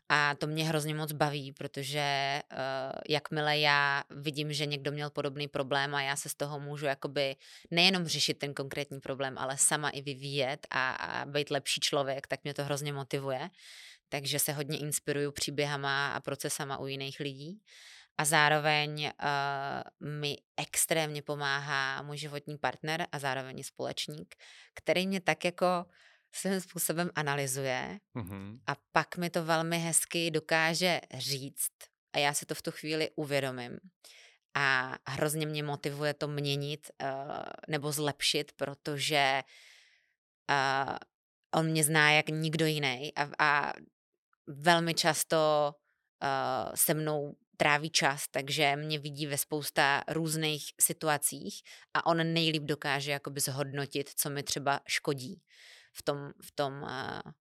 A 0.10 0.36
to 0.36 0.48
mě 0.48 0.66
hrozně 0.66 0.96
moc 0.96 1.12
baví, 1.12 1.52
protože 1.52 2.42
uh, 2.52 2.58
jakmile 3.10 3.60
já 3.60 4.04
vidím, 4.10 4.54
že 4.54 4.66
někdo 4.66 4.92
měl 4.92 5.10
podobný 5.10 5.48
problém 5.48 5.96
a 5.96 6.02
já 6.02 6.16
se 6.16 6.30
z 6.30 6.36
toho 6.36 6.60
můžu 6.60 6.86
jakoby 6.86 7.36
nejenom 7.72 8.06
řešit 8.06 8.34
ten 8.34 8.54
konkrétní 8.54 9.00
problém, 9.00 9.38
ale 9.38 9.58
sama 9.58 9.90
i 9.90 10.02
vyvíjet 10.02 10.68
a, 10.70 10.92
a 10.92 11.26
být 11.26 11.50
lepší 11.50 11.80
člověk, 11.80 12.28
tak 12.28 12.44
mě 12.44 12.54
to 12.54 12.64
hrozně 12.64 12.94
motivuje. 12.94 13.50
Takže 14.10 14.40
se 14.40 14.54
hodně 14.54 14.78
inspiruju 14.78 15.32
příběhama 15.32 16.14
a 16.14 16.20
procesama 16.20 16.78
u 16.78 16.88
jiných 16.88 17.20
lidí. 17.20 17.62
A 18.18 18.26
zároveň 18.26 19.12
uh, 19.24 20.10
mi 20.10 20.38
extrémně 20.58 21.22
pomáhá 21.22 22.02
můj 22.02 22.18
životní 22.18 22.58
partner 22.58 23.08
a 23.12 23.20
zároveň 23.20 23.64
společník, 23.64 24.36
který 24.74 25.08
mě 25.08 25.22
tak 25.22 25.46
jako 25.46 25.86
svým 26.36 26.62
způsobem 26.62 27.10
analyzuje 27.16 28.00
mm-hmm. 28.16 28.60
a 28.68 28.76
pak 28.92 29.18
mi 29.18 29.30
to 29.30 29.46
velmi 29.46 29.80
hezky 29.80 30.32
dokáže 30.32 31.02
říct 31.14 31.72
a 32.14 32.18
já 32.18 32.34
si 32.34 32.46
to 32.46 32.56
v 32.56 32.62
tu 32.62 32.72
chvíli 32.72 33.10
uvědomím. 33.16 33.80
A 34.58 34.98
hrozně 35.08 35.46
mě 35.46 35.64
motivuje 35.64 36.14
to 36.14 36.28
měnit 36.28 36.92
uh, 37.04 37.10
nebo 37.68 37.92
zlepšit, 37.92 38.52
protože 38.56 39.42
uh, 40.50 40.96
on 41.56 41.66
mě 41.66 41.84
zná 41.84 42.12
jak 42.12 42.30
nikdo 42.30 42.66
jiný 42.66 43.12
a, 43.16 43.30
a 43.40 43.74
velmi 44.48 44.94
často 44.94 45.72
uh, 46.24 46.76
se 46.76 46.94
mnou 46.94 47.36
tráví 47.58 47.90
čas, 47.90 48.28
takže 48.32 48.76
mě 48.76 49.00
vidí 49.00 49.28
ve 49.28 49.38
spousta 49.38 50.04
různých 50.08 50.64
situacích 50.82 51.62
a 51.94 52.06
on 52.06 52.34
nejlíp 52.34 52.64
dokáže 52.64 53.12
jakoby 53.12 53.40
zhodnotit, 53.40 54.10
co 54.16 54.30
mi 54.30 54.44
třeba 54.44 54.80
škodí 54.88 55.42
v 55.98 56.02
tom, 56.02 56.32
v 56.42 56.52
tom, 56.52 56.82
uh, 56.82 57.32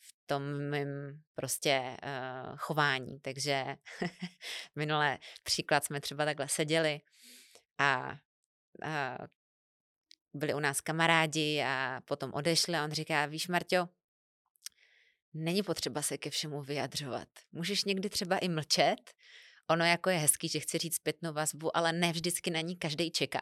v 0.00 0.14
tom 0.26 0.70
mým 0.70 1.22
prostě 1.34 1.96
uh, 2.02 2.56
chování. 2.56 3.20
Takže 3.20 3.64
minulé 4.76 5.18
příklad 5.42 5.84
jsme 5.84 6.00
třeba 6.00 6.24
takhle 6.24 6.48
seděli 6.48 7.00
a 7.78 8.10
uh, 8.84 9.26
byli 10.34 10.54
u 10.54 10.60
nás 10.60 10.80
kamarádi 10.80 11.62
a 11.66 12.00
potom 12.04 12.32
odešli 12.34 12.74
a 12.74 12.84
on 12.84 12.90
říká, 12.90 13.26
víš 13.26 13.48
Marťo, 13.48 13.88
není 15.34 15.62
potřeba 15.62 16.02
se 16.02 16.18
ke 16.18 16.30
všemu 16.30 16.62
vyjadřovat. 16.62 17.28
Můžeš 17.52 17.84
někdy 17.84 18.10
třeba 18.10 18.38
i 18.38 18.48
mlčet, 18.48 19.14
ono 19.70 19.84
jako 19.84 20.10
je 20.10 20.18
hezký, 20.18 20.48
že 20.48 20.60
chci 20.60 20.78
říct 20.78 20.96
zpětnou 20.96 21.32
vazbu, 21.32 21.76
ale 21.76 21.92
ne 21.92 22.12
vždycky 22.12 22.50
na 22.50 22.60
ní 22.60 22.76
každý 22.76 23.10
čeká. 23.10 23.40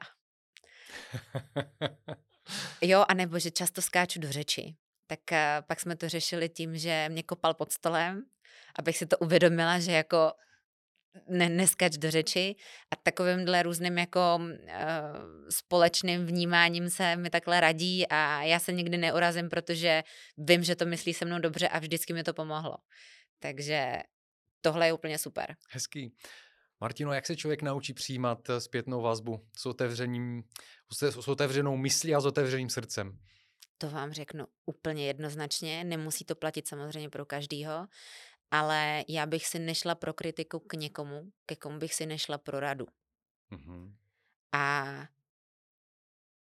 Jo, 2.80 3.04
anebo 3.08 3.38
že 3.38 3.50
často 3.50 3.82
skáču 3.82 4.20
do 4.20 4.32
řeči. 4.32 4.74
Tak 5.06 5.20
uh, 5.32 5.38
pak 5.66 5.80
jsme 5.80 5.96
to 5.96 6.08
řešili 6.08 6.48
tím, 6.48 6.78
že 6.78 7.08
mě 7.08 7.22
kopal 7.22 7.54
pod 7.54 7.72
stolem, 7.72 8.22
abych 8.78 8.96
si 8.96 9.06
to 9.06 9.18
uvědomila, 9.18 9.78
že 9.78 9.92
jako 9.92 10.32
ne, 11.28 11.48
neskač 11.48 11.92
do 11.96 12.10
řeči 12.10 12.56
a 12.90 12.96
takovýmhle 12.96 13.62
různým 13.62 13.98
jako 13.98 14.40
uh, 14.40 14.48
společným 15.50 16.26
vnímáním 16.26 16.90
se 16.90 17.16
mi 17.16 17.30
takhle 17.30 17.60
radí 17.60 18.06
a 18.08 18.42
já 18.42 18.58
se 18.58 18.72
nikdy 18.72 18.96
neurazím, 18.96 19.48
protože 19.48 20.02
vím, 20.38 20.64
že 20.64 20.76
to 20.76 20.86
myslí 20.86 21.14
se 21.14 21.24
mnou 21.24 21.38
dobře 21.38 21.68
a 21.68 21.78
vždycky 21.78 22.12
mi 22.12 22.22
to 22.22 22.34
pomohlo. 22.34 22.76
Takže 23.38 24.02
tohle 24.60 24.86
je 24.86 24.92
úplně 24.92 25.18
super. 25.18 25.56
Hezký. 25.70 26.14
Martino, 26.82 27.12
jak 27.12 27.26
se 27.26 27.36
člověk 27.36 27.62
naučí 27.62 27.94
přijímat 27.94 28.50
eh, 28.50 28.60
zpětnou 28.60 29.02
vazbu 29.02 29.46
s, 29.56 29.66
otevřením, 29.66 30.44
s 30.92 31.28
otevřenou 31.28 31.76
myslí 31.76 32.14
a 32.14 32.20
s 32.20 32.26
otevřeným 32.26 32.70
srdcem? 32.70 33.18
To 33.78 33.90
vám 33.90 34.12
řeknu 34.12 34.46
úplně 34.66 35.06
jednoznačně. 35.06 35.84
Nemusí 35.84 36.24
to 36.24 36.34
platit 36.34 36.68
samozřejmě 36.68 37.10
pro 37.10 37.26
každýho, 37.26 37.86
ale 38.50 39.04
já 39.08 39.26
bych 39.26 39.46
si 39.46 39.58
nešla 39.58 39.94
pro 39.94 40.14
kritiku 40.14 40.58
k 40.58 40.74
někomu, 40.74 41.32
ke 41.46 41.56
komu 41.56 41.78
bych 41.78 41.94
si 41.94 42.06
nešla 42.06 42.38
pro 42.38 42.60
radu. 42.60 42.86
Mhm. 43.50 43.96
A 44.52 44.86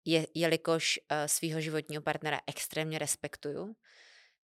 je, 0.06 0.28
jelikož 0.34 1.00
uh, 1.00 1.18
svého 1.26 1.62
životního 1.62 2.02
partnera 2.02 2.40
extrémně 2.48 3.00
respektuju, 3.00 3.76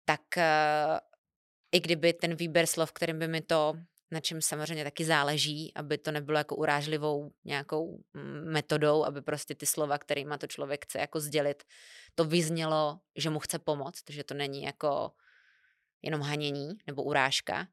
tak 0.05 0.21
uh, 0.37 0.97
i 1.71 1.79
kdyby 1.79 2.13
ten 2.13 2.35
výběr 2.35 2.65
slov, 2.65 2.91
kterým 2.91 3.19
by 3.19 3.27
mi 3.27 3.41
to, 3.41 3.73
na 4.11 4.19
čem 4.19 4.41
samozřejmě 4.41 4.83
taky 4.83 5.05
záleží, 5.05 5.71
aby 5.75 5.97
to 5.97 6.11
nebylo 6.11 6.37
jako 6.37 6.55
urážlivou 6.55 7.31
nějakou 7.45 8.03
mm, 8.13 8.51
metodou, 8.51 9.05
aby 9.05 9.21
prostě 9.21 9.55
ty 9.55 9.65
slova, 9.65 9.97
kterýma 9.97 10.37
to 10.37 10.47
člověk 10.47 10.85
chce 10.85 10.99
jako 10.99 11.19
sdělit, 11.19 11.63
to 12.15 12.25
vyznělo, 12.25 12.99
že 13.15 13.29
mu 13.29 13.39
chce 13.39 13.59
pomoct, 13.59 14.03
že 14.09 14.23
to 14.23 14.33
není 14.33 14.63
jako 14.63 15.11
jenom 16.01 16.21
hanění 16.21 16.69
nebo 16.87 17.03
urážka, 17.03 17.67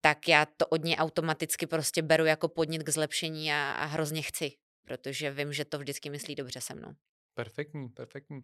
tak 0.00 0.28
já 0.28 0.46
to 0.46 0.66
od 0.66 0.84
něj 0.84 0.96
automaticky 0.98 1.66
prostě 1.66 2.02
beru 2.02 2.24
jako 2.24 2.48
podnět 2.48 2.82
k 2.82 2.88
zlepšení 2.88 3.52
a, 3.52 3.72
a 3.72 3.84
hrozně 3.84 4.22
chci, 4.22 4.52
protože 4.84 5.30
vím, 5.30 5.52
že 5.52 5.64
to 5.64 5.78
vždycky 5.78 6.10
myslí 6.10 6.34
dobře 6.34 6.60
se 6.60 6.74
mnou. 6.74 6.94
Perfektní, 7.34 7.88
perfektní. 7.88 8.40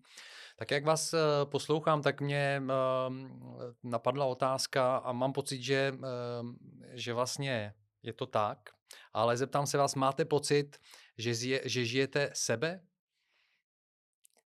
Tak 0.56 0.70
jak 0.70 0.84
vás 0.84 1.12
uh, 1.12 1.20
poslouchám, 1.44 2.02
tak 2.02 2.20
mě 2.20 2.62
uh, 2.64 3.14
napadla 3.82 4.24
otázka 4.24 4.96
a 4.96 5.12
mám 5.12 5.32
pocit, 5.32 5.62
že, 5.62 5.92
uh, 5.92 6.54
že 6.92 7.12
vlastně 7.12 7.74
je 8.02 8.12
to 8.12 8.26
tak, 8.26 8.58
ale 9.12 9.36
zeptám 9.36 9.66
se 9.66 9.78
vás, 9.78 9.94
máte 9.94 10.24
pocit, 10.24 10.78
že, 11.18 11.34
zje, 11.34 11.60
že 11.64 11.84
žijete 11.84 12.30
sebe? 12.34 12.86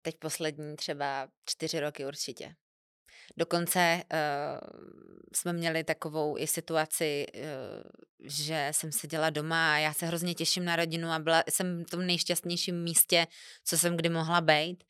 Teď 0.03 0.16
poslední 0.18 0.76
třeba 0.76 1.29
čtyři 1.44 1.81
roky 1.81 2.07
určitě. 2.07 2.55
Dokonce 3.37 4.03
uh, 4.12 4.19
jsme 5.35 5.53
měli 5.53 5.85
takovou 5.85 6.38
i 6.38 6.47
situaci, 6.47 7.27
uh, 7.35 7.43
že 8.25 8.69
jsem 8.73 8.93
seděla 8.93 9.31
doma 9.31 9.75
a 9.75 9.79
já 9.79 9.93
se 9.93 10.07
hrozně 10.07 10.35
těším 10.35 10.64
na 10.64 10.77
rodinu 10.77 11.09
a 11.09 11.19
byla 11.19 11.43
jsem 11.51 11.85
v 11.85 11.90
tom 11.90 12.07
nejšťastnějším 12.07 12.83
místě, 12.83 13.27
co 13.64 13.79
jsem 13.79 13.97
kdy 13.97 14.09
mohla 14.09 14.40
být. 14.40 14.85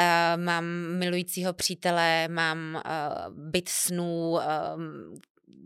Uh, 0.00 0.42
mám 0.42 0.64
milujícího 0.98 1.52
přítele, 1.52 2.28
mám 2.28 2.82
uh, 2.84 3.34
byt 3.50 3.68
snů, 3.68 4.30
uh, 4.30 4.40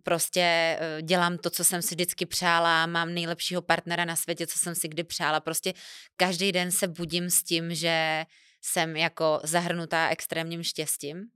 prostě 0.02 0.78
dělám 1.02 1.38
to, 1.38 1.50
co 1.50 1.64
jsem 1.64 1.82
si 1.82 1.94
vždycky 1.94 2.26
přála, 2.26 2.86
mám 2.86 3.14
nejlepšího 3.14 3.62
partnera 3.62 4.04
na 4.04 4.16
světě, 4.16 4.46
co 4.46 4.58
jsem 4.58 4.74
si 4.74 4.88
kdy 4.88 5.04
přála. 5.04 5.40
Prostě 5.40 5.74
každý 6.16 6.52
den 6.52 6.70
se 6.70 6.88
budím 6.88 7.30
s 7.30 7.42
tím, 7.42 7.74
že 7.74 8.24
jsem 8.62 8.96
jako 8.96 9.40
zahrnutá 9.44 10.08
extrémním 10.08 10.62
štěstím 10.62 11.28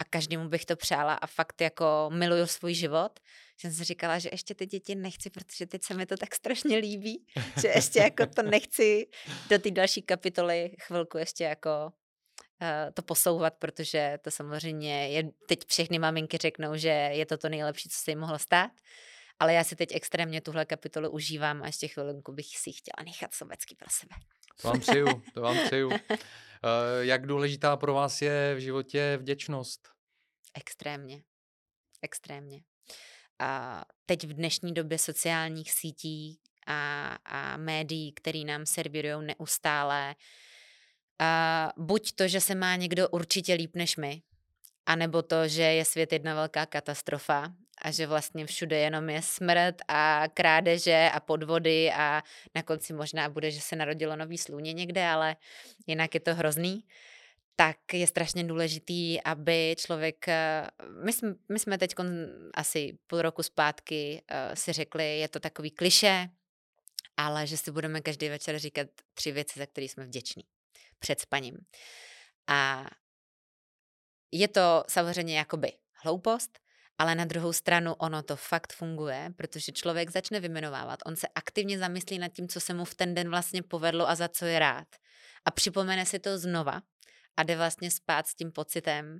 a 0.00 0.04
každému 0.04 0.48
bych 0.48 0.64
to 0.64 0.76
přála 0.76 1.14
a 1.14 1.26
fakt 1.26 1.60
jako 1.60 2.10
miluju 2.12 2.46
svůj 2.46 2.74
život. 2.74 3.20
Jsem 3.56 3.72
si 3.72 3.84
říkala, 3.84 4.18
že 4.18 4.28
ještě 4.32 4.54
ty 4.54 4.66
děti 4.66 4.94
nechci, 4.94 5.30
protože 5.30 5.66
teď 5.66 5.84
se 5.84 5.94
mi 5.94 6.06
to 6.06 6.16
tak 6.16 6.34
strašně 6.34 6.76
líbí, 6.76 7.26
že 7.60 7.68
ještě 7.68 7.98
jako 7.98 8.26
to 8.26 8.42
nechci 8.42 9.06
do 9.50 9.58
té 9.58 9.70
další 9.70 10.02
kapitoly 10.02 10.76
chvilku 10.82 11.18
ještě 11.18 11.44
jako 11.44 11.92
uh, 12.62 12.92
to 12.94 13.02
posouvat, 13.02 13.54
protože 13.58 14.18
to 14.22 14.30
samozřejmě 14.30 15.08
je, 15.08 15.30
teď 15.48 15.66
všechny 15.66 15.98
maminky 15.98 16.36
řeknou, 16.36 16.76
že 16.76 16.88
je 16.88 17.26
to 17.26 17.38
to 17.38 17.48
nejlepší, 17.48 17.88
co 17.88 17.98
se 17.98 18.10
jim 18.10 18.18
mohlo 18.18 18.38
stát. 18.38 18.70
Ale 19.38 19.54
já 19.54 19.64
si 19.64 19.76
teď 19.76 19.88
extrémně 19.94 20.40
tuhle 20.40 20.64
kapitolu 20.64 21.10
užívám 21.10 21.62
a 21.62 21.66
ještě 21.66 21.88
chvilinku 21.88 22.32
bych 22.32 22.46
si 22.46 22.72
chtěla 22.72 23.04
nechat 23.04 23.34
sobecky 23.34 23.74
pro 23.74 23.88
sebe. 23.90 24.14
To 24.62 24.68
vám 24.68 24.80
přeju, 24.80 25.22
to 25.34 25.40
vám 25.40 25.56
přeju. 25.66 25.90
Eh, 26.64 27.04
jak 27.06 27.26
důležitá 27.26 27.76
pro 27.76 27.94
vás 27.94 28.22
je 28.22 28.54
v 28.54 28.58
životě 28.58 29.16
vděčnost? 29.20 29.88
Extrémně. 30.54 31.22
Extrémně. 32.02 32.62
A 33.38 33.84
teď 34.06 34.24
v 34.24 34.32
dnešní 34.32 34.74
době 34.74 34.98
sociálních 34.98 35.72
sítí 35.72 36.40
a, 36.66 37.08
a 37.24 37.56
médií, 37.56 38.12
který 38.12 38.44
nám 38.44 38.66
servírují 38.66 39.26
neustále, 39.26 40.14
a 41.18 41.72
buď 41.76 42.12
to, 42.12 42.28
že 42.28 42.40
se 42.40 42.54
má 42.54 42.76
někdo 42.76 43.08
určitě 43.08 43.54
líp 43.54 43.76
než 43.76 43.96
my, 43.96 44.22
anebo 44.86 45.22
to, 45.22 45.48
že 45.48 45.62
je 45.62 45.84
svět 45.84 46.12
jedna 46.12 46.34
velká 46.34 46.66
katastrofa 46.66 47.52
a 47.82 47.90
že 47.90 48.06
vlastně 48.06 48.46
všude 48.46 48.78
jenom 48.78 49.10
je 49.10 49.22
smrt 49.22 49.76
a 49.88 50.24
krádeže 50.34 51.10
a 51.12 51.20
podvody 51.20 51.92
a 51.92 52.22
na 52.54 52.62
konci 52.62 52.92
možná 52.92 53.28
bude, 53.28 53.50
že 53.50 53.60
se 53.60 53.76
narodilo 53.76 54.16
nový 54.16 54.38
sluně 54.38 54.72
někde, 54.72 55.06
ale 55.06 55.36
jinak 55.86 56.14
je 56.14 56.20
to 56.20 56.34
hrozný 56.34 56.84
tak 57.60 57.76
je 57.92 58.06
strašně 58.06 58.44
důležitý, 58.44 59.22
aby 59.22 59.74
člověk, 59.78 60.28
eh, 60.28 60.66
my 61.04 61.12
jsme, 61.12 61.34
my 61.48 61.58
jsme 61.58 61.78
teď 61.78 61.94
asi 62.54 62.98
půl 63.06 63.22
roku 63.22 63.42
zpátky 63.42 64.22
uh, 64.30 64.54
si 64.54 64.72
řekli, 64.72 65.18
je 65.18 65.28
to 65.28 65.40
takový 65.40 65.70
kliše, 65.70 66.28
ale 67.16 67.46
že 67.46 67.56
si 67.56 67.70
budeme 67.70 68.00
každý 68.00 68.28
večer 68.28 68.58
říkat 68.58 68.88
tři 69.14 69.32
věci, 69.32 69.58
za 69.58 69.66
které 69.66 69.84
jsme 69.84 70.04
vděční 70.04 70.44
před 70.98 71.20
spaním. 71.20 71.56
A 72.46 72.86
je 74.32 74.48
to 74.48 74.84
samozřejmě 74.88 75.38
jakoby 75.38 75.72
hloupost, 76.04 76.58
ale 77.00 77.14
na 77.14 77.24
druhou 77.24 77.52
stranu 77.52 77.94
ono 77.94 78.22
to 78.22 78.36
fakt 78.36 78.72
funguje, 78.72 79.32
protože 79.36 79.72
člověk 79.72 80.10
začne 80.10 80.40
vymenovávat, 80.40 80.98
on 81.06 81.16
se 81.16 81.26
aktivně 81.34 81.78
zamyslí 81.78 82.18
nad 82.18 82.28
tím, 82.28 82.48
co 82.48 82.60
se 82.60 82.74
mu 82.74 82.84
v 82.84 82.94
ten 82.94 83.14
den 83.14 83.30
vlastně 83.30 83.62
povedlo 83.62 84.08
a 84.08 84.14
za 84.14 84.28
co 84.28 84.44
je 84.44 84.58
rád. 84.58 84.88
A 85.44 85.50
připomene 85.50 86.06
si 86.06 86.18
to 86.18 86.38
znova 86.38 86.80
a 87.36 87.42
jde 87.42 87.56
vlastně 87.56 87.90
spát 87.90 88.26
s 88.26 88.34
tím 88.34 88.52
pocitem, 88.52 89.18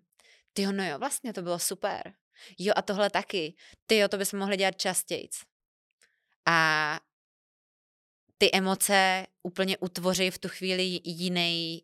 ty 0.53 0.67
no 0.67 0.85
jo, 0.85 0.99
vlastně 0.99 1.33
to 1.33 1.43
bylo 1.43 1.59
super. 1.59 2.13
Jo 2.59 2.73
a 2.77 2.83
tohle 2.83 3.11
taky. 3.11 3.55
Ty 3.87 3.99
jo, 3.99 4.09
to 4.09 4.17
bychom 4.17 4.39
mohli 4.39 4.57
dělat 4.57 4.77
častěji. 4.77 5.29
A 6.47 7.01
ty 8.41 8.51
emoce 8.53 9.27
úplně 9.43 9.79
utvoří 9.79 10.31
v 10.31 10.39
tu 10.39 10.49
chvíli 10.49 11.01
jiný, 11.05 11.83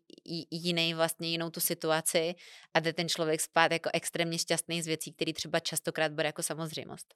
jiný 0.51 0.93
vlastně 0.93 1.29
jinou 1.29 1.49
tu 1.49 1.59
situaci 1.59 2.35
a 2.73 2.79
jde 2.79 2.93
ten 2.93 3.09
člověk 3.09 3.41
spát 3.41 3.71
jako 3.71 3.89
extrémně 3.93 4.39
šťastný 4.39 4.81
z 4.81 4.87
věcí, 4.87 5.13
které 5.13 5.33
třeba 5.33 5.59
častokrát 5.59 6.11
bude 6.11 6.25
jako 6.25 6.43
samozřejmost. 6.43 7.13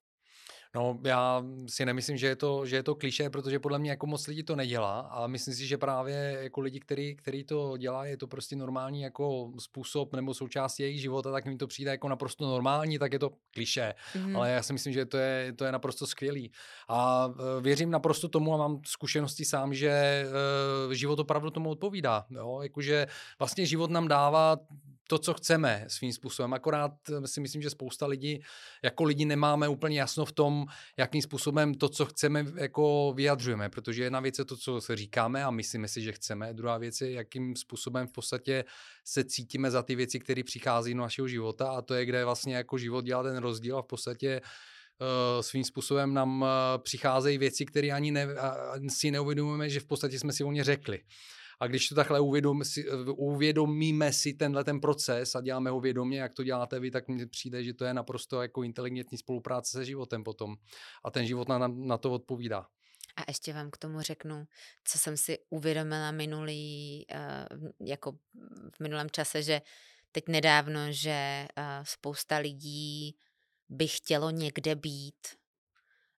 No, 0.76 1.00
já 1.04 1.44
si 1.68 1.86
nemyslím, 1.86 2.18
že 2.18 2.28
je 2.28 2.36
to, 2.36 2.66
že 2.66 2.76
je 2.76 2.84
to 2.84 2.96
kliše, 2.96 3.30
protože 3.30 3.60
podle 3.60 3.80
mě 3.80 3.90
jako 3.90 4.08
moc 4.08 4.28
lidí 4.28 4.44
to 4.44 4.56
nedělá, 4.56 5.00
ale 5.00 5.28
myslím 5.28 5.54
si, 5.54 5.68
že 5.68 5.78
právě 5.78 6.38
jako 6.42 6.62
lidi, 6.62 6.80
který, 6.80 7.16
který 7.16 7.44
to 7.44 7.78
dělá, 7.78 8.06
je 8.06 8.18
to 8.18 8.28
prostě 8.28 8.56
normální 8.56 9.02
jako 9.02 9.52
způsob 9.60 10.16
nebo 10.16 10.34
součást 10.34 10.80
jejich 10.80 11.02
života, 11.02 11.32
tak 11.32 11.46
mi 11.46 11.58
to 11.58 11.68
přijde 11.68 11.92
jako 11.92 12.10
naprosto 12.10 12.48
normální, 12.48 13.00
tak 13.00 13.14
je 13.14 13.20
to 13.20 13.32
kliše. 13.54 13.94
Mm-hmm. 14.14 14.38
Ale 14.38 14.52
já 14.52 14.64
si 14.64 14.74
myslím, 14.74 14.94
že 14.94 15.06
to 15.06 15.18
je, 15.18 15.54
to 15.54 15.66
je 15.66 15.72
naprosto 15.72 16.08
skvělý. 16.08 16.52
A 16.88 17.30
e, 17.58 17.62
věřím 17.62 17.92
naprosto 17.92 18.28
tomu 18.28 18.54
a 18.54 18.58
mám 18.58 18.82
zkušenosti 18.86 19.46
sám, 19.46 19.74
že 19.74 19.90
e, 19.90 20.96
život 20.96 21.20
opravdu 21.20 21.50
tomu 21.50 21.70
odpovídá. 21.70 22.26
Jo? 22.30 22.60
Jakože 22.64 23.08
vlastně 23.40 23.66
život 23.66 23.92
nám 23.92 24.08
dává 24.08 24.58
to, 25.12 25.18
co 25.18 25.34
chceme 25.34 25.86
svým 25.88 26.14
způsobem. 26.14 26.54
Akorát 26.54 26.92
eh, 27.10 27.28
si 27.28 27.42
myslím, 27.42 27.62
že 27.62 27.70
spousta 27.70 28.08
lidí, 28.08 28.42
jako 28.84 29.04
lidi 29.04 29.26
nemáme 29.26 29.68
úplně 29.68 30.00
jasno 30.00 30.26
v 30.26 30.32
tom, 30.32 30.66
jakým 30.98 31.22
způsobem 31.22 31.74
to, 31.74 31.90
co 31.90 32.06
chceme, 32.06 32.46
jako 32.56 33.14
vyjadřujeme, 33.16 33.70
protože 33.70 34.04
jedna 34.04 34.20
věc 34.20 34.40
je 34.40 34.46
to, 34.46 34.58
co 34.58 34.82
se 34.82 34.96
říkáme 34.96 35.44
a 35.44 35.52
myslíme 35.52 35.88
si, 35.88 36.02
že 36.02 36.12
chceme, 36.12 36.54
druhá 36.54 36.78
věc 36.78 37.02
je, 37.02 37.12
jakým 37.12 37.56
způsobem 37.56 38.08
v 38.08 38.12
podstatě 38.12 38.64
se 39.06 39.24
cítíme 39.24 39.72
za 39.72 39.84
ty 39.84 39.96
věci, 39.96 40.20
které 40.20 40.44
přichází 40.44 40.94
do 40.94 41.02
našeho 41.02 41.28
života 41.28 41.72
a 41.72 41.82
to 41.82 41.94
je, 41.94 42.06
kde 42.06 42.26
vlastně 42.26 42.56
jako 42.56 42.78
život 42.78 43.06
dělá 43.06 43.24
ten 43.24 43.38
rozdíl 43.38 43.78
a 43.78 43.82
v 43.82 43.88
podstatě 43.88 44.42
uh, 44.42 45.42
svým 45.42 45.64
způsobem 45.64 46.14
nám 46.14 46.42
uh, 46.42 46.48
přicházejí 46.84 47.38
věci, 47.38 47.66
které 47.66 47.92
ani 47.92 48.12
ne, 48.12 48.28
si 48.88 49.12
neuvědomujeme, 49.12 49.70
že 49.70 49.80
v 49.80 49.86
podstatě 49.86 50.20
jsme 50.20 50.34
si 50.34 50.44
o 50.44 50.52
ně 50.52 50.64
řekli. 50.64 51.00
A 51.62 51.68
když 51.68 51.88
to 51.88 51.96
takhle 51.96 52.20
uvědom, 52.20 52.64
si, 52.66 52.90
uvědomíme 53.18 54.14
si 54.14 54.34
tenhle 54.34 54.64
ten 54.64 54.80
proces 54.80 55.36
a 55.36 55.42
děláme 55.42 55.70
ho 55.70 55.80
vědomě, 55.80 56.20
jak 56.20 56.34
to 56.34 56.44
děláte 56.44 56.80
vy, 56.80 56.92
tak 56.92 57.08
mně 57.08 57.28
přijde, 57.28 57.64
že 57.64 57.74
to 57.74 57.86
je 57.86 57.94
naprosto 57.94 58.42
jako 58.42 58.64
inteligentní 58.64 59.18
spolupráce 59.18 59.72
se 59.72 59.86
životem 59.86 60.24
potom. 60.24 60.56
A 61.04 61.12
ten 61.12 61.26
život 61.26 61.48
na, 61.48 61.68
na 61.68 61.98
to 61.98 62.12
odpovídá. 62.12 62.68
A 63.16 63.22
ještě 63.28 63.54
vám 63.54 63.72
k 63.72 63.78
tomu 63.78 64.02
řeknu, 64.02 64.46
co 64.84 64.98
jsem 64.98 65.18
si 65.18 65.38
uvědomila 65.50 66.12
minulý, 66.12 67.06
uh, 67.14 67.88
jako 67.88 68.12
v 68.76 68.80
minulém 68.80 69.10
čase, 69.10 69.44
že 69.44 69.62
teď 70.12 70.24
nedávno, 70.28 70.80
že 70.90 71.48
uh, 71.58 71.64
spousta 71.84 72.38
lidí 72.38 73.16
by 73.70 73.88
chtělo 73.88 74.30
někde 74.30 74.76
být, 74.76 75.28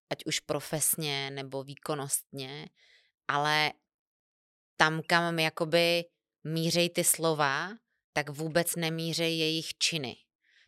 ať 0.10 0.26
už 0.26 0.40
profesně 0.40 1.30
nebo 1.30 1.64
výkonnostně, 1.64 2.70
ale 3.28 3.72
tam, 4.78 5.02
kam 5.08 5.40
jakoby 5.40 6.06
mířej 6.44 6.90
ty 6.90 7.04
slova, 7.04 7.70
tak 8.14 8.30
vůbec 8.30 8.76
nemířej 8.76 9.38
jejich 9.38 9.78
činy. 9.78 10.16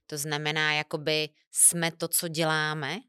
To 0.07 0.17
znamená, 0.17 0.73
jakoby 0.73 1.29
jsme 1.51 1.91
to, 1.91 2.07
co 2.07 2.27
děláme, 2.27 2.99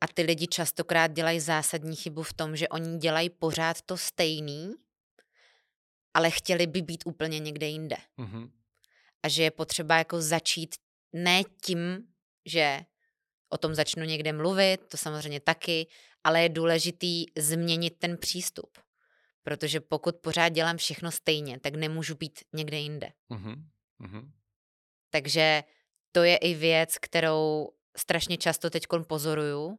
a 0.00 0.06
ty 0.06 0.22
lidi 0.22 0.46
častokrát 0.46 1.12
dělají 1.12 1.40
zásadní 1.40 1.96
chybu 1.96 2.22
v 2.22 2.32
tom, 2.32 2.56
že 2.56 2.68
oni 2.68 2.98
dělají 2.98 3.30
pořád 3.30 3.82
to 3.82 3.96
stejný, 3.96 4.74
ale 6.14 6.30
chtěli 6.30 6.66
by 6.66 6.82
být 6.82 7.02
úplně 7.06 7.38
někde 7.38 7.66
jinde. 7.66 7.96
Mm-hmm. 8.18 8.50
A 9.22 9.28
že 9.28 9.42
je 9.42 9.50
potřeba 9.50 9.98
jako 9.98 10.22
začít 10.22 10.74
ne 11.12 11.42
tím, 11.64 12.08
že 12.46 12.80
o 13.48 13.58
tom 13.58 13.74
začnu 13.74 14.04
někde 14.04 14.32
mluvit, 14.32 14.80
to 14.88 14.96
samozřejmě 14.96 15.40
taky, 15.40 15.86
ale 16.24 16.42
je 16.42 16.48
důležitý 16.48 17.26
změnit 17.38 17.98
ten 17.98 18.18
přístup. 18.18 18.78
Protože 19.42 19.80
pokud 19.80 20.16
pořád 20.16 20.48
dělám 20.48 20.76
všechno 20.76 21.10
stejně, 21.10 21.60
tak 21.60 21.74
nemůžu 21.74 22.14
být 22.14 22.40
někde 22.52 22.78
jinde. 22.78 23.12
Mm-hmm. 23.30 24.30
Takže 25.10 25.64
to 26.12 26.22
je 26.22 26.36
i 26.36 26.54
věc, 26.54 26.98
kterou 26.98 27.68
strašně 27.96 28.36
často 28.36 28.70
teď 28.70 28.84
pozoruju, 29.08 29.78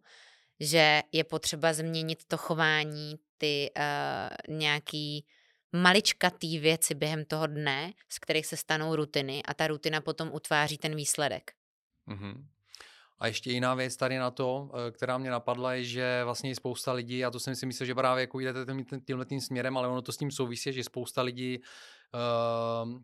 že 0.60 1.02
je 1.12 1.24
potřeba 1.24 1.74
změnit 1.74 2.26
to 2.28 2.38
chování, 2.38 3.16
ty 3.38 3.72
uh, 3.78 4.56
nějaký 4.58 5.26
maličkatý 5.72 6.60
věci 6.60 6.96
během 6.96 7.26
toho 7.26 7.48
dne, 7.48 7.94
z 8.10 8.20
kterých 8.20 8.46
se 8.46 8.58
stanou 8.58 8.96
rutiny 8.96 9.44
a 9.44 9.54
ta 9.54 9.68
rutina 9.68 10.02
potom 10.02 10.30
utváří 10.34 10.78
ten 10.78 10.96
výsledek. 10.96 11.52
Mm-hmm. 12.08 12.46
A 13.22 13.28
ještě 13.28 13.52
jiná 13.52 13.74
věc 13.76 13.96
tady 13.96 14.18
na 14.18 14.32
to, 14.32 14.72
eh, 14.74 14.92
která 14.92 15.18
mě 15.18 15.30
napadla, 15.30 15.74
je, 15.74 15.84
že 15.84 16.22
vlastně 16.24 16.56
spousta 16.56 16.94
lidí, 16.94 17.26
a 17.26 17.32
to 17.32 17.40
jsem 17.40 17.56
si 17.56 17.66
myslel, 17.66 17.88
že 17.88 17.96
právě 17.96 18.22
jako 18.22 18.40
jdete 18.40 18.66
tímhle 19.06 19.26
tím 19.26 19.42
směrem, 19.42 19.78
ale 19.78 19.88
ono 19.88 20.02
to 20.02 20.12
s 20.12 20.18
tím 20.18 20.32
souvisí, 20.32 20.74
že 20.74 20.84
spousta 20.84 21.22
lidí 21.22 21.60
uh, 22.14 23.02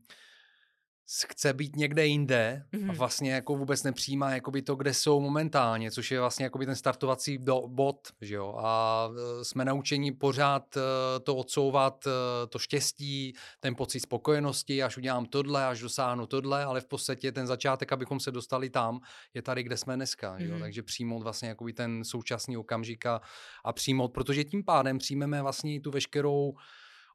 chce 1.27 1.53
být 1.53 1.75
někde 1.75 2.05
jinde 2.05 2.65
mm-hmm. 2.71 2.83
a 2.83 2.85
mhm. 2.85 2.95
vlastně 2.95 3.33
jako 3.33 3.55
vůbec 3.55 3.83
nepřijímá 3.83 4.31
jakoby 4.31 4.61
to, 4.61 4.75
kde 4.75 4.93
jsou 4.93 5.21
momentálně, 5.21 5.91
což 5.91 6.11
je 6.11 6.19
vlastně 6.19 6.43
jakoby 6.43 6.65
ten 6.65 6.75
startovací 6.75 7.37
do, 7.37 7.61
bod, 7.67 8.07
že 8.21 8.35
jo? 8.35 8.55
A 8.57 9.09
e, 9.41 9.45
jsme 9.45 9.65
naučeni 9.65 10.11
pořád 10.11 10.77
e, 10.77 10.79
to 11.19 11.35
odsouvat, 11.35 12.07
e, 12.07 12.47
to 12.47 12.59
štěstí, 12.59 13.33
ten 13.59 13.75
pocit 13.75 13.99
spokojenosti, 13.99 14.83
až 14.83 14.97
udělám 14.97 15.25
tohle, 15.25 15.65
až 15.65 15.79
dosáhnu 15.79 16.27
tohle, 16.27 16.63
ale 16.63 16.81
v 16.81 16.85
podstatě 16.85 17.31
ten 17.31 17.47
začátek, 17.47 17.91
abychom 17.93 18.19
se 18.19 18.31
dostali 18.31 18.69
tam, 18.69 18.99
je 19.33 19.41
tady, 19.41 19.63
kde 19.63 19.77
jsme 19.77 19.95
dneska, 19.95 20.33
mm-hmm. 20.33 20.39
že 20.39 20.45
jo? 20.45 20.53
Mhm. 20.53 20.61
Takže 20.61 20.83
přijmout 20.83 21.23
vlastně 21.23 21.49
jakoby 21.49 21.73
ten 21.73 22.03
současný 22.03 22.57
okamžik 22.57 23.05
a, 23.05 23.21
a 23.65 23.73
přijmout, 23.73 24.07
protože 24.07 24.43
tím 24.43 24.63
pádem 24.63 24.97
přijmeme 24.97 25.41
vlastně 25.41 25.81
tu 25.81 25.91
veškerou 25.91 26.53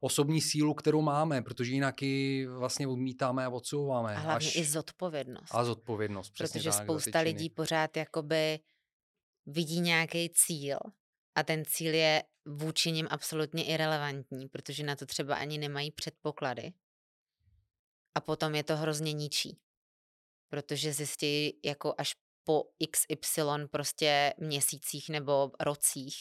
osobní 0.03 0.41
sílu, 0.41 0.73
kterou 0.73 1.01
máme, 1.01 1.41
protože 1.41 1.71
jinak 1.71 2.01
ji 2.01 2.47
vlastně 2.47 2.87
odmítáme 2.87 3.45
a 3.45 3.49
odsouváme. 3.49 4.15
A 4.15 4.19
hlavně 4.19 4.47
až... 4.47 4.55
i 4.55 4.65
zodpovědnost. 4.65 5.51
A 5.51 5.63
zodpovědnost, 5.63 6.29
přesně 6.29 6.59
Protože 6.59 6.69
tak, 6.69 6.83
spousta 6.83 7.19
lidí 7.19 7.49
pořád 7.49 7.97
jakoby 7.97 8.59
vidí 9.45 9.79
nějaký 9.79 10.29
cíl 10.29 10.77
a 11.35 11.43
ten 11.43 11.65
cíl 11.65 11.93
je 11.93 12.23
vůči 12.45 12.91
nim 12.91 13.07
absolutně 13.09 13.65
irrelevantní, 13.65 14.47
protože 14.47 14.83
na 14.83 14.95
to 14.95 15.05
třeba 15.05 15.35
ani 15.35 15.57
nemají 15.57 15.91
předpoklady. 15.91 16.73
A 18.15 18.21
potom 18.21 18.55
je 18.55 18.63
to 18.63 18.77
hrozně 18.77 19.13
ničí. 19.13 19.59
Protože 20.49 20.93
zjistí 20.93 21.59
jako 21.65 21.93
až 21.97 22.15
po 22.43 22.63
XY 22.91 23.41
prostě 23.71 24.33
měsících 24.37 25.09
nebo 25.09 25.51
rocích, 25.59 26.15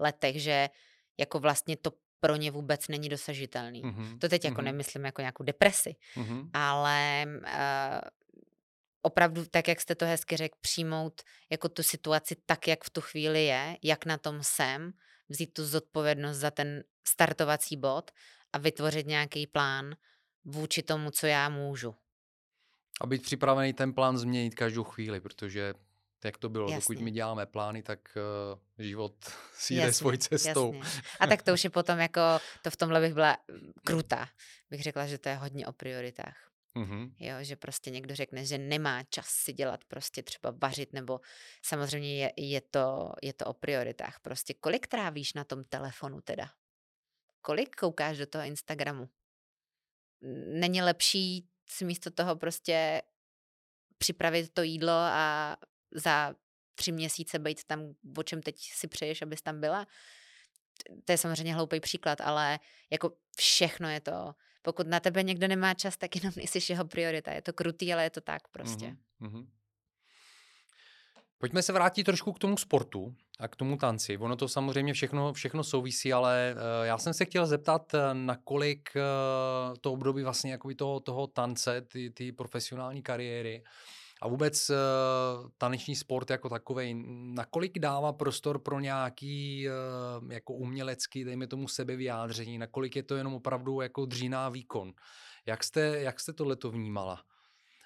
letech, 0.00 0.42
že 0.42 0.68
jako 1.18 1.38
vlastně 1.38 1.76
to 1.76 1.90
pro 2.20 2.36
ně 2.36 2.50
vůbec 2.50 2.88
není 2.88 3.08
dosažitelný. 3.08 3.82
Mm-hmm. 3.82 4.18
To 4.18 4.28
teď 4.28 4.44
jako 4.44 4.60
mm-hmm. 4.60 4.64
nemyslím 4.64 5.04
jako 5.04 5.20
nějakou 5.20 5.44
depresi, 5.44 5.96
mm-hmm. 6.16 6.50
ale 6.52 7.24
uh, 7.26 8.08
opravdu, 9.02 9.44
tak 9.50 9.68
jak 9.68 9.80
jste 9.80 9.94
to 9.94 10.06
hezky 10.06 10.36
řekl, 10.36 10.58
přijmout 10.60 11.22
jako 11.50 11.68
tu 11.68 11.82
situaci 11.82 12.36
tak, 12.46 12.68
jak 12.68 12.84
v 12.84 12.90
tu 12.90 13.00
chvíli 13.00 13.44
je, 13.44 13.76
jak 13.82 14.06
na 14.06 14.18
tom 14.18 14.38
jsem, 14.42 14.92
vzít 15.28 15.54
tu 15.54 15.64
zodpovědnost 15.64 16.36
za 16.36 16.50
ten 16.50 16.84
startovací 17.08 17.76
bod 17.76 18.10
a 18.52 18.58
vytvořit 18.58 19.06
nějaký 19.06 19.46
plán 19.46 19.96
vůči 20.44 20.82
tomu, 20.82 21.10
co 21.10 21.26
já 21.26 21.48
můžu. 21.48 21.94
A 23.00 23.06
být 23.06 23.22
připravený 23.22 23.72
ten 23.72 23.92
plán 23.92 24.18
změnit 24.18 24.54
každou 24.54 24.84
chvíli, 24.84 25.20
protože 25.20 25.74
jak 26.24 26.38
to 26.38 26.48
bylo. 26.48 26.70
Jasně. 26.70 26.94
Dokud 26.94 27.04
my 27.04 27.10
děláme 27.10 27.46
plány, 27.46 27.82
tak 27.82 28.00
uh, 28.16 28.84
život 28.84 29.14
si 29.54 29.74
jde 29.74 29.92
svojí 29.92 30.18
cestou. 30.18 30.74
Jasně. 30.74 31.02
A 31.20 31.26
tak 31.26 31.42
to 31.42 31.52
už 31.52 31.64
je 31.64 31.70
potom 31.70 31.98
jako, 31.98 32.20
to 32.62 32.70
v 32.70 32.76
tomhle 32.76 33.00
bych 33.00 33.14
byla 33.14 33.36
mm, 33.50 33.72
krutá. 33.84 34.28
Bych 34.70 34.82
řekla, 34.82 35.06
že 35.06 35.18
to 35.18 35.28
je 35.28 35.34
hodně 35.34 35.66
o 35.66 35.72
prioritách. 35.72 36.50
Mm-hmm. 36.76 37.12
Jo, 37.18 37.34
že 37.40 37.56
prostě 37.56 37.90
někdo 37.90 38.14
řekne, 38.14 38.44
že 38.44 38.58
nemá 38.58 39.02
čas 39.02 39.26
si 39.26 39.52
dělat 39.52 39.84
prostě 39.84 40.22
třeba 40.22 40.54
vařit, 40.62 40.92
nebo 40.92 41.20
samozřejmě 41.62 42.16
je, 42.16 42.32
je, 42.36 42.60
to, 42.60 43.12
je 43.22 43.32
to 43.32 43.44
o 43.46 43.52
prioritách. 43.52 44.20
Prostě 44.20 44.54
kolik 44.54 44.86
trávíš 44.86 45.34
na 45.34 45.44
tom 45.44 45.64
telefonu 45.64 46.20
teda? 46.20 46.50
Kolik 47.42 47.76
koukáš 47.76 48.18
do 48.18 48.26
toho 48.26 48.44
Instagramu? 48.44 49.08
Není 50.46 50.82
lepší 50.82 51.48
si 51.68 51.84
místo 51.84 52.10
toho 52.10 52.36
prostě 52.36 53.02
připravit 53.98 54.54
to 54.54 54.62
jídlo 54.62 54.92
a 54.92 55.56
za 55.94 56.34
tři 56.76 56.92
měsíce 56.92 57.38
být 57.38 57.64
tam, 57.64 57.80
o 58.18 58.22
čem 58.22 58.42
teď 58.42 58.56
si 58.58 58.88
přeješ, 58.88 59.22
abys 59.22 59.42
tam 59.42 59.60
byla. 59.60 59.86
To 61.04 61.12
je 61.12 61.18
samozřejmě 61.18 61.54
hloupý 61.54 61.80
příklad, 61.80 62.20
ale 62.20 62.58
jako 62.90 63.12
všechno 63.36 63.88
je 63.88 64.00
to. 64.00 64.34
Pokud 64.62 64.86
na 64.86 65.00
tebe 65.00 65.22
někdo 65.22 65.48
nemá 65.48 65.74
čas, 65.74 65.96
tak 65.96 66.16
jenom 66.16 66.32
nejsi 66.36 66.72
jeho 66.72 66.84
priorita. 66.84 67.32
Je 67.32 67.42
to 67.42 67.52
krutý, 67.52 67.92
ale 67.92 68.02
je 68.02 68.10
to 68.10 68.20
tak 68.20 68.48
prostě. 68.48 68.96
Mm-hmm. 69.20 69.46
Pojďme 71.38 71.62
se 71.62 71.72
vrátit 71.72 72.04
trošku 72.04 72.32
k 72.32 72.38
tomu 72.38 72.56
sportu 72.56 73.14
a 73.38 73.48
k 73.48 73.56
tomu 73.56 73.76
tanci. 73.76 74.18
Ono 74.18 74.36
to 74.36 74.48
samozřejmě 74.48 74.92
všechno, 74.92 75.32
všechno 75.32 75.64
souvisí, 75.64 76.12
ale 76.12 76.54
uh, 76.54 76.86
já 76.86 76.98
jsem 76.98 77.14
se 77.14 77.24
chtěl 77.24 77.46
zeptat, 77.46 77.94
eh, 77.94 78.14
nakolik 78.14 78.90
uh, 78.96 79.76
to 79.80 79.92
období 79.92 80.22
vlastně 80.22 80.52
jako 80.52 80.74
toho, 80.74 81.00
toho 81.00 81.26
tance, 81.26 81.80
ty, 81.80 82.10
ty 82.10 82.32
profesionální 82.32 83.02
kariéry, 83.02 83.62
uh, 83.62 83.68
a 84.22 84.28
vůbec 84.28 84.70
uh, 84.70 84.76
taneční 85.58 85.96
sport 85.96 86.30
jako 86.30 86.48
takový, 86.48 87.04
nakolik 87.34 87.78
dává 87.78 88.12
prostor 88.12 88.58
pro 88.58 88.80
nějaký 88.80 89.68
uh, 89.68 90.32
jako 90.32 90.54
umělecký, 90.54 91.24
dejme 91.24 91.46
tomu 91.46 91.68
sebevyjádření, 91.68 92.58
nakolik 92.58 92.96
je 92.96 93.02
to 93.02 93.16
jenom 93.16 93.34
opravdu 93.34 93.80
jako 93.80 94.06
dříná 94.06 94.48
výkon. 94.48 94.92
Jak 95.46 95.64
jste, 95.64 95.80
jak 95.80 96.20
jste 96.20 96.32
tohleto 96.32 96.70
vnímala? 96.70 97.22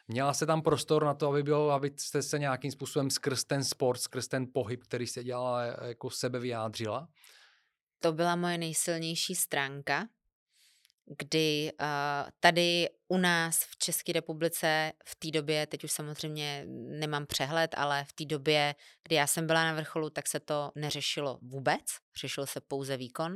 Měla 0.08 0.34
se 0.34 0.46
tam 0.46 0.62
prostor 0.62 1.04
na 1.04 1.14
to, 1.14 1.28
aby, 1.28 1.42
byl, 1.42 1.72
aby 1.72 1.92
jste 1.96 2.22
se 2.22 2.38
nějakým 2.38 2.70
způsobem 2.70 3.10
skrz 3.10 3.44
ten 3.44 3.64
sport, 3.64 4.00
skrz 4.00 4.28
ten 4.28 4.46
pohyb, 4.52 4.82
který 4.82 5.06
se 5.06 5.24
dělala, 5.24 5.62
jako 5.64 6.10
sebe 6.10 6.38
vyjádřila? 6.38 7.08
To 8.00 8.12
byla 8.12 8.36
moje 8.36 8.58
nejsilnější 8.58 9.34
stránka, 9.34 10.08
kdy 11.18 11.72
uh, 11.80 12.30
tady 12.40 12.88
u 13.08 13.18
nás 13.18 13.64
v 13.64 13.76
České 13.76 14.12
republice 14.12 14.92
v 15.04 15.14
té 15.14 15.30
době, 15.30 15.66
teď 15.66 15.84
už 15.84 15.92
samozřejmě 15.92 16.64
nemám 16.98 17.26
přehled, 17.26 17.74
ale 17.76 18.04
v 18.04 18.12
té 18.12 18.24
době, 18.24 18.74
kdy 19.02 19.16
já 19.16 19.26
jsem 19.26 19.46
byla 19.46 19.64
na 19.64 19.74
vrcholu, 19.74 20.10
tak 20.10 20.28
se 20.28 20.40
to 20.40 20.72
neřešilo 20.74 21.38
vůbec, 21.42 21.84
řešil 22.20 22.46
se 22.46 22.60
pouze 22.60 22.96
výkon 22.96 23.34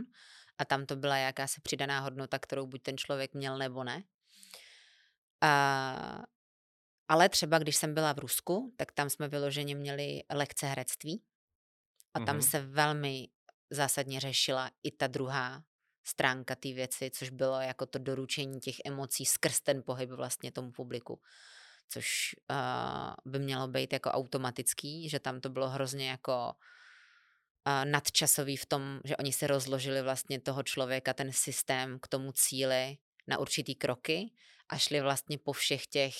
a 0.58 0.64
tam 0.64 0.86
to 0.86 0.96
byla 0.96 1.16
jakási 1.16 1.60
přidaná 1.60 2.00
hodnota, 2.00 2.38
kterou 2.38 2.66
buď 2.66 2.82
ten 2.82 2.98
člověk 2.98 3.34
měl 3.34 3.58
nebo 3.58 3.84
ne. 3.84 4.02
Uh, 5.44 6.24
ale 7.08 7.28
třeba 7.28 7.58
když 7.58 7.76
jsem 7.76 7.94
byla 7.94 8.12
v 8.12 8.18
Rusku, 8.18 8.74
tak 8.76 8.92
tam 8.92 9.10
jsme 9.10 9.28
vyloženě 9.28 9.74
měli 9.74 10.22
lekce 10.32 10.66
herectví 10.66 11.22
a 12.14 12.20
tam 12.20 12.38
mm-hmm. 12.38 12.50
se 12.50 12.60
velmi 12.60 13.28
zásadně 13.70 14.20
řešila 14.20 14.70
i 14.82 14.90
ta 14.90 15.06
druhá 15.06 15.62
stránka 16.04 16.54
té 16.54 16.72
věci, 16.72 17.10
což 17.10 17.30
bylo 17.30 17.60
jako 17.60 17.86
to 17.86 17.98
doručení 17.98 18.60
těch 18.60 18.76
emocí 18.84 19.24
skrz 19.24 19.60
ten 19.60 19.82
pohyb 19.82 20.10
vlastně 20.10 20.52
tomu 20.52 20.72
publiku. 20.72 21.20
Což 21.88 22.36
uh, 22.50 23.32
by 23.32 23.38
mělo 23.38 23.68
být 23.68 23.92
jako 23.92 24.10
automatický, 24.10 25.08
že 25.08 25.20
tam 25.20 25.40
to 25.40 25.48
bylo 25.48 25.68
hrozně 25.68 26.10
jako 26.10 26.52
uh, 27.66 27.84
nadčasový 27.84 28.56
v 28.56 28.66
tom, 28.66 29.00
že 29.04 29.16
oni 29.16 29.32
si 29.32 29.46
rozložili 29.46 30.02
vlastně 30.02 30.40
toho 30.40 30.62
člověka, 30.62 31.12
ten 31.12 31.32
systém 31.32 31.98
k 32.00 32.08
tomu 32.08 32.32
cíli 32.32 32.98
na 33.26 33.38
určitý 33.38 33.74
kroky 33.74 34.32
a 34.68 34.78
šli 34.78 35.00
vlastně 35.00 35.38
po 35.38 35.52
všech 35.52 35.86
těch 35.86 36.14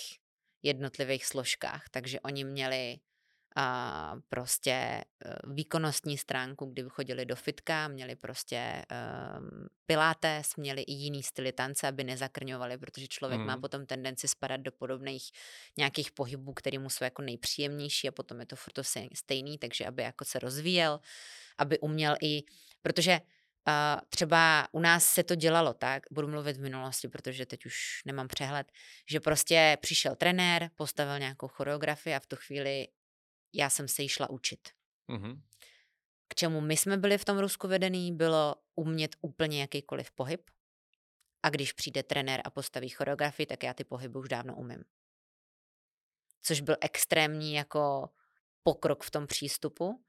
jednotlivých 0.62 1.26
složkách. 1.26 1.88
Takže 1.90 2.20
oni 2.20 2.44
měli 2.44 2.98
a 3.56 4.16
prostě 4.28 4.70
eh, 4.70 5.34
výkonnostní 5.46 6.18
stránku, 6.18 6.66
kdy 6.66 6.84
chodili 6.88 7.26
do 7.26 7.36
fitka, 7.36 7.88
měli 7.88 8.16
prostě 8.16 8.84
um, 9.38 9.68
pilates, 9.86 10.56
měli 10.56 10.82
i 10.82 10.92
jiný 10.92 11.22
styly 11.22 11.52
tance, 11.52 11.88
aby 11.88 12.04
nezakrňovali, 12.04 12.78
protože 12.78 13.08
člověk 13.08 13.40
mm. 13.40 13.46
má 13.46 13.56
potom 13.56 13.86
tendenci 13.86 14.28
spadat 14.28 14.60
do 14.60 14.72
podobných 14.72 15.30
nějakých 15.76 16.12
pohybů, 16.12 16.52
které 16.52 16.78
mu 16.78 16.90
jsou 16.90 17.04
jako 17.04 17.22
nejpříjemnější 17.22 18.08
a 18.08 18.12
potom 18.12 18.40
je 18.40 18.46
to 18.46 18.56
furt 18.56 18.72
to 18.72 18.82
stejný, 19.14 19.58
takže 19.58 19.86
aby 19.86 20.02
jako 20.02 20.24
se 20.24 20.38
rozvíjel, 20.38 21.00
aby 21.58 21.78
uměl 21.78 22.16
i, 22.22 22.42
protože 22.82 23.20
Uh, 23.68 24.00
třeba 24.08 24.68
u 24.72 24.80
nás 24.80 25.06
se 25.06 25.22
to 25.22 25.34
dělalo 25.34 25.74
tak, 25.74 26.02
budu 26.10 26.28
mluvit 26.28 26.56
v 26.56 26.60
minulosti, 26.60 27.08
protože 27.08 27.46
teď 27.46 27.66
už 27.66 28.02
nemám 28.06 28.28
přehled, 28.28 28.72
že 29.10 29.20
prostě 29.20 29.78
přišel 29.80 30.16
trenér, 30.16 30.70
postavil 30.74 31.18
nějakou 31.18 31.48
choreografii 31.48 32.14
a 32.14 32.20
v 32.20 32.26
tu 32.26 32.36
chvíli 32.36 32.88
já 33.54 33.70
jsem 33.70 33.88
se 33.88 34.02
jí 34.02 34.08
šla 34.08 34.30
učit. 34.30 34.68
Mm-hmm. 35.08 35.40
K 36.28 36.34
čemu 36.34 36.60
my 36.60 36.76
jsme 36.76 36.96
byli 36.96 37.18
v 37.18 37.24
tom 37.24 37.38
Rusku 37.38 37.68
vedený, 37.68 38.12
bylo 38.12 38.54
umět 38.74 39.16
úplně 39.20 39.60
jakýkoliv 39.60 40.10
pohyb. 40.10 40.50
A 41.42 41.50
když 41.50 41.72
přijde 41.72 42.02
trenér 42.02 42.40
a 42.44 42.50
postaví 42.50 42.88
choreografii, 42.88 43.46
tak 43.46 43.62
já 43.62 43.74
ty 43.74 43.84
pohyby 43.84 44.18
už 44.18 44.28
dávno 44.28 44.56
umím. 44.56 44.84
Což 46.42 46.60
byl 46.60 46.76
extrémní 46.80 47.54
jako 47.54 48.10
pokrok 48.62 49.04
v 49.04 49.10
tom 49.10 49.26
přístupu 49.26 50.04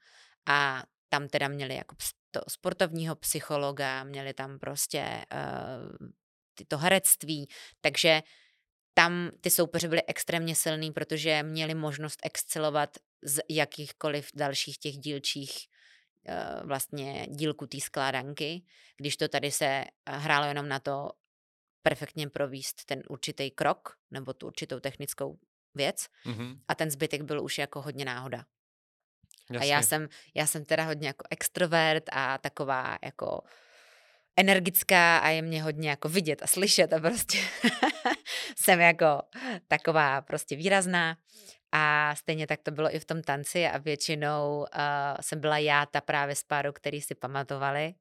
a 0.45 0.83
tam 1.09 1.27
teda 1.27 1.47
měli 1.47 1.75
jako 1.75 1.95
to 2.31 2.41
sportovního 2.49 3.15
psychologa, 3.15 4.03
měli 4.03 4.33
tam 4.33 4.59
prostě 4.59 5.25
uh, 5.33 6.07
to 6.67 6.77
herectví, 6.77 7.47
takže 7.81 8.21
tam 8.97 9.31
ty 9.41 9.49
soupeři 9.49 9.87
byly 9.87 10.03
extrémně 10.07 10.55
silný, 10.55 10.91
protože 10.91 11.43
měli 11.43 11.73
možnost 11.73 12.19
excelovat 12.23 12.97
z 13.23 13.39
jakýchkoliv 13.49 14.29
dalších 14.35 14.77
těch 14.77 14.97
dílčích 14.97 15.67
uh, 16.29 16.67
vlastně 16.67 17.27
dílku 17.29 17.67
té 17.67 17.79
skládanky, 17.79 18.63
když 18.97 19.17
to 19.17 19.27
tady 19.27 19.51
se 19.51 19.85
hrálo 20.07 20.45
jenom 20.45 20.67
na 20.67 20.79
to 20.79 21.11
perfektně 21.83 22.29
províst 22.29 22.85
ten 22.85 23.03
určitý 23.09 23.51
krok 23.51 23.97
nebo 24.11 24.33
tu 24.33 24.47
určitou 24.47 24.79
technickou 24.79 25.39
věc 25.75 26.07
mm-hmm. 26.25 26.59
a 26.67 26.75
ten 26.75 26.91
zbytek 26.91 27.21
byl 27.21 27.43
už 27.43 27.57
jako 27.57 27.81
hodně 27.81 28.05
náhoda. 28.05 28.45
Jasně. 29.51 29.67
A 29.67 29.75
já 29.75 29.81
jsem, 29.81 30.09
já 30.33 30.47
jsem 30.47 30.65
teda 30.65 30.83
hodně 30.83 31.07
jako 31.07 31.25
extrovert 31.29 32.03
a 32.11 32.37
taková 32.37 32.97
jako 33.03 33.41
energická 34.37 35.17
a 35.17 35.29
je 35.29 35.41
mě 35.41 35.63
hodně 35.63 35.89
jako 35.89 36.09
vidět 36.09 36.43
a 36.43 36.47
slyšet 36.47 36.93
a 36.93 36.99
prostě 36.99 37.37
jsem 38.57 38.79
jako 38.79 39.21
taková 39.67 40.21
prostě 40.21 40.55
výrazná. 40.55 41.17
A 41.71 42.15
stejně 42.15 42.47
tak 42.47 42.61
to 42.63 42.71
bylo 42.71 42.95
i 42.95 42.99
v 42.99 43.05
tom 43.05 43.21
tanci 43.21 43.67
a 43.67 43.77
většinou 43.77 44.57
uh, 44.57 44.65
jsem 45.21 45.39
byla 45.39 45.57
já 45.57 45.85
ta 45.85 46.01
právě 46.01 46.35
z 46.35 46.43
páru, 46.43 46.73
který 46.73 47.01
si 47.01 47.15
pamatovali 47.15 47.93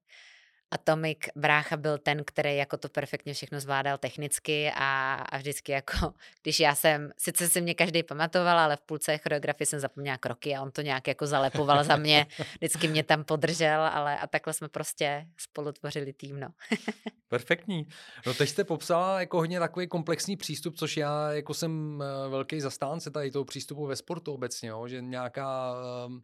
a 0.75 0.77
Tomik 0.77 1.27
brácha 1.35 1.77
byl 1.77 1.97
ten, 1.97 2.23
který 2.25 2.57
jako 2.57 2.77
to 2.77 2.89
perfektně 2.89 3.33
všechno 3.33 3.59
zvládal 3.59 3.97
technicky 3.97 4.71
a, 4.75 5.13
a 5.13 5.37
vždycky 5.37 5.71
jako, 5.71 6.13
když 6.43 6.59
já 6.59 6.75
jsem, 6.75 7.11
sice 7.17 7.49
si 7.49 7.61
mě 7.61 7.73
každý 7.73 8.03
pamatoval, 8.03 8.59
ale 8.59 8.75
v 8.75 8.81
půlce 8.81 9.17
choreografie 9.17 9.67
jsem 9.67 9.79
zapomněla 9.79 10.17
kroky 10.17 10.55
a 10.55 10.61
on 10.61 10.71
to 10.71 10.81
nějak 10.81 11.07
jako 11.07 11.27
zalepoval 11.27 11.83
za 11.83 11.95
mě, 11.95 12.27
vždycky 12.55 12.87
mě 12.87 13.03
tam 13.03 13.23
podržel, 13.23 13.81
ale 13.81 14.19
a 14.19 14.27
takhle 14.27 14.53
jsme 14.53 14.69
prostě 14.69 15.27
spolu 15.37 15.71
tvořili 15.71 16.13
tým, 16.13 16.39
no. 16.39 16.47
Perfektní. 17.27 17.87
No 18.25 18.33
teď 18.33 18.49
jste 18.49 18.63
popsala 18.63 19.19
jako 19.19 19.37
hodně 19.37 19.59
takový 19.59 19.87
komplexní 19.87 20.37
přístup, 20.37 20.75
což 20.77 20.97
já 20.97 21.31
jako 21.31 21.53
jsem 21.53 22.01
eh, 22.01 22.29
velký 22.29 22.61
zastánce 22.61 23.11
tady 23.11 23.31
toho 23.31 23.45
přístupu 23.45 23.85
ve 23.85 23.95
sportu 23.95 24.33
obecně, 24.33 24.69
jo, 24.69 24.87
že 24.87 25.01
nějaká 25.01 25.75
um, 26.05 26.23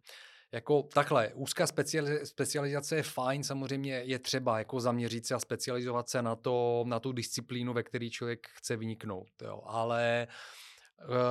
jako 0.52 0.82
takhle, 0.82 1.30
úzká 1.34 1.66
specializace 2.24 2.96
je 2.96 3.02
fajn, 3.02 3.44
samozřejmě 3.44 4.02
je 4.04 4.18
třeba 4.18 4.58
jako 4.58 4.80
zaměřit 4.80 5.26
se 5.26 5.34
a 5.34 5.38
specializovat 5.38 6.08
se 6.08 6.22
na, 6.22 6.36
to, 6.36 6.84
na 6.86 7.00
tu 7.00 7.12
disciplínu, 7.12 7.72
ve 7.72 7.82
které 7.82 8.10
člověk 8.10 8.46
chce 8.48 8.76
vyniknout, 8.76 9.28
jo. 9.42 9.62
ale 9.66 10.22
e, 10.22 10.26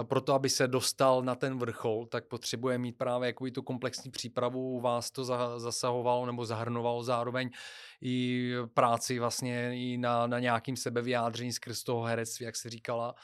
proto, 0.04 0.34
aby 0.34 0.50
se 0.50 0.68
dostal 0.68 1.22
na 1.22 1.36
ten 1.36 1.60
vrchol, 1.60 2.06
tak 2.06 2.28
potřebuje 2.28 2.78
mít 2.78 2.98
právě 2.98 3.28
jako 3.28 3.46
tu 3.54 3.62
komplexní 3.62 4.12
přípravu, 4.12 4.82
vás 4.82 5.12
to 5.12 5.24
zasahovalo 5.60 6.26
nebo 6.26 6.46
zahrnovalo 6.46 7.04
zároveň 7.04 7.50
i 8.02 8.52
práci 8.74 9.20
vlastně 9.20 9.72
i 9.74 9.98
na, 9.98 10.28
na 10.28 10.40
nějakým 10.40 10.76
sebevyjádření 10.76 11.54
skrz 11.54 11.84
toho 11.84 12.04
herectví, 12.04 12.46
jak 12.46 12.56
se 12.56 12.70
říkala. 12.70 13.16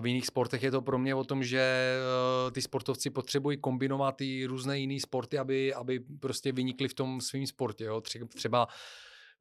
V 0.00 0.06
jiných 0.06 0.26
sportech 0.26 0.62
je 0.62 0.70
to 0.70 0.82
pro 0.82 0.98
mě 0.98 1.14
o 1.14 1.24
tom, 1.24 1.44
že 1.44 1.60
eh, 1.60 2.50
ty 2.50 2.62
sportovci 2.62 3.10
potřebují 3.10 3.56
kombinovat 3.56 4.20
i 4.20 4.46
různé 4.46 4.78
jiné 4.78 5.00
sporty, 5.00 5.38
aby, 5.38 5.74
aby 5.74 6.00
prostě 6.20 6.52
vynikli 6.52 6.88
v 6.88 6.94
tom 6.94 7.20
svém 7.20 7.46
sportě. 7.46 7.84
Jo. 7.84 8.02
Třeba 8.34 8.68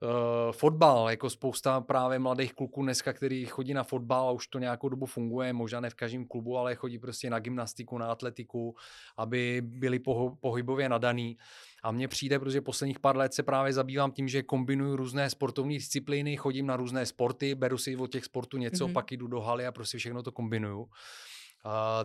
Uh, 0.03 0.51
fotbal, 0.51 1.09
jako 1.09 1.29
spousta 1.29 1.81
právě 1.81 2.19
mladých 2.19 2.53
kluků 2.53 2.83
dneska, 2.83 3.13
který 3.13 3.45
chodí 3.45 3.73
na 3.73 3.83
fotbal 3.83 4.27
a 4.27 4.31
už 4.31 4.47
to 4.47 4.59
nějakou 4.59 4.89
dobu 4.89 5.05
funguje, 5.05 5.53
možná 5.53 5.79
ne 5.79 5.89
v 5.89 5.95
každém 5.95 6.25
klubu, 6.25 6.57
ale 6.57 6.75
chodí 6.75 6.99
prostě 6.99 7.29
na 7.29 7.39
gymnastiku, 7.39 7.97
na 7.97 8.11
atletiku, 8.11 8.75
aby 9.17 9.61
byli 9.65 9.99
poho- 9.99 10.35
pohybově 10.39 10.89
nadaný. 10.89 11.37
A 11.83 11.91
mně 11.91 12.07
přijde, 12.07 12.39
protože 12.39 12.61
posledních 12.61 12.99
pár 12.99 13.17
let 13.17 13.33
se 13.33 13.43
právě 13.43 13.73
zabývám 13.73 14.11
tím, 14.11 14.27
že 14.27 14.43
kombinuju 14.43 14.95
různé 14.95 15.29
sportovní 15.29 15.77
disciplíny, 15.77 16.37
chodím 16.37 16.67
na 16.67 16.75
různé 16.75 17.05
sporty, 17.05 17.55
beru 17.55 17.77
si 17.77 17.95
od 17.95 18.11
těch 18.11 18.25
sportů 18.25 18.57
něco, 18.57 18.87
mm-hmm. 18.87 18.93
pak 18.93 19.11
jdu 19.11 19.27
do 19.27 19.41
haly 19.41 19.65
a 19.65 19.71
prostě 19.71 19.97
všechno 19.97 20.23
to 20.23 20.31
kombinuju. 20.31 20.89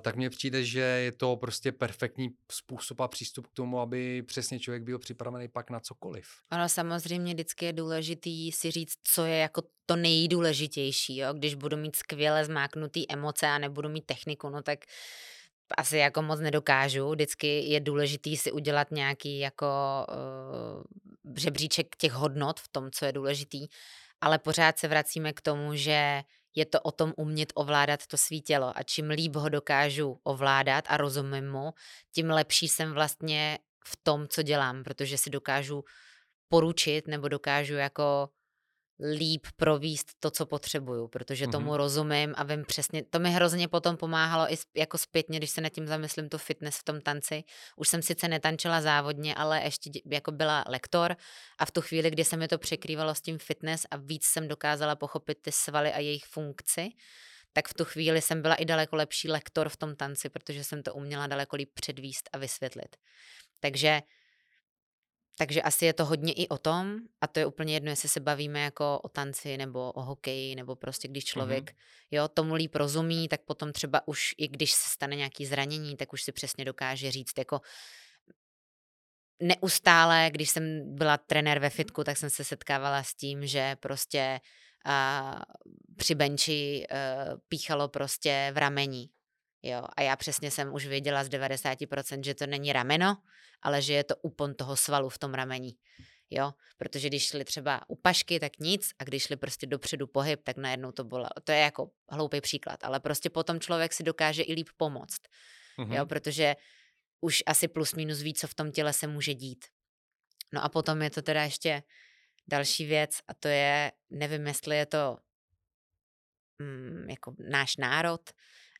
Tak 0.00 0.16
mně 0.16 0.30
přijde, 0.30 0.64
že 0.64 0.80
je 0.80 1.12
to 1.12 1.36
prostě 1.36 1.72
perfektní 1.72 2.28
způsob 2.52 3.00
a 3.00 3.08
přístup 3.08 3.46
k 3.46 3.52
tomu, 3.52 3.80
aby 3.80 4.22
přesně 4.22 4.60
člověk 4.60 4.82
byl 4.82 4.98
připravený 4.98 5.48
pak 5.48 5.70
na 5.70 5.80
cokoliv. 5.80 6.26
Ano, 6.50 6.68
samozřejmě 6.68 7.34
vždycky 7.34 7.64
je 7.64 7.72
důležitý 7.72 8.52
si 8.52 8.70
říct, 8.70 8.94
co 9.04 9.24
je 9.24 9.36
jako 9.36 9.62
to 9.86 9.96
nejdůležitější. 9.96 11.16
Jo? 11.16 11.32
Když 11.32 11.54
budu 11.54 11.76
mít 11.76 11.96
skvěle 11.96 12.44
zmáknutý 12.44 13.12
emoce 13.12 13.46
a 13.46 13.58
nebudu 13.58 13.88
mít 13.88 14.06
techniku, 14.06 14.48
no 14.48 14.62
tak 14.62 14.78
asi 15.76 15.96
jako 15.96 16.22
moc 16.22 16.40
nedokážu. 16.40 17.10
Vždycky 17.10 17.64
je 17.64 17.80
důležitý 17.80 18.36
si 18.36 18.52
udělat 18.52 18.90
nějaký 18.90 19.38
jako 19.38 19.66
uh, 20.08 21.34
žebříček 21.36 21.96
těch 21.96 22.12
hodnot 22.12 22.60
v 22.60 22.68
tom, 22.68 22.90
co 22.90 23.04
je 23.04 23.12
důležitý, 23.12 23.66
ale 24.20 24.38
pořád 24.38 24.78
se 24.78 24.88
vracíme 24.88 25.32
k 25.32 25.40
tomu, 25.40 25.74
že 25.74 26.22
je 26.54 26.66
to 26.66 26.80
o 26.80 26.92
tom 26.92 27.12
umět 27.16 27.52
ovládat 27.54 28.06
to 28.06 28.16
svý 28.16 28.42
tělo. 28.42 28.72
A 28.78 28.82
čím 28.82 29.10
líp 29.10 29.36
ho 29.36 29.48
dokážu 29.48 30.20
ovládat 30.24 30.84
a 30.88 30.96
rozumím 30.96 31.50
mu, 31.50 31.72
tím 32.14 32.30
lepší 32.30 32.68
jsem 32.68 32.92
vlastně 32.92 33.58
v 33.86 33.96
tom, 34.02 34.28
co 34.28 34.42
dělám, 34.42 34.84
protože 34.84 35.18
si 35.18 35.30
dokážu 35.30 35.84
poručit 36.48 37.06
nebo 37.06 37.28
dokážu 37.28 37.74
jako 37.74 38.28
líp 39.00 39.46
províst 39.56 40.12
to, 40.20 40.30
co 40.30 40.46
potřebuju, 40.46 41.08
protože 41.08 41.46
tomu 41.46 41.70
mm-hmm. 41.70 41.76
rozumím 41.76 42.34
a 42.36 42.42
vím 42.42 42.64
přesně, 42.64 43.02
to 43.02 43.18
mi 43.18 43.30
hrozně 43.30 43.68
potom 43.68 43.96
pomáhalo 43.96 44.52
i 44.52 44.56
jako 44.76 44.98
zpětně, 44.98 45.38
když 45.38 45.50
se 45.50 45.60
nad 45.60 45.68
tím 45.68 45.86
zamyslím, 45.86 46.28
to 46.28 46.38
fitness 46.38 46.78
v 46.78 46.84
tom 46.84 47.00
tanci. 47.00 47.44
Už 47.76 47.88
jsem 47.88 48.02
sice 48.02 48.28
netančila 48.28 48.80
závodně, 48.80 49.34
ale 49.34 49.62
ještě 49.62 49.90
jako 50.06 50.32
byla 50.32 50.64
lektor 50.68 51.16
a 51.58 51.64
v 51.66 51.70
tu 51.70 51.80
chvíli, 51.80 52.10
kdy 52.10 52.24
se 52.24 52.36
mi 52.36 52.48
to 52.48 52.58
překrývalo 52.58 53.14
s 53.14 53.20
tím 53.20 53.38
fitness 53.38 53.86
a 53.90 53.96
víc 53.96 54.24
jsem 54.24 54.48
dokázala 54.48 54.96
pochopit 54.96 55.38
ty 55.42 55.52
svaly 55.52 55.92
a 55.92 55.98
jejich 55.98 56.24
funkci, 56.24 56.88
tak 57.52 57.68
v 57.68 57.74
tu 57.74 57.84
chvíli 57.84 58.22
jsem 58.22 58.42
byla 58.42 58.54
i 58.54 58.64
daleko 58.64 58.96
lepší 58.96 59.28
lektor 59.28 59.68
v 59.68 59.76
tom 59.76 59.96
tanci, 59.96 60.28
protože 60.28 60.64
jsem 60.64 60.82
to 60.82 60.94
uměla 60.94 61.26
daleko 61.26 61.56
líp 61.56 61.70
předvíst 61.74 62.30
a 62.32 62.38
vysvětlit. 62.38 62.96
Takže 63.60 64.00
takže 65.38 65.62
asi 65.62 65.84
je 65.84 65.92
to 65.92 66.04
hodně 66.04 66.32
i 66.32 66.48
o 66.48 66.58
tom, 66.58 66.96
a 67.20 67.26
to 67.26 67.40
je 67.40 67.46
úplně 67.46 67.74
jedno, 67.74 67.90
jestli 67.90 68.08
se 68.08 68.20
bavíme 68.20 68.60
jako 68.60 69.00
o 69.02 69.08
tanci 69.08 69.56
nebo 69.56 69.92
o 69.92 70.02
hokeji, 70.02 70.54
nebo 70.54 70.76
prostě 70.76 71.08
když 71.08 71.24
člověk 71.24 71.70
mm-hmm. 71.70 71.76
jo, 72.10 72.28
tomu 72.28 72.54
líp 72.54 72.74
rozumí, 72.74 73.28
tak 73.28 73.40
potom 73.40 73.72
třeba 73.72 74.08
už 74.08 74.34
i 74.38 74.48
když 74.48 74.72
se 74.72 74.90
stane 74.90 75.16
nějaký 75.16 75.46
zranění, 75.46 75.96
tak 75.96 76.12
už 76.12 76.22
si 76.22 76.32
přesně 76.32 76.64
dokáže 76.64 77.10
říct 77.10 77.38
jako 77.38 77.60
neustále, 79.42 80.30
když 80.30 80.50
jsem 80.50 80.96
byla 80.96 81.16
trenér 81.16 81.58
ve 81.58 81.70
fitku, 81.70 82.04
tak 82.04 82.16
jsem 82.16 82.30
se 82.30 82.44
setkávala 82.44 83.02
s 83.02 83.14
tím, 83.14 83.46
že 83.46 83.76
prostě 83.80 84.40
uh, 84.86 85.40
při 85.96 86.14
benči 86.14 86.86
uh, 86.90 87.38
píchalo 87.48 87.88
prostě 87.88 88.50
v 88.54 88.58
ramení. 88.58 89.10
Jo, 89.62 89.82
a 89.96 90.02
já 90.02 90.16
přesně 90.16 90.50
jsem 90.50 90.74
už 90.74 90.86
věděla 90.86 91.24
z 91.24 91.28
90%, 91.28 92.24
že 92.24 92.34
to 92.34 92.46
není 92.46 92.72
rameno, 92.72 93.16
ale 93.62 93.82
že 93.82 93.92
je 93.92 94.04
to 94.04 94.16
úpon 94.16 94.54
toho 94.54 94.76
svalu 94.76 95.08
v 95.08 95.18
tom 95.18 95.34
rameni. 95.34 95.74
Jo, 96.30 96.52
protože 96.76 97.08
když 97.08 97.26
šli 97.26 97.44
třeba 97.44 97.80
u 97.88 97.96
pašky, 97.96 98.40
tak 98.40 98.58
nic, 98.58 98.90
a 98.98 99.04
když 99.04 99.22
šli 99.22 99.36
prostě 99.36 99.66
dopředu 99.66 100.06
pohyb, 100.06 100.40
tak 100.44 100.56
najednou 100.56 100.92
to 100.92 101.04
bylo, 101.04 101.26
to 101.44 101.52
je 101.52 101.58
jako 101.58 101.90
hloupý 102.08 102.40
příklad, 102.40 102.84
ale 102.84 103.00
prostě 103.00 103.30
potom 103.30 103.60
člověk 103.60 103.92
si 103.92 104.02
dokáže 104.02 104.42
i 104.42 104.52
líp 104.52 104.68
pomoct. 104.76 105.20
Mm-hmm. 105.78 105.92
Jo, 105.92 106.06
protože 106.06 106.56
už 107.20 107.42
asi 107.46 107.68
plus 107.68 107.94
minus 107.94 108.22
ví, 108.22 108.34
co 108.34 108.46
v 108.46 108.54
tom 108.54 108.72
těle 108.72 108.92
se 108.92 109.06
může 109.06 109.34
dít. 109.34 109.64
No 110.52 110.64
a 110.64 110.68
potom 110.68 111.02
je 111.02 111.10
to 111.10 111.22
teda 111.22 111.42
ještě 111.42 111.82
další 112.48 112.86
věc 112.86 113.20
a 113.28 113.34
to 113.34 113.48
je, 113.48 113.92
nevím, 114.10 114.46
jestli 114.46 114.76
je 114.76 114.86
to 114.86 115.18
mm, 116.58 117.10
jako 117.10 117.34
náš 117.50 117.76
národ, 117.76 118.30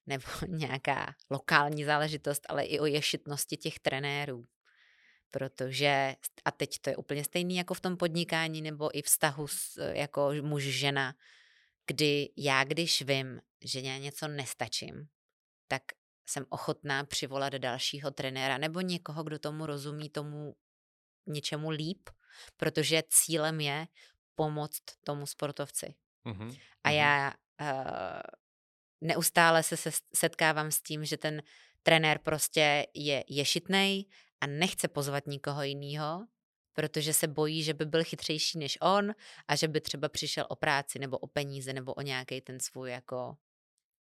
nebo 0.07 0.25
nějaká 0.49 1.15
lokální 1.31 1.85
záležitost, 1.85 2.47
ale 2.49 2.65
i 2.65 2.81
o 2.81 2.87
ješitnosti 2.87 3.57
těch 3.57 3.79
trenérů. 3.79 4.45
Protože, 5.31 6.17
a 6.45 6.51
teď 6.51 6.79
to 6.81 6.91
je 6.91 6.97
úplně 6.97 7.25
stejný 7.25 7.57
jako 7.57 7.75
v 7.75 7.81
tom 7.81 7.97
podnikání 7.97 8.63
nebo 8.63 8.99
i 8.99 9.03
vztahu 9.03 9.47
s, 9.47 9.93
jako 9.93 10.33
muž-žena, 10.43 11.15
kdy 11.87 12.29
já, 12.37 12.65
když 12.65 13.03
vím, 13.03 13.41
že 13.65 13.81
já 13.81 13.99
něco 13.99 14.29
nestačím, 14.29 15.09
tak 15.69 15.83
jsem 16.27 16.47
ochotná 16.49 17.05
přivolat 17.05 17.53
dalšího 17.53 18.11
trenéra 18.11 18.59
nebo 18.59 18.81
někoho, 18.81 19.25
kdo 19.25 19.39
tomu 19.39 19.67
rozumí, 19.67 20.11
tomu 20.11 20.57
něčemu 21.27 21.71
líp, 21.71 22.11
protože 22.57 23.03
cílem 23.09 23.61
je 23.61 23.87
pomoct 24.35 24.83
tomu 25.05 25.27
sportovci. 25.27 25.95
Mm-hmm. 26.27 26.61
A 26.85 26.91
já 26.91 27.35
uh, 27.61 27.67
neustále 29.03 29.63
se 29.63 29.91
setkávám 30.15 30.71
s 30.71 30.83
tím, 30.83 31.05
že 31.05 31.17
ten 31.17 31.43
trenér 31.83 32.19
prostě 32.19 32.87
je 32.95 33.25
ješitnej 33.29 34.05
a 34.41 34.47
nechce 34.47 34.89
pozvat 34.89 35.27
nikoho 35.27 35.63
jiného, 35.63 36.27
protože 36.73 37.13
se 37.13 37.29
bojí, 37.29 37.63
že 37.63 37.75
by 37.75 37.87
byl 37.87 38.05
chytřejší 38.05 38.59
než 38.59 38.79
on 38.81 39.15
a 39.49 39.57
že 39.57 39.69
by 39.69 39.81
třeba 39.81 40.09
přišel 40.09 40.47
o 40.49 40.57
práci 40.57 40.99
nebo 40.99 41.19
o 41.19 41.27
peníze 41.27 41.73
nebo 41.73 41.95
o 41.95 42.01
nějaký 42.03 42.41
ten 42.41 42.61
svůj 42.61 42.91
jako 42.91 43.37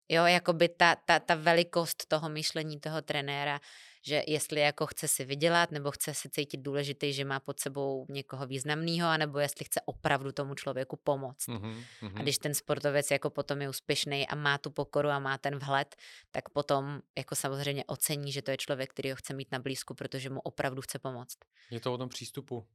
Jo, 0.08 0.24
jako 0.24 0.52
by 0.52 0.68
ta, 0.68 0.96
ta, 0.96 1.18
ta 1.20 1.34
velikost 1.34 2.06
toho 2.06 2.28
myšlení 2.28 2.80
toho 2.80 3.02
trenéra, 3.02 3.60
že 4.06 4.22
jestli 4.26 4.60
jako 4.60 4.86
chce 4.86 5.08
si 5.08 5.24
vydělat, 5.24 5.70
nebo 5.70 5.90
chce 5.90 6.14
se 6.14 6.28
cítit 6.28 6.60
důležitý, 6.60 7.12
že 7.12 7.24
má 7.24 7.40
pod 7.40 7.60
sebou 7.60 8.06
někoho 8.08 8.46
významného, 8.46 9.08
anebo 9.08 9.38
jestli 9.38 9.64
chce 9.64 9.80
opravdu 9.84 10.32
tomu 10.32 10.54
člověku 10.54 10.96
pomoct. 10.96 11.48
Mm-hmm. 11.48 11.84
A 12.14 12.22
když 12.22 12.38
ten 12.38 12.54
sportovec 12.54 13.10
jako 13.10 13.30
potom 13.30 13.62
je 13.62 13.68
úspěšný 13.68 14.28
a 14.28 14.34
má 14.34 14.58
tu 14.58 14.70
pokoru 14.70 15.08
a 15.08 15.18
má 15.18 15.38
ten 15.38 15.58
vhled, 15.58 15.96
tak 16.30 16.48
potom 16.48 17.00
jako 17.18 17.34
samozřejmě 17.34 17.84
ocení, 17.84 18.32
že 18.32 18.42
to 18.42 18.50
je 18.50 18.56
člověk, 18.56 18.90
který 18.90 19.10
ho 19.10 19.16
chce 19.16 19.34
mít 19.34 19.52
na 19.52 19.58
blízku, 19.58 19.94
protože 19.94 20.30
mu 20.30 20.40
opravdu 20.40 20.82
chce 20.82 20.98
pomoct. 20.98 21.38
Je 21.70 21.80
to 21.80 21.94
o 21.94 21.98
tom 21.98 22.08
přístupu. 22.08 22.66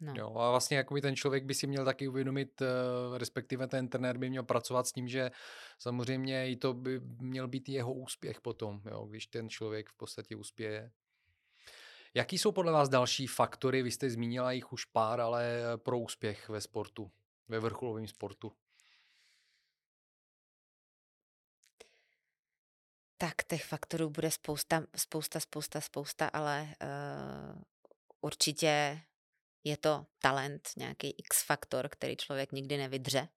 No. 0.00 0.12
Jo, 0.16 0.36
a 0.36 0.50
vlastně 0.50 0.76
jakoby 0.76 1.00
ten 1.00 1.16
člověk 1.16 1.44
by 1.44 1.54
si 1.54 1.66
měl 1.66 1.84
taky 1.84 2.08
uvědomit, 2.08 2.62
eh, 2.62 3.18
respektive 3.18 3.66
ten 3.66 3.88
trenér 3.88 4.18
by 4.18 4.30
měl 4.30 4.42
pracovat 4.42 4.86
s 4.86 4.92
tím, 4.92 5.08
že 5.08 5.30
samozřejmě 5.78 6.50
i 6.50 6.56
to 6.56 6.74
by 6.74 7.00
měl 7.00 7.48
být 7.48 7.68
jeho 7.68 7.92
úspěch 7.92 8.40
potom, 8.40 8.80
jo, 8.90 9.06
když 9.06 9.26
ten 9.26 9.48
člověk 9.48 9.88
v 9.88 9.96
podstatě 9.96 10.36
uspěje. 10.36 10.90
Jaký 12.14 12.38
jsou 12.38 12.52
podle 12.52 12.72
vás 12.72 12.88
další 12.88 13.26
faktory, 13.26 13.82
vy 13.82 13.90
jste 13.90 14.10
zmínila 14.10 14.52
jich 14.52 14.72
už 14.72 14.84
pár, 14.84 15.20
ale 15.20 15.44
eh, 15.44 15.76
pro 15.76 15.98
úspěch 15.98 16.48
ve 16.48 16.60
sportu, 16.60 17.10
ve 17.48 17.60
vrcholovém 17.60 18.06
sportu? 18.06 18.52
Tak 23.20 23.42
těch 23.48 23.64
faktorů 23.64 24.10
bude 24.10 24.30
spousta, 24.30 24.82
spousta, 24.96 25.40
spousta, 25.40 25.80
spousta, 25.80 26.28
ale 26.28 26.62
uh, 26.62 27.62
určitě 28.20 29.00
je 29.68 29.76
to 29.76 30.06
talent, 30.18 30.68
nějaký 30.76 31.10
X-faktor, 31.10 31.88
který 31.88 32.16
člověk 32.16 32.52
nikdy 32.52 32.76
nevydře. 32.76 33.28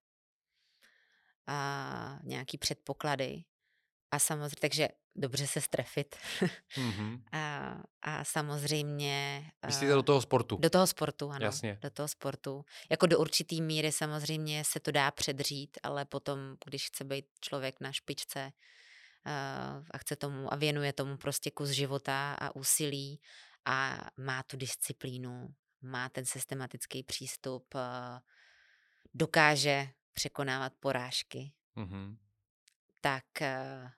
A 1.48 2.20
nějaký 2.24 2.58
předpoklady. 2.58 3.44
A 4.12 4.20
samozřejmě, 4.20 4.56
takže 4.62 4.90
dobře 5.16 5.48
se 5.48 5.62
strefit. 5.62 6.16
mm-hmm. 6.76 7.22
a, 7.32 7.76
a 8.02 8.24
samozřejmě... 8.24 9.46
Myslíte 9.66 9.94
do 9.94 10.04
toho 10.04 10.22
sportu? 10.22 10.58
Do 10.58 10.70
toho 10.70 10.88
sportu, 10.88 11.32
ano. 11.32 11.46
Jasně. 11.46 11.80
Do 11.82 11.90
toho 11.90 12.08
sportu. 12.08 12.66
Jako 12.90 13.06
do 13.06 13.20
určitý 13.20 13.62
míry 13.62 13.92
samozřejmě 13.92 14.64
se 14.64 14.80
to 14.80 14.92
dá 14.92 15.12
předřít, 15.12 15.78
ale 15.84 16.06
potom, 16.06 16.40
když 16.66 16.88
chce 16.88 17.04
být 17.04 17.26
člověk 17.42 17.80
na 17.80 17.92
špičce 17.92 18.52
a 19.92 19.98
chce 19.98 20.16
tomu 20.16 20.54
a 20.54 20.56
věnuje 20.56 20.94
tomu 20.94 21.18
prostě 21.18 21.52
kus 21.52 21.70
života 21.70 22.34
a 22.34 22.56
úsilí 22.56 23.22
a 23.66 23.98
má 24.18 24.44
tu 24.44 24.58
disciplínu, 24.58 25.54
má 25.82 26.10
ten 26.10 26.26
systematický 26.26 27.04
přístup, 27.04 27.76
eh, 27.76 28.20
dokáže 29.14 29.88
překonávat 30.14 30.74
porážky, 30.80 31.54
mm-hmm. 31.78 32.18
tak 33.02 33.42
eh, 33.42 33.92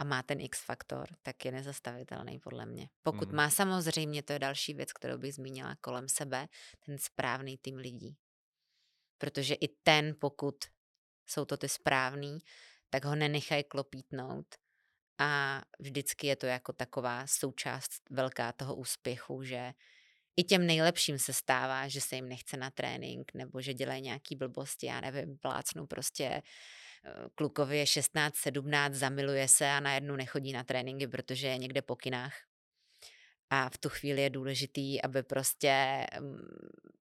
a 0.00 0.04
má 0.04 0.22
ten 0.22 0.40
X-faktor, 0.40 1.08
tak 1.22 1.44
je 1.44 1.52
nezastavitelný 1.52 2.38
podle 2.38 2.66
mě. 2.66 2.88
Pokud 3.02 3.28
mm. 3.28 3.36
má 3.36 3.50
samozřejmě, 3.50 4.22
to 4.22 4.32
je 4.32 4.38
další 4.38 4.74
věc, 4.74 4.92
kterou 4.92 5.18
bych 5.18 5.34
zmínila 5.34 5.76
kolem 5.80 6.08
sebe, 6.08 6.48
ten 6.86 6.98
správný 6.98 7.58
tým 7.58 7.76
lidí. 7.76 8.16
Protože 9.18 9.54
i 9.54 9.68
ten, 9.68 10.16
pokud 10.20 10.54
jsou 11.26 11.44
to 11.44 11.56
ty 11.56 11.68
správný, 11.68 12.38
tak 12.90 13.04
ho 13.04 13.14
nenechají 13.14 13.64
klopítnout. 13.64 14.46
A 15.18 15.62
vždycky 15.78 16.26
je 16.26 16.36
to 16.36 16.46
jako 16.46 16.72
taková 16.72 17.26
součást 17.26 18.02
velká 18.10 18.52
toho 18.52 18.74
úspěchu, 18.74 19.42
že 19.42 19.72
i 20.40 20.44
těm 20.44 20.66
nejlepším 20.66 21.18
se 21.18 21.32
stává, 21.32 21.88
že 21.88 22.00
se 22.00 22.16
jim 22.16 22.28
nechce 22.28 22.56
na 22.56 22.70
trénink 22.70 23.34
nebo 23.34 23.60
že 23.60 23.74
dělají 23.74 24.02
nějaký 24.02 24.36
blbosti, 24.36 24.86
já 24.86 25.00
nevím, 25.00 25.38
plácnu 25.38 25.86
prostě 25.86 26.42
klukovi 27.34 27.78
je 27.78 27.86
16, 27.86 28.36
17, 28.36 28.94
zamiluje 28.94 29.48
se 29.48 29.70
a 29.70 29.80
najednou 29.80 30.16
nechodí 30.16 30.52
na 30.52 30.64
tréninky, 30.64 31.08
protože 31.08 31.46
je 31.46 31.58
někde 31.58 31.82
po 31.82 31.96
kinách 31.96 32.49
a 33.50 33.68
v 33.70 33.78
tu 33.78 33.88
chvíli 33.88 34.22
je 34.22 34.30
důležitý, 34.30 35.02
aby 35.02 35.22
prostě 35.22 36.06
mm, 36.20 36.38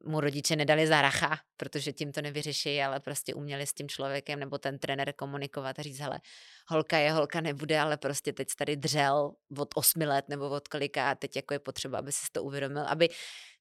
mu 0.04 0.20
rodiče 0.20 0.56
nedali 0.56 0.86
za 0.86 1.02
racha, 1.02 1.38
protože 1.56 1.92
tím 1.92 2.12
to 2.12 2.22
nevyřeší, 2.22 2.82
ale 2.82 3.00
prostě 3.00 3.34
uměli 3.34 3.66
s 3.66 3.72
tím 3.72 3.88
člověkem 3.88 4.40
nebo 4.40 4.58
ten 4.58 4.78
trenér 4.78 5.12
komunikovat 5.12 5.78
a 5.78 5.82
říct, 5.82 5.98
hele, 5.98 6.20
holka 6.68 6.98
je, 6.98 7.12
holka 7.12 7.40
nebude, 7.40 7.80
ale 7.80 7.96
prostě 7.96 8.32
teď 8.32 8.48
tady 8.58 8.76
dřel 8.76 9.32
od 9.58 9.68
osmi 9.74 10.06
let 10.06 10.24
nebo 10.28 10.50
od 10.50 10.68
kolika 10.68 11.10
a 11.10 11.14
teď 11.14 11.36
jako 11.36 11.54
je 11.54 11.58
potřeba, 11.58 11.98
aby 11.98 12.12
si 12.12 12.26
to 12.32 12.42
uvědomil, 12.42 12.86
aby 12.86 13.08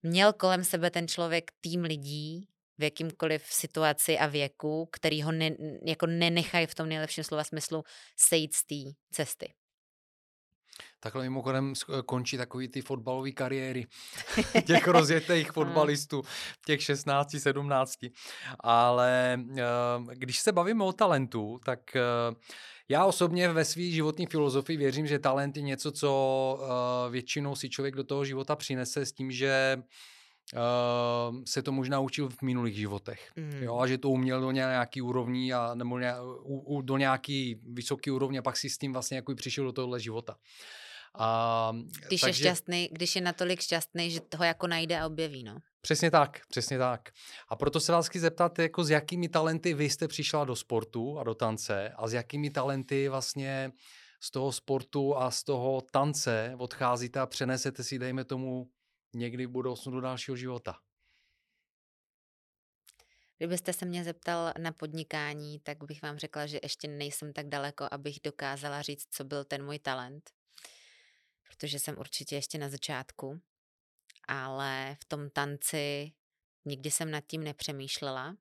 měl 0.04 0.34
kolem 0.34 0.64
sebe 0.64 0.92
ten 0.92 1.08
člověk 1.08 1.52
tým 1.62 1.82
lidí, 1.82 2.48
v 2.78 2.84
jakýmkoliv 2.84 3.44
situaci 3.46 4.18
a 4.18 4.28
věku, 4.28 4.90
který 4.92 5.22
ho 5.22 5.32
ne, 5.32 5.52
jako 5.86 6.06
nenechají 6.06 6.68
v 6.68 6.76
tom 6.76 6.90
nejlepším 6.90 7.24
slova 7.24 7.44
smyslu 7.44 7.84
sejít 8.16 8.56
z 8.56 8.66
té 8.66 8.92
cesty. 9.12 9.54
Takhle 11.00 11.24
mimochodem 11.24 11.74
eh, 11.74 12.02
končí 12.06 12.38
takový 12.38 12.68
ty 12.68 12.82
fotbalové 12.82 13.32
kariéry 13.32 13.86
těch 14.66 14.88
rozjetých 14.88 15.52
fotbalistů, 15.52 16.22
těch 16.66 16.84
16, 16.84 17.36
17. 17.40 17.94
Ale 18.60 19.40
eh, 19.58 19.64
když 20.14 20.40
se 20.40 20.52
bavíme 20.52 20.84
o 20.84 20.94
talentu, 20.94 21.60
tak 21.66 21.96
eh, 21.96 22.02
já 22.90 23.06
osobně 23.06 23.54
ve 23.54 23.66
své 23.66 23.84
životní 23.84 24.26
filozofii 24.26 24.78
věřím, 24.78 25.08
že 25.08 25.20
talent 25.20 25.58
je 25.58 25.64
něco, 25.64 25.92
co 25.92 26.60
většinou 27.10 27.56
si 27.56 27.70
člověk 27.70 27.96
do 27.96 28.04
toho 28.04 28.26
života 28.26 28.56
přinese 28.56 29.06
s 29.06 29.12
tím, 29.12 29.32
že 29.32 29.78
Uh, 30.54 31.43
se 31.45 31.62
to 31.62 31.72
možná 31.72 32.00
učil 32.00 32.30
v 32.30 32.41
minulých 32.41 32.76
životech. 32.76 33.32
Mm. 33.36 33.64
Jo, 33.64 33.78
a 33.80 33.88
že 33.88 33.98
to 33.98 34.10
uměl 34.10 34.41
do 34.41 34.52
nějaký 34.52 35.02
úrovní 35.02 35.54
a 35.54 35.76
nebo 35.76 36.00
ně, 36.00 36.14
u, 36.43 36.58
u, 36.60 36.82
do 36.82 36.98
nějaký 36.98 37.62
vysoký 37.74 38.12
úrovně 38.12 38.39
a 38.39 38.41
pak 38.41 38.58
si 38.58 38.70
s 38.70 38.78
tím 38.78 38.93
vlastně 38.93 39.18
jako 39.18 39.36
přišel 39.36 39.64
do 39.64 39.72
tohohle 39.72 40.00
života. 40.00 40.36
A, 41.20 41.72
když 42.08 42.22
takže, 42.22 42.43
je 42.43 42.45
šťastný, 42.45 42.89
když 42.91 43.16
je 43.16 43.22
natolik 43.22 43.62
šťastný, 43.62 44.12
že 44.12 44.20
toho 44.20 44.43
jako 44.43 44.68
najde 44.68 45.00
a 45.00 45.06
objeví, 45.06 45.43
no. 45.43 45.58
Přesně 45.82 46.12
tak, 46.12 46.39
přesně 46.50 46.78
tak. 46.78 47.10
A 47.50 47.56
proto 47.56 47.80
se 47.80 47.91
vás 47.91 48.08
chci 48.08 48.20
zeptat, 48.20 48.60
jako 48.60 48.84
s 48.84 48.89
jakými 48.89 49.30
talenty 49.30 49.74
vy 49.74 49.89
jste 49.89 50.08
přišla 50.08 50.45
do 50.45 50.56
sportu 50.56 51.20
a 51.20 51.24
do 51.24 51.36
tance 51.36 51.89
a 51.95 52.08
s 52.08 52.14
jakými 52.14 52.50
talenty 52.50 53.10
vlastně 53.10 53.72
z 54.20 54.32
toho 54.32 54.52
sportu 54.52 55.18
a 55.18 55.32
z 55.32 55.43
toho 55.43 55.82
tance 55.91 56.56
odcházíte 56.58 57.20
a 57.20 57.26
přenesete 57.26 57.84
si, 57.84 58.00
dejme 58.00 58.24
tomu, 58.24 58.68
někdy 59.18 59.45
v 59.45 59.49
budoucnu 59.49 59.91
do 59.91 60.01
dalšího 60.01 60.38
života. 60.38 60.80
Kdybyste 63.38 63.74
se 63.74 63.86
mě 63.86 64.03
zeptal 64.03 64.53
na 64.59 64.72
podnikání, 64.72 65.59
tak 65.59 65.84
bych 65.84 66.01
vám 66.01 66.18
řekla, 66.18 66.45
že 66.45 66.59
ještě 66.63 66.88
nejsem 66.88 67.34
tak 67.34 67.47
daleko, 67.47 67.88
abych 67.91 68.20
dokázala 68.24 68.82
říct, 68.82 69.07
co 69.11 69.24
byl 69.24 69.45
ten 69.45 69.65
můj 69.65 69.80
talent 69.80 70.38
protože 71.47 71.80
jsem 71.80 71.97
určitě 71.97 72.36
ještě 72.36 72.57
na 72.57 72.70
začátku, 72.70 73.41
ale 74.28 74.97
v 75.01 75.05
tom 75.05 75.30
tanci 75.30 76.11
nikdy 76.65 76.91
jsem 76.91 77.11
nad 77.11 77.24
tím 77.28 77.43
nepřemýšlela, 77.43 78.38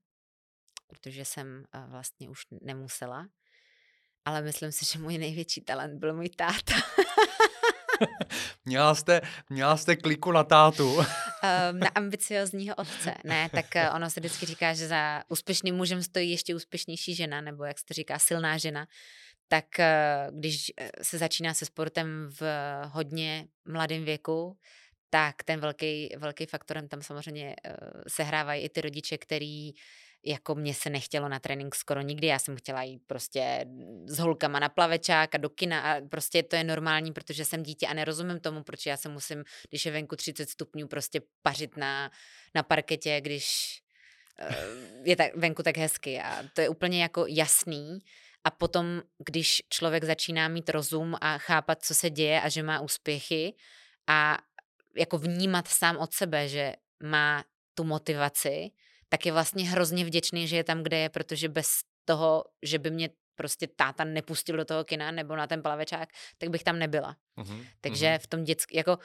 protože 0.86 1.24
jsem 1.24 1.64
eh, 1.72 1.84
vlastně 1.88 2.28
už 2.28 2.46
nemusela, 2.60 3.28
ale 4.24 4.42
myslím 4.42 4.72
si, 4.72 4.84
že 4.84 4.98
můj 4.98 5.18
největší 5.18 5.60
talent 5.60 5.98
byl 5.98 6.14
můj 6.14 6.28
táta. 6.28 6.74
měla, 8.64 8.94
jste, 8.94 9.20
měla 9.51 9.76
jste 9.76 9.97
kliku 9.97 10.32
na 10.32 10.44
tátu. 10.44 10.99
Ehm, 11.42 11.78
na 11.78 11.88
ambiciozního 11.94 12.74
otce. 12.74 13.14
Ne, 13.24 13.49
tak 13.49 13.76
eh, 13.76 13.90
ono 13.90 14.11
se 14.11 14.20
vždycky 14.20 14.47
říká, 14.47 14.74
že 14.74 14.88
za 14.88 15.22
úspěšným 15.28 15.74
mužem 15.74 16.03
stojí 16.03 16.30
ještě 16.30 16.55
úspěšnější 16.55 17.14
žena, 17.14 17.40
nebo 17.40 17.64
jak 17.64 17.78
se 17.78 17.84
to 17.84 17.94
říká, 17.94 18.18
silná 18.18 18.59
žena 18.59 18.86
tak 19.49 19.80
eh, 19.80 20.28
když 20.30 20.72
eh, 20.76 20.90
se 21.03 21.18
začíná 21.18 21.55
se 21.55 21.66
sportem 21.66 22.28
v 22.40 22.42
hodně 22.84 23.49
mladém 23.64 24.05
věku, 24.05 24.57
tak 25.11 25.42
ten 25.44 25.61
velký, 25.61 26.09
velký 26.16 26.47
faktorem 26.47 26.88
tam 26.88 27.03
samozřejmě 27.03 27.57
eh, 27.64 27.76
sehrávají 28.09 28.64
i 28.64 28.68
ty 28.68 28.80
rodiče, 28.80 29.18
který 29.18 29.72
jako 30.26 30.54
mě 30.54 30.74
se 30.74 30.90
nechtělo 30.90 31.28
na 31.28 31.38
trénink 31.38 31.74
skoro 31.74 32.00
nikdy, 32.00 32.26
já 32.26 32.38
jsem 32.38 32.56
chtěla 32.56 32.82
jít 32.82 33.02
prostě 33.06 33.66
s 34.06 34.18
holkama 34.18 34.58
na 34.58 34.68
plavečák 34.68 35.34
a 35.34 35.38
do 35.38 35.50
kina 35.50 35.80
a 35.80 36.00
prostě 36.00 36.42
to 36.42 36.56
je 36.56 36.64
normální, 36.64 37.12
protože 37.12 37.44
jsem 37.44 37.62
dítě 37.62 37.86
a 37.86 37.94
nerozumím 37.94 38.40
tomu, 38.40 38.62
proč 38.62 38.86
já 38.86 38.96
se 38.96 39.08
musím, 39.08 39.44
když 39.68 39.86
je 39.86 39.92
venku 39.92 40.16
30 40.16 40.50
stupňů, 40.50 40.88
prostě 40.88 41.20
pařit 41.42 41.76
na, 41.76 42.10
na 42.54 42.62
parketě, 42.62 43.20
když 43.20 43.78
je 45.04 45.16
tak, 45.16 45.36
venku 45.36 45.62
tak 45.62 45.76
hezky. 45.76 46.20
A 46.20 46.42
to 46.54 46.60
je 46.60 46.68
úplně 46.68 47.02
jako 47.02 47.26
jasný, 47.28 47.98
a 48.46 48.50
potom, 48.50 49.02
když 49.26 49.62
člověk 49.68 50.04
začíná 50.04 50.48
mít 50.48 50.68
rozum 50.68 51.14
a 51.20 51.38
chápat, 51.38 51.82
co 51.82 51.94
se 51.94 52.10
děje 52.10 52.40
a 52.40 52.48
že 52.48 52.62
má 52.62 52.80
úspěchy 52.80 53.54
a 54.06 54.38
jako 54.96 55.18
vnímat 55.18 55.68
sám 55.68 55.96
od 55.96 56.12
sebe, 56.12 56.48
že 56.48 56.74
má 57.02 57.44
tu 57.74 57.84
motivaci, 57.84 58.70
tak 59.09 59.26
je 59.26 59.32
vlastně 59.32 59.68
hrozně 59.68 60.04
vděčný, 60.04 60.48
že 60.48 60.57
je 60.57 60.64
tam, 60.64 60.82
kde 60.82 60.98
je, 60.98 61.09
protože 61.09 61.48
bez 61.48 61.68
toho, 62.04 62.44
že 62.62 62.78
by 62.78 62.90
mě 62.90 63.11
prostě 63.34 63.66
táta 63.66 64.04
nepustil 64.04 64.57
do 64.57 64.64
toho 64.64 64.84
kina 64.84 65.11
nebo 65.11 65.36
na 65.36 65.46
ten 65.46 65.62
plavečák, 65.62 66.09
tak 66.38 66.48
bych 66.48 66.64
tam 66.64 66.78
nebyla. 66.78 67.16
Uh-huh, 67.38 67.66
Takže 67.80 68.18
v 68.18 68.26
tom 68.26 68.44
dětském, 68.44 68.76
jako 68.76 68.98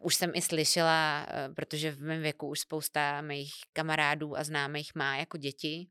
už 0.00 0.14
jsem 0.14 0.30
i 0.34 0.42
slyšela, 0.42 1.26
eh, 1.28 1.48
protože 1.54 1.90
v 1.90 2.02
mém 2.02 2.22
věku 2.22 2.48
už 2.48 2.60
spousta 2.60 3.20
mých 3.20 3.52
kamarádů 3.72 4.36
a 4.36 4.44
známých 4.44 4.94
má 4.94 5.16
jako 5.16 5.36
děti 5.36 5.88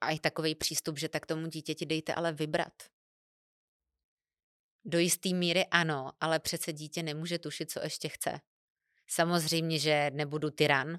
a 0.00 0.10
i 0.10 0.18
takový 0.18 0.54
přístup, 0.54 0.98
že 0.98 1.08
tak 1.08 1.26
tomu 1.26 1.46
dítěti 1.46 1.86
dejte 1.86 2.14
ale 2.14 2.32
vybrat. 2.32 2.72
Do 4.84 4.98
jisté 4.98 5.28
míry 5.28 5.66
ano, 5.66 6.12
ale 6.20 6.38
přece 6.38 6.72
dítě 6.72 7.02
nemůže 7.02 7.38
tušit, 7.38 7.70
co 7.70 7.80
ještě 7.82 8.08
chce. 8.08 8.40
Samozřejmě, 9.06 9.78
že 9.78 10.10
nebudu 10.14 10.50
tyran, 10.50 10.98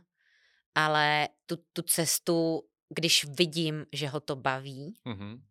ale 0.75 1.29
tu, 1.45 1.55
tu 1.73 1.81
cestu, 1.81 2.63
když 2.89 3.25
vidím, 3.25 3.85
že 3.93 4.07
ho 4.07 4.19
to 4.19 4.35
baví, 4.35 4.95
mm-hmm. 5.05 5.41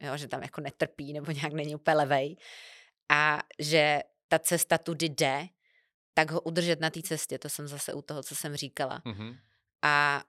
jo, 0.00 0.16
že 0.16 0.28
tam 0.28 0.42
jako 0.42 0.60
netrpí 0.60 1.12
nebo 1.12 1.30
nějak 1.30 1.52
není 1.52 1.74
úplně 1.74 1.96
levej 1.96 2.36
a 3.08 3.38
že 3.58 4.00
ta 4.28 4.38
cesta 4.38 4.78
tudy 4.78 5.08
jde, 5.08 5.48
tak 6.14 6.30
ho 6.30 6.40
udržet 6.40 6.80
na 6.80 6.90
té 6.90 7.02
cestě, 7.02 7.38
to 7.38 7.48
jsem 7.48 7.68
zase 7.68 7.92
u 7.92 8.02
toho, 8.02 8.22
co 8.22 8.36
jsem 8.36 8.56
říkala. 8.56 9.02
Mm-hmm. 9.04 9.38
A 9.82 10.24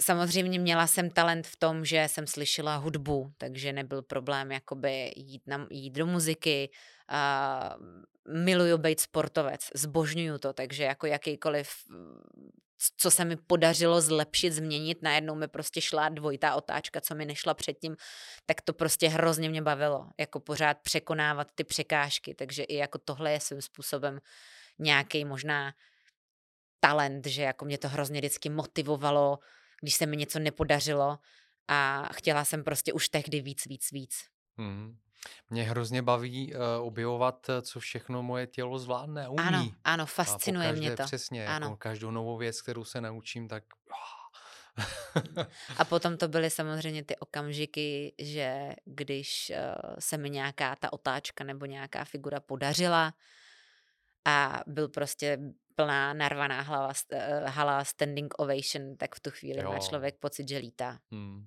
samozřejmě 0.00 0.58
měla 0.58 0.86
jsem 0.86 1.10
talent 1.10 1.46
v 1.46 1.56
tom, 1.56 1.84
že 1.84 2.04
jsem 2.06 2.26
slyšela 2.26 2.76
hudbu, 2.76 3.32
takže 3.38 3.72
nebyl 3.72 4.02
problém 4.02 4.52
jakoby 4.52 5.12
jít, 5.16 5.42
na, 5.46 5.66
jít 5.70 5.90
do 5.90 6.06
muziky, 6.06 6.70
a 7.08 7.76
miluju 8.28 8.78
být 8.78 9.00
sportovec, 9.00 9.60
zbožňuju 9.74 10.38
to, 10.38 10.52
takže 10.52 10.84
jako 10.84 11.06
jakýkoliv, 11.06 11.68
co 12.96 13.10
se 13.10 13.24
mi 13.24 13.36
podařilo 13.36 14.00
zlepšit, 14.00 14.52
změnit, 14.52 15.02
najednou 15.02 15.34
mi 15.34 15.48
prostě 15.48 15.80
šla 15.80 16.08
dvojitá 16.08 16.54
otáčka, 16.54 17.00
co 17.00 17.14
mi 17.14 17.24
nešla 17.26 17.54
předtím, 17.54 17.96
tak 18.46 18.60
to 18.60 18.72
prostě 18.72 19.08
hrozně 19.08 19.48
mě 19.48 19.62
bavilo, 19.62 20.08
jako 20.18 20.40
pořád 20.40 20.78
překonávat 20.82 21.48
ty 21.54 21.64
překážky, 21.64 22.34
takže 22.34 22.62
i 22.62 22.76
jako 22.76 22.98
tohle 22.98 23.32
je 23.32 23.40
svým 23.40 23.62
způsobem 23.62 24.18
nějaký 24.78 25.24
možná 25.24 25.72
talent, 26.80 27.26
že 27.26 27.42
jako 27.42 27.64
mě 27.64 27.78
to 27.78 27.88
hrozně 27.88 28.20
vždycky 28.20 28.48
motivovalo, 28.48 29.38
když 29.86 29.94
se 29.94 30.06
mi 30.06 30.16
něco 30.16 30.38
nepodařilo 30.38 31.18
a 31.68 32.08
chtěla 32.12 32.44
jsem 32.44 32.64
prostě 32.64 32.92
už 32.92 33.08
tehdy 33.08 33.40
víc, 33.40 33.66
víc, 33.66 33.92
víc. 33.92 34.24
Hmm. 34.56 34.98
Mě 35.50 35.62
hrozně 35.62 36.02
baví 36.02 36.54
uh, 36.54 36.60
objevovat, 36.86 37.46
eh, 37.48 37.62
co 37.62 37.80
všechno 37.80 38.22
moje 38.22 38.46
tělo 38.46 38.78
zvládne, 38.78 39.28
umí. 39.28 39.42
Ano, 39.42 39.70
ano, 39.84 40.06
fascinuje 40.06 40.68
každé, 40.68 40.80
mě 40.80 40.96
to. 40.96 41.02
Přesně, 41.02 41.46
ano. 41.46 41.66
jako 41.66 41.76
každou 41.76 42.10
novou 42.10 42.36
věc, 42.36 42.62
kterou 42.62 42.84
se 42.84 43.00
naučím, 43.00 43.48
tak... 43.48 43.64
a 45.78 45.84
potom 45.88 46.16
to 46.16 46.28
byly 46.28 46.50
samozřejmě 46.50 47.04
ty 47.04 47.16
okamžiky, 47.16 48.14
že 48.18 48.72
když 48.84 49.52
uh, 49.54 49.94
se 49.98 50.18
mi 50.18 50.30
nějaká 50.30 50.76
ta 50.76 50.92
otáčka 50.92 51.44
nebo 51.44 51.66
nějaká 51.66 52.04
figura 52.04 52.40
podařila 52.40 53.14
a 54.24 54.62
byl 54.66 54.88
prostě 54.88 55.38
plná 55.76 56.12
narvaná 56.12 56.60
hlava, 56.60 56.92
hala 57.46 57.84
standing 57.84 58.34
ovation, 58.38 58.96
tak 58.96 59.14
v 59.14 59.20
tu 59.20 59.30
chvíli 59.30 59.62
jo. 59.62 59.70
má 59.72 59.78
člověk 59.78 60.18
pocit, 60.18 60.48
že 60.48 60.58
lítá. 60.58 60.98
Hmm 61.12 61.46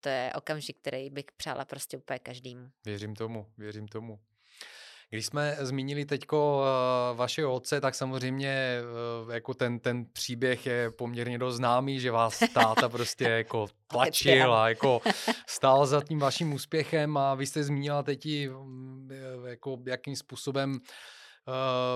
to 0.00 0.08
je 0.08 0.32
okamžik, 0.34 0.76
který 0.80 1.10
bych 1.10 1.24
přála 1.36 1.64
prostě 1.64 1.96
úplně 1.96 2.18
každému. 2.18 2.68
Věřím 2.84 3.14
tomu, 3.14 3.46
věřím 3.58 3.88
tomu. 3.88 4.18
Když 5.10 5.26
jsme 5.26 5.56
zmínili 5.60 6.04
teďko 6.04 6.62
uh, 7.10 7.16
vašeho 7.16 7.54
otce, 7.54 7.80
tak 7.80 7.94
samozřejmě 7.94 8.80
uh, 9.24 9.32
jako 9.32 9.54
ten, 9.54 9.78
ten 9.78 10.06
příběh 10.12 10.66
je 10.66 10.90
poměrně 10.90 11.38
dost 11.38 11.56
známý, 11.56 12.00
že 12.00 12.10
vás 12.10 12.38
táta 12.54 12.88
prostě 12.88 13.24
jako 13.24 13.66
tlačil 13.86 14.54
a 14.54 14.68
jako 14.68 15.00
stál 15.46 15.86
za 15.86 16.02
tím 16.02 16.18
vaším 16.18 16.52
úspěchem 16.52 17.16
a 17.16 17.34
vy 17.34 17.46
jste 17.46 17.64
zmínila 17.64 18.02
teď 18.02 18.26
mm, 18.48 19.10
jako 19.46 19.78
jakým 19.86 20.16
způsobem 20.16 20.70
uh, 20.72 20.78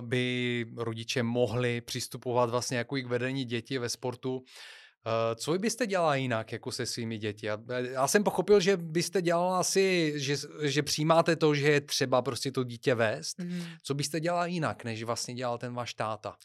by 0.00 0.66
rodiče 0.76 1.22
mohli 1.22 1.80
přistupovat 1.80 2.50
vlastně 2.50 2.78
jako 2.78 2.96
i 2.96 3.02
k 3.02 3.06
vedení 3.06 3.44
dětí 3.44 3.78
ve 3.78 3.88
sportu. 3.88 4.36
Uh, 4.36 4.42
co 5.36 5.52
vy 5.52 5.58
byste 5.58 5.86
dělala 5.86 6.14
jinak 6.14 6.52
jako 6.52 6.72
se 6.72 6.86
svými 6.86 7.18
děti? 7.18 7.46
Já, 7.46 7.58
já 7.90 8.08
jsem 8.08 8.24
pochopil, 8.24 8.60
že 8.60 8.76
byste 8.76 9.22
dělala 9.22 9.60
asi, 9.60 10.12
že, 10.16 10.36
že 10.62 10.82
přijímáte 10.82 11.36
to, 11.36 11.54
že 11.54 11.70
je 11.70 11.80
třeba 11.80 12.22
prostě 12.22 12.52
to 12.52 12.64
dítě 12.64 12.94
vést. 12.94 13.38
Mm. 13.38 13.64
Co 13.82 13.94
byste 13.94 14.20
dělala 14.20 14.46
jinak, 14.46 14.84
než 14.84 15.02
vlastně 15.02 15.34
dělal 15.34 15.58
ten 15.58 15.74
váš 15.74 15.94
táta? 15.94 16.36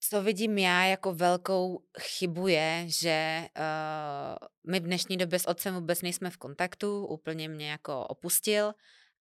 Co 0.00 0.22
vidím 0.22 0.58
já 0.58 0.84
jako 0.84 1.14
velkou 1.14 1.84
chybu 2.00 2.48
je, 2.48 2.84
že 2.86 3.46
uh, 3.58 4.72
my 4.72 4.80
v 4.80 4.82
dnešní 4.82 5.16
době 5.16 5.38
s 5.38 5.48
otcem 5.48 5.74
vůbec 5.74 6.02
nejsme 6.02 6.30
v 6.30 6.36
kontaktu, 6.36 7.06
úplně 7.06 7.48
mě 7.48 7.70
jako 7.70 8.06
opustil 8.06 8.72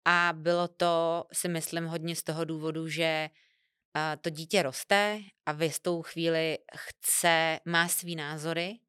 a 0.05 0.33
bylo 0.35 0.67
to, 0.67 1.25
si 1.33 1.47
myslím, 1.47 1.85
hodně 1.85 2.15
z 2.15 2.23
toho 2.23 2.45
důvodu, 2.45 2.87
že 2.87 3.29
to 4.21 4.29
dítě 4.29 4.61
roste 4.63 5.19
a 5.45 5.51
v 5.51 5.61
jistou 5.61 6.01
chvíli 6.01 6.57
chce, 6.75 7.59
má 7.65 7.87
svý 7.87 8.15
názory, 8.15 8.79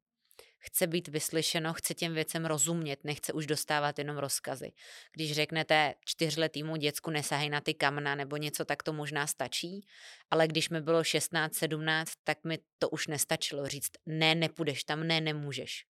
chce 0.59 0.87
být 0.87 1.09
vyslyšeno, 1.09 1.75
chce 1.75 1.95
těm 1.95 2.15
věcem 2.15 2.45
rozumět, 2.45 3.05
nechce 3.05 3.33
už 3.33 3.47
dostávat 3.47 3.99
jenom 3.99 4.19
rozkazy. 4.19 4.73
Když 5.13 5.33
řeknete 5.33 5.95
čtyřletýmu 6.05 6.77
děcku 6.77 7.11
nesahej 7.11 7.51
na 7.51 7.61
ty 7.61 7.75
kamna 7.75 8.15
nebo 8.15 8.37
něco, 8.37 8.65
tak 8.65 8.83
to 8.83 8.93
možná 8.93 9.27
stačí, 9.27 9.87
ale 10.31 10.49
když 10.49 10.69
mi 10.69 10.81
bylo 10.81 11.05
16, 11.05 11.55
17, 11.55 12.13
tak 12.25 12.45
mi 12.45 12.59
to 12.79 12.89
už 12.89 13.07
nestačilo 13.07 13.69
říct, 13.69 13.93
ne, 14.07 14.35
nepůjdeš 14.35 14.85
tam, 14.85 15.07
ne, 15.07 15.21
nemůžeš 15.21 15.87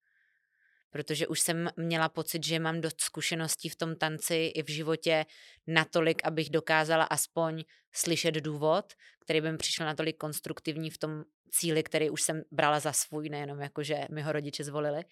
protože 0.93 1.27
už 1.27 1.39
jsem 1.39 1.69
měla 1.77 2.09
pocit, 2.09 2.45
že 2.45 2.59
mám 2.59 2.81
dost 2.81 3.01
zkušeností 3.01 3.69
v 3.69 3.75
tom 3.75 3.95
tanci 3.95 4.35
i 4.55 4.63
v 4.63 4.69
životě 4.69 5.25
natolik, 5.67 6.21
abych 6.25 6.49
dokázala 6.49 7.03
aspoň 7.03 7.63
slyšet 7.91 8.35
důvod, 8.35 8.93
který 9.19 9.41
by 9.41 9.51
mi 9.51 9.57
přišel 9.57 9.85
natolik 9.85 10.17
konstruktivní 10.17 10.89
v 10.89 10.97
tom 10.97 11.23
cíli, 11.51 11.83
který 11.83 12.09
už 12.09 12.21
jsem 12.21 12.43
brala 12.51 12.79
za 12.79 12.93
svůj, 12.93 13.29
nejenom 13.29 13.59
jako, 13.59 13.83
že 13.83 14.07
mi 14.11 14.21
ho 14.21 14.31
rodiče 14.31 14.63
zvolili. 14.63 15.03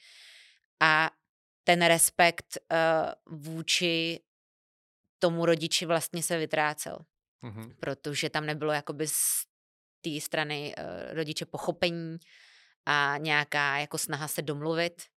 A 0.80 1.12
ten 1.64 1.86
respekt 1.86 2.58
uh, 2.58 3.38
vůči 3.40 4.20
tomu 5.20 5.46
rodiči 5.46 5.86
vlastně 5.86 6.24
se 6.24 6.38
vytrácel. 6.38 7.06
Mm-hmm. 7.44 7.76
Protože 7.80 8.30
tam 8.30 8.46
nebylo 8.46 8.72
jakoby 8.74 9.08
z 9.08 9.46
té 10.02 10.22
strany 10.22 10.76
uh, 10.78 11.16
rodiče 11.16 11.46
pochopení 11.46 12.18
a 12.86 13.18
nějaká 13.18 13.78
jako 13.78 13.98
snaha 13.98 14.28
se 14.28 14.42
domluvit 14.42 15.11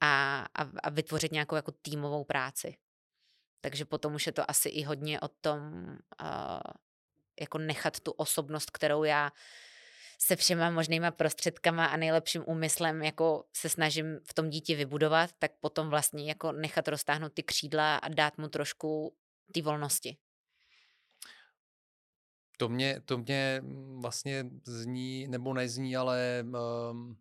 a, 0.00 0.46
a, 0.54 0.70
a 0.82 0.90
vytvořit 0.90 1.32
nějakou 1.32 1.56
jako 1.56 1.72
týmovou 1.72 2.24
práci. 2.24 2.76
Takže 3.60 3.84
potom 3.84 4.14
už 4.14 4.26
je 4.26 4.32
to 4.32 4.50
asi 4.50 4.68
i 4.68 4.82
hodně 4.82 5.20
o 5.20 5.28
tom, 5.28 5.60
uh, 6.22 6.60
jako 7.40 7.58
nechat 7.58 8.00
tu 8.00 8.10
osobnost, 8.10 8.70
kterou 8.70 9.04
já 9.04 9.32
se 10.18 10.36
všema 10.36 10.70
možnýma 10.70 11.10
prostředkama 11.10 11.86
a 11.86 11.96
nejlepším 11.96 12.44
úmyslem 12.46 13.02
jako 13.02 13.44
se 13.52 13.68
snažím 13.68 14.20
v 14.24 14.34
tom 14.34 14.50
dítě 14.50 14.76
vybudovat, 14.76 15.30
tak 15.38 15.52
potom 15.60 15.88
vlastně 15.88 16.28
jako 16.28 16.52
nechat 16.52 16.88
roztáhnout 16.88 17.32
ty 17.32 17.42
křídla 17.42 17.96
a 17.96 18.08
dát 18.08 18.38
mu 18.38 18.48
trošku 18.48 19.16
ty 19.52 19.62
volnosti. 19.62 20.16
To 22.58 22.68
mě, 22.68 23.00
to 23.04 23.18
mě 23.18 23.62
vlastně 24.00 24.44
zní, 24.66 25.28
nebo 25.28 25.54
nezní, 25.54 25.96
ale 25.96 26.44
um, 26.90 27.16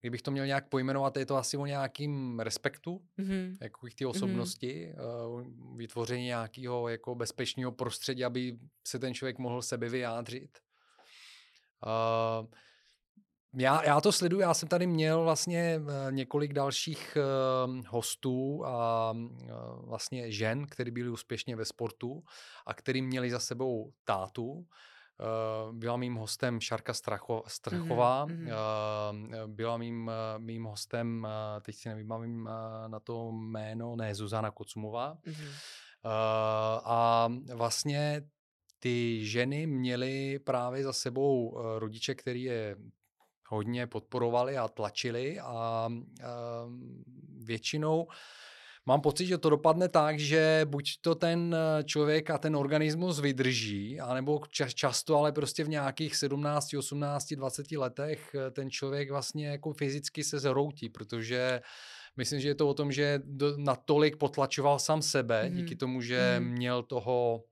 kdybych 0.00 0.22
to 0.22 0.30
měl 0.30 0.46
nějak 0.46 0.68
pojmenovat, 0.68 1.16
je 1.16 1.26
to 1.26 1.36
asi 1.36 1.56
o 1.56 1.66
nějakým 1.66 2.40
respektu, 2.40 3.02
mm-hmm. 3.18 3.56
jako 3.60 3.86
ty 3.94 4.04
mhm. 4.04 4.10
osobnosti, 4.10 4.92
mm-hmm. 4.96 5.76
vytvoření 5.76 6.24
nějakého 6.24 6.88
jako 6.88 7.14
bezpečného 7.14 7.72
prostředí, 7.72 8.24
aby 8.24 8.58
se 8.86 8.98
ten 8.98 9.14
člověk 9.14 9.38
mohl 9.38 9.62
sebe 9.62 9.88
vyjádřit. 9.88 10.58
Uh, 11.86 12.46
já, 13.54 13.84
já 13.84 14.00
to 14.00 14.12
sleduju, 14.12 14.40
já 14.40 14.54
jsem 14.54 14.68
tady 14.68 14.86
měl 14.86 15.22
vlastně 15.24 15.80
eh, 15.80 16.12
několik 16.12 16.52
dalších 16.52 17.16
uh, 17.16 17.84
hostů 17.88 18.66
a 18.66 19.12
uh, 19.12 19.28
vlastně 19.88 20.32
žen, 20.32 20.66
které 20.66 20.90
byly 20.90 21.10
úspěšně 21.10 21.56
ve 21.56 21.64
sportu 21.64 22.22
a 22.66 22.74
který 22.74 23.02
měli 23.02 23.30
za 23.30 23.38
sebou 23.38 23.92
tátu. 24.04 24.66
Uh, 25.20 25.74
byla 25.74 25.96
mým 25.96 26.14
hostem 26.14 26.60
Šarka 26.60 26.94
Stracho, 26.94 27.42
Strachová, 27.46 28.26
mm-hmm. 28.26 28.46
uh, 28.46 29.50
byla 29.50 29.76
mým, 29.76 30.10
mým 30.38 30.64
hostem, 30.64 31.26
uh, 31.26 31.62
teď 31.62 31.76
si 31.76 31.88
nevím, 31.88 32.44
na 32.86 33.00
to 33.00 33.32
jméno, 33.32 33.96
ne, 33.96 34.14
Zuzana 34.14 34.50
Kocumová. 34.50 35.14
Mm-hmm. 35.14 35.48
Uh, 35.48 36.80
a 36.84 37.28
vlastně 37.54 38.22
ty 38.78 39.26
ženy 39.26 39.66
měly 39.66 40.38
právě 40.38 40.84
za 40.84 40.92
sebou 40.92 41.58
rodiče, 41.78 42.14
který 42.14 42.42
je 42.42 42.76
hodně 43.48 43.86
podporovali 43.86 44.58
a 44.58 44.68
tlačili 44.68 45.40
a 45.40 45.88
uh, 45.90 46.26
většinou 47.44 48.02
uh, 48.02 48.12
mám 48.86 49.00
pocit, 49.00 49.26
že 49.26 49.38
to 49.38 49.50
dopadne 49.50 49.88
tak, 49.88 50.18
že 50.18 50.64
buď 50.64 51.00
to 51.00 51.14
ten 51.14 51.54
eh, 51.54 51.84
člověk 51.84 52.30
a 52.30 52.38
ten 52.38 52.56
organismus 52.56 53.20
vydrží, 53.20 54.00
anebo 54.00 54.40
čas, 54.50 54.74
často, 54.74 55.16
ale 55.16 55.32
prostě 55.32 55.64
v 55.64 55.68
nějakých 55.68 56.16
17, 56.16 56.74
18, 56.74 57.32
20 57.32 57.72
letech 57.72 58.34
eh, 58.34 58.50
ten 58.50 58.70
člověk 58.70 59.10
vlastně 59.10 59.48
jako 59.48 59.72
fyzicky 59.72 60.24
se 60.24 60.38
zroutí, 60.38 60.88
protože 60.88 61.60
myslím, 62.16 62.40
že 62.40 62.48
je 62.48 62.54
to 62.54 62.68
o 62.68 62.74
tom, 62.74 62.92
že 62.92 63.20
do, 63.24 63.54
natolik 63.56 64.16
potlačoval 64.16 64.78
sám 64.78 65.02
sebe, 65.02 65.50
mm. 65.50 65.56
díky 65.56 65.76
tomu, 65.76 66.00
že 66.00 66.36
mm. 66.38 66.46
měl 66.46 66.82
toho 66.82 67.44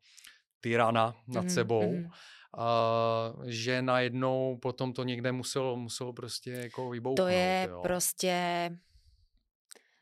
tyrana 0.61 1.15
nad 1.29 1.45
mm. 1.45 1.51
sebou. 1.51 1.93
Mm. 1.93 2.11
A 2.59 3.33
že 3.47 3.83
najednou 3.83 4.59
potom 4.63 4.93
to 4.93 5.05
někde 5.05 5.33
muselo, 5.33 5.77
muselo 5.77 6.13
prostě 6.13 6.51
jako 6.51 6.91
vybouchnout. 6.91 7.17
To 7.17 7.29
je 7.29 7.67
jo. 7.71 7.81
prostě 7.83 8.71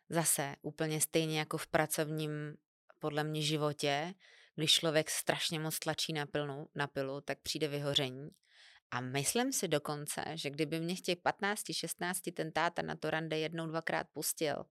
zase 0.08 0.56
úplně 0.62 1.00
stejně 1.00 1.38
jako 1.38 1.58
v 1.58 1.66
pracovním 1.66 2.56
podle 2.98 3.24
mě 3.24 3.42
životě, 3.42 4.14
když 4.54 4.72
člověk 4.72 5.10
strašně 5.10 5.58
moc 5.58 5.78
tlačí 5.78 6.12
na, 6.12 6.26
pilnu, 6.26 6.68
na 6.74 6.86
pilu, 6.86 7.20
tak 7.20 7.38
přijde 7.42 7.68
vyhoření. 7.68 8.30
A 8.90 9.00
myslím 9.00 9.52
si 9.52 9.68
dokonce, 9.68 10.24
že 10.34 10.50
kdyby 10.50 10.80
mě 10.80 10.96
v 10.96 11.00
těch 11.00 11.18
15, 11.18 11.62
16 11.72 12.20
ten 12.34 12.52
táta 12.52 12.82
na 12.82 12.96
to 12.96 13.10
rande 13.10 13.38
jednou, 13.38 13.66
dvakrát 13.66 14.06
pustil, 14.12 14.64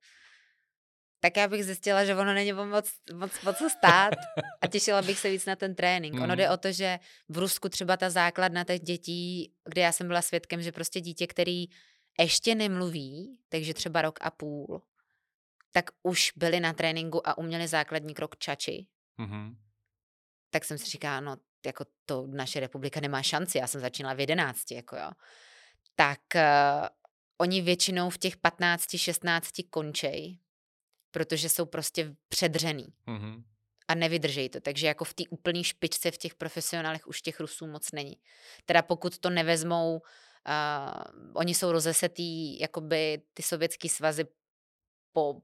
tak 1.20 1.38
já 1.38 1.48
bych 1.48 1.66
zjistila, 1.66 2.06
že 2.06 2.16
ono 2.16 2.34
není 2.34 2.54
moc, 2.54 2.92
moc, 3.14 3.42
moc 3.42 3.58
co 3.58 3.70
stát 3.70 4.14
a 4.62 4.68
těšila 4.68 5.02
bych 5.02 5.20
se 5.20 5.30
víc 5.30 5.46
na 5.46 5.56
ten 5.56 5.76
trénink. 5.76 6.16
Mm. 6.16 6.22
Ono 6.22 6.36
jde 6.36 6.50
o 6.50 6.58
to, 6.58 6.72
že 6.72 7.00
v 7.30 7.38
Rusku 7.38 7.70
třeba 7.70 7.98
ta 7.98 8.10
základna 8.10 8.64
těch 8.64 8.80
dětí, 8.80 9.54
kde 9.66 9.82
já 9.82 9.92
jsem 9.92 10.08
byla 10.08 10.22
svědkem, 10.22 10.62
že 10.62 10.72
prostě 10.72 11.02
dítě, 11.02 11.28
který 11.28 11.66
ještě 12.20 12.56
nemluví, 12.56 13.40
takže 13.50 13.74
třeba 13.74 14.02
rok 14.02 14.20
a 14.22 14.32
půl, 14.32 14.82
tak 15.76 15.90
už 16.04 16.32
byli 16.36 16.60
na 16.60 16.74
tréninku 16.74 17.28
a 17.28 17.38
uměli 17.38 17.68
základní 17.68 18.14
krok 18.14 18.38
čači. 18.38 18.88
Mm-hmm. 19.20 19.56
Tak 20.50 20.66
jsem 20.66 20.78
si 20.78 20.86
říkala, 20.86 21.20
no 21.20 21.38
jako 21.66 21.86
to 22.06 22.28
naše 22.28 22.60
republika 22.60 23.00
nemá 23.00 23.22
šanci, 23.22 23.58
já 23.58 23.68
jsem 23.68 23.82
začínala 23.82 24.16
v 24.16 24.20
jedenácti, 24.20 24.76
jako 24.76 24.96
jo. 24.96 25.12
Tak 25.96 26.20
uh, 26.36 26.88
oni 27.38 27.62
většinou 27.62 28.10
v 28.10 28.18
těch 28.18 28.38
15, 28.38 28.98
16 28.98 29.50
končej, 29.70 30.40
protože 31.12 31.50
jsou 31.50 31.66
prostě 31.66 32.16
předřený. 32.30 32.94
Mm-hmm. 33.08 33.44
A 33.88 33.96
nevydržej 33.96 34.50
to. 34.50 34.62
Takže 34.62 34.88
jako 34.88 35.04
v 35.04 35.14
té 35.14 35.24
úplné 35.30 35.64
špičce 35.64 36.12
v 36.12 36.18
těch 36.18 36.36
profesionálech 36.36 37.08
už 37.08 37.22
těch 37.22 37.40
Rusů 37.40 37.68
moc 37.68 37.92
není. 37.92 38.18
Teda 38.66 38.82
pokud 38.82 39.18
to 39.18 39.30
nevezmou, 39.30 39.96
uh, 39.96 40.02
oni 41.34 41.56
jsou 41.56 41.72
rozesetý, 41.72 42.60
jakoby 42.60 43.22
ty 43.34 43.44
sovětský 43.44 43.90
svazy 43.90 44.26
po 45.14 45.42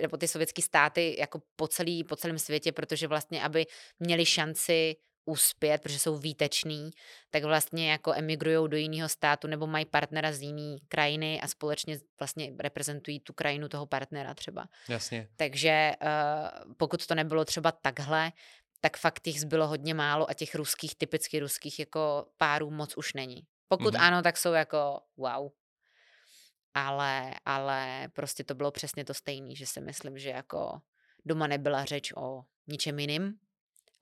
nebo 0.00 0.16
ty 0.16 0.28
sovětské 0.28 0.62
státy 0.62 1.16
jako 1.18 1.42
po, 1.56 1.68
celý, 1.68 2.04
po 2.04 2.16
celém 2.16 2.38
světě, 2.38 2.72
protože 2.72 3.06
vlastně, 3.06 3.42
aby 3.42 3.66
měli 4.00 4.26
šanci 4.26 4.96
uspět, 5.24 5.82
protože 5.82 5.98
jsou 5.98 6.16
výteční, 6.16 6.90
tak 7.30 7.44
vlastně 7.44 7.90
jako 7.90 8.12
emigrují 8.12 8.68
do 8.68 8.76
jiného 8.76 9.08
státu 9.08 9.46
nebo 9.46 9.66
mají 9.66 9.84
partnera 9.84 10.32
z 10.32 10.40
jiné 10.40 10.76
krajiny 10.88 11.40
a 11.40 11.48
společně 11.48 11.98
vlastně 12.18 12.52
reprezentují 12.58 13.20
tu 13.20 13.32
krajinu 13.32 13.68
toho 13.68 13.86
partnera 13.86 14.34
třeba. 14.34 14.68
Jasně. 14.88 15.28
Takže 15.36 15.92
uh, 16.02 16.72
pokud 16.76 17.06
to 17.06 17.14
nebylo 17.14 17.44
třeba 17.44 17.72
takhle, 17.72 18.32
tak 18.80 18.96
fakt 18.96 19.26
jich 19.26 19.40
zbylo 19.40 19.66
hodně 19.66 19.94
málo 19.94 20.30
a 20.30 20.34
těch 20.34 20.54
ruských, 20.54 20.94
typicky 20.94 21.40
ruských 21.40 21.78
jako 21.78 22.26
párů 22.38 22.70
moc 22.70 22.96
už 22.96 23.14
není. 23.14 23.46
Pokud 23.68 23.94
mm-hmm. 23.94 24.06
ano, 24.06 24.22
tak 24.22 24.36
jsou 24.36 24.52
jako 24.52 25.00
wow. 25.16 25.50
Ale, 26.74 27.34
ale 27.44 28.08
prostě 28.12 28.44
to 28.44 28.54
bylo 28.54 28.70
přesně 28.70 29.04
to 29.04 29.14
stejné, 29.14 29.54
že 29.54 29.66
si 29.66 29.80
myslím, 29.80 30.18
že 30.18 30.30
jako 30.30 30.80
doma 31.24 31.46
nebyla 31.46 31.84
řeč 31.84 32.12
o 32.16 32.44
ničem 32.66 32.98
jiným, 32.98 33.38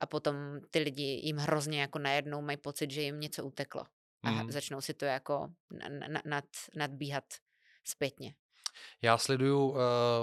a 0.01 0.05
potom 0.05 0.35
ty 0.71 0.79
lidi 0.79 1.21
jim 1.23 1.37
hrozně 1.37 1.81
jako 1.81 1.99
najednou 1.99 2.41
mají 2.41 2.57
pocit, 2.57 2.91
že 2.91 3.01
jim 3.01 3.19
něco 3.19 3.45
uteklo 3.45 3.83
a 4.23 4.31
mm. 4.31 4.51
začnou 4.51 4.81
si 4.81 4.93
to 4.93 5.05
jako 5.05 5.49
nad, 6.25 6.45
nadbíhat 6.75 7.23
zpětně. 7.83 8.33
Já 9.01 9.17
sleduju 9.17 9.69
uh, 9.69 9.77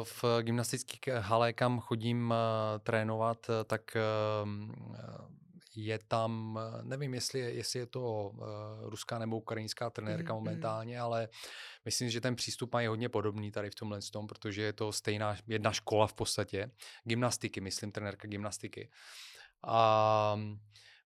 v 0.05 0.24
gymnastických 0.42 1.14
hale, 1.18 1.53
kam 1.53 1.80
chodím 1.80 2.30
uh, 2.30 2.36
trénovat, 2.82 3.51
tak 3.66 3.82
uh, 4.42 4.49
je 5.85 5.99
tam, 6.09 6.61
nevím, 6.83 7.14
jestli, 7.14 7.41
jestli 7.41 7.79
je 7.79 7.87
to 7.87 8.01
uh, 8.03 8.47
ruská 8.83 9.18
nebo 9.18 9.37
ukrajinská 9.37 9.91
trenérka 9.91 10.33
mm, 10.33 10.39
momentálně, 10.39 10.97
mm. 10.97 11.03
ale 11.03 11.29
myslím, 11.85 12.11
že 12.11 12.20
ten 12.20 12.37
přístup 12.37 12.72
mají 12.72 12.87
hodně 12.87 13.09
podobný 13.09 13.51
tady 13.51 13.70
v 13.70 13.74
tomhle 13.74 13.99
tom, 14.12 14.26
protože 14.26 14.62
je 14.62 14.72
to 14.72 14.93
stejná 14.93 15.37
jedna 15.47 15.72
škola 15.72 16.07
v 16.07 16.14
podstatě. 16.14 16.70
Gymnastiky, 17.05 17.61
myslím, 17.61 17.93
trenérka 17.93 18.29
gymnastiky. 18.29 18.91
A 19.66 20.37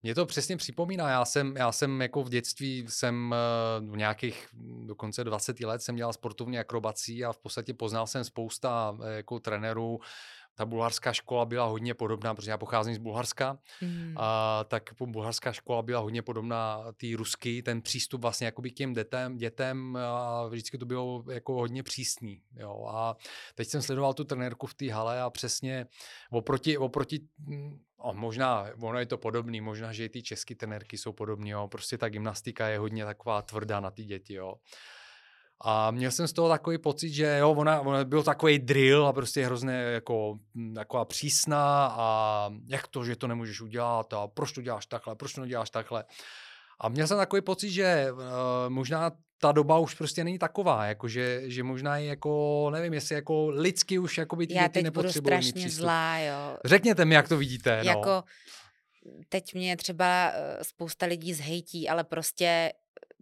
mě 0.02 0.14
to 0.14 0.26
přesně 0.26 0.56
připomíná, 0.56 1.10
já 1.10 1.24
jsem, 1.24 1.56
já 1.56 1.72
jsem 1.72 2.00
jako 2.00 2.22
v 2.24 2.28
dětství 2.28 2.86
jsem 2.88 3.34
eh, 3.34 3.80
v 3.80 3.96
nějakých 3.96 4.48
dokonce 4.86 5.24
20 5.24 5.60
let 5.60 5.82
jsem 5.82 5.96
dělal 5.96 6.12
sportovní 6.12 6.58
akrobací 6.58 7.24
a 7.24 7.32
v 7.32 7.38
podstatě 7.38 7.74
poznal 7.74 8.06
jsem 8.06 8.24
spousta 8.24 8.98
eh, 9.02 9.16
jako 9.16 9.40
trenérů, 9.40 9.98
ta 10.54 10.66
bulharská 10.66 11.12
škola 11.12 11.44
byla 11.44 11.66
hodně 11.66 11.94
podobná, 11.94 12.34
protože 12.34 12.50
já 12.50 12.58
pocházím 12.58 12.94
z 12.94 12.98
Bulharska, 12.98 13.58
mm. 13.80 14.14
a, 14.16 14.64
tak 14.64 14.90
bulharská 15.06 15.52
škola 15.52 15.82
byla 15.82 16.00
hodně 16.00 16.22
podobná 16.22 16.84
té 16.96 17.06
rusky, 17.16 17.62
ten 17.62 17.82
přístup 17.82 18.22
vlastně 18.22 18.44
jakoby 18.44 18.70
k 18.70 18.74
těm 18.74 18.92
dětem, 18.92 19.36
dětem 19.36 19.98
a 20.00 20.46
vždycky 20.46 20.78
to 20.78 20.86
bylo 20.86 21.24
jako 21.30 21.54
hodně 21.54 21.82
přísný. 21.82 22.42
Jo. 22.54 22.86
A 22.88 23.16
teď 23.54 23.68
jsem 23.68 23.82
sledoval 23.82 24.14
tu 24.14 24.24
trenérku 24.24 24.66
v 24.66 24.74
té 24.74 24.92
hale 24.92 25.22
a 25.22 25.30
přesně 25.30 25.86
oproti, 26.30 26.78
oproti 26.78 27.20
O, 28.02 28.14
možná, 28.14 28.66
ono 28.82 28.98
je 28.98 29.06
to 29.06 29.18
podobný, 29.18 29.60
možná, 29.60 29.92
že 29.92 30.04
i 30.04 30.08
ty 30.08 30.22
české 30.22 30.54
trenérky 30.54 30.98
jsou 30.98 31.12
podobné, 31.12 31.48
jo. 31.48 31.68
Prostě 31.68 31.98
ta 31.98 32.08
gymnastika 32.08 32.68
je 32.68 32.78
hodně 32.78 33.04
taková 33.04 33.42
tvrdá 33.42 33.80
na 33.80 33.90
ty 33.90 34.04
děti, 34.04 34.34
jo. 34.34 34.54
A 35.64 35.90
měl 35.90 36.10
jsem 36.10 36.28
z 36.28 36.32
toho 36.32 36.48
takový 36.48 36.78
pocit, 36.78 37.10
že 37.10 37.36
jo, 37.40 37.50
ona, 37.50 37.80
ona 37.80 38.04
byl 38.04 38.22
takový 38.22 38.58
drill 38.58 39.06
a 39.06 39.12
prostě 39.12 39.46
hrozně 39.46 39.72
jako 39.72 40.38
hm, 40.54 40.74
taková 40.74 41.04
přísná 41.04 41.94
a 41.96 42.50
jak 42.68 42.88
to, 42.88 43.04
že 43.04 43.16
to 43.16 43.26
nemůžeš 43.26 43.60
udělat 43.60 44.12
a 44.12 44.26
proč 44.26 44.52
to 44.52 44.62
děláš 44.62 44.86
takhle, 44.86 45.16
proč 45.16 45.32
to 45.32 45.40
neděláš 45.40 45.70
takhle. 45.70 46.04
A 46.80 46.88
měl 46.88 47.06
jsem 47.06 47.16
takový 47.16 47.42
pocit, 47.42 47.70
že 47.70 48.08
uh, 48.12 48.20
možná 48.68 49.10
ta 49.40 49.52
doba 49.52 49.78
už 49.78 49.94
prostě 49.94 50.24
není 50.24 50.38
taková, 50.38 50.84
jako 50.86 51.08
že, 51.08 51.42
že 51.44 51.62
možná 51.62 51.98
i 51.98 52.06
jako, 52.06 52.70
nevím, 52.72 52.94
jestli 52.94 53.14
jako 53.14 53.50
lidsky 53.50 53.98
už 53.98 54.18
jako 54.18 54.36
by 54.36 54.46
ty 54.46 54.54
Já 54.54 54.68
teď 54.68 54.90
budu 54.90 55.12
strašně 55.12 55.70
zlá, 55.70 56.18
jo. 56.18 56.56
Řekněte 56.64 57.04
mi, 57.04 57.14
jak 57.14 57.28
to 57.28 57.36
vidíte, 57.36 57.80
no. 57.84 57.90
Jako, 57.90 58.24
teď 59.28 59.54
mě 59.54 59.76
třeba 59.76 60.32
eh, 60.34 60.64
spousta 60.64 61.06
lidí 61.06 61.34
zhejtí, 61.34 61.88
ale 61.88 62.04
prostě 62.04 62.72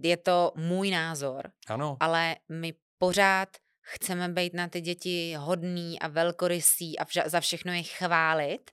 je 0.02 0.16
to 0.16 0.52
můj 0.56 0.90
názor. 0.90 1.50
Ano. 1.68 1.96
Ale 2.00 2.36
my 2.48 2.74
pořád 2.98 3.48
chceme 3.80 4.28
být 4.28 4.54
na 4.54 4.68
ty 4.68 4.80
děti 4.80 5.34
hodný 5.38 6.00
a 6.00 6.08
velkorysý 6.08 6.98
a 6.98 7.04
vža- 7.04 7.28
za 7.28 7.40
všechno 7.40 7.72
je 7.72 7.82
chválit, 7.82 8.70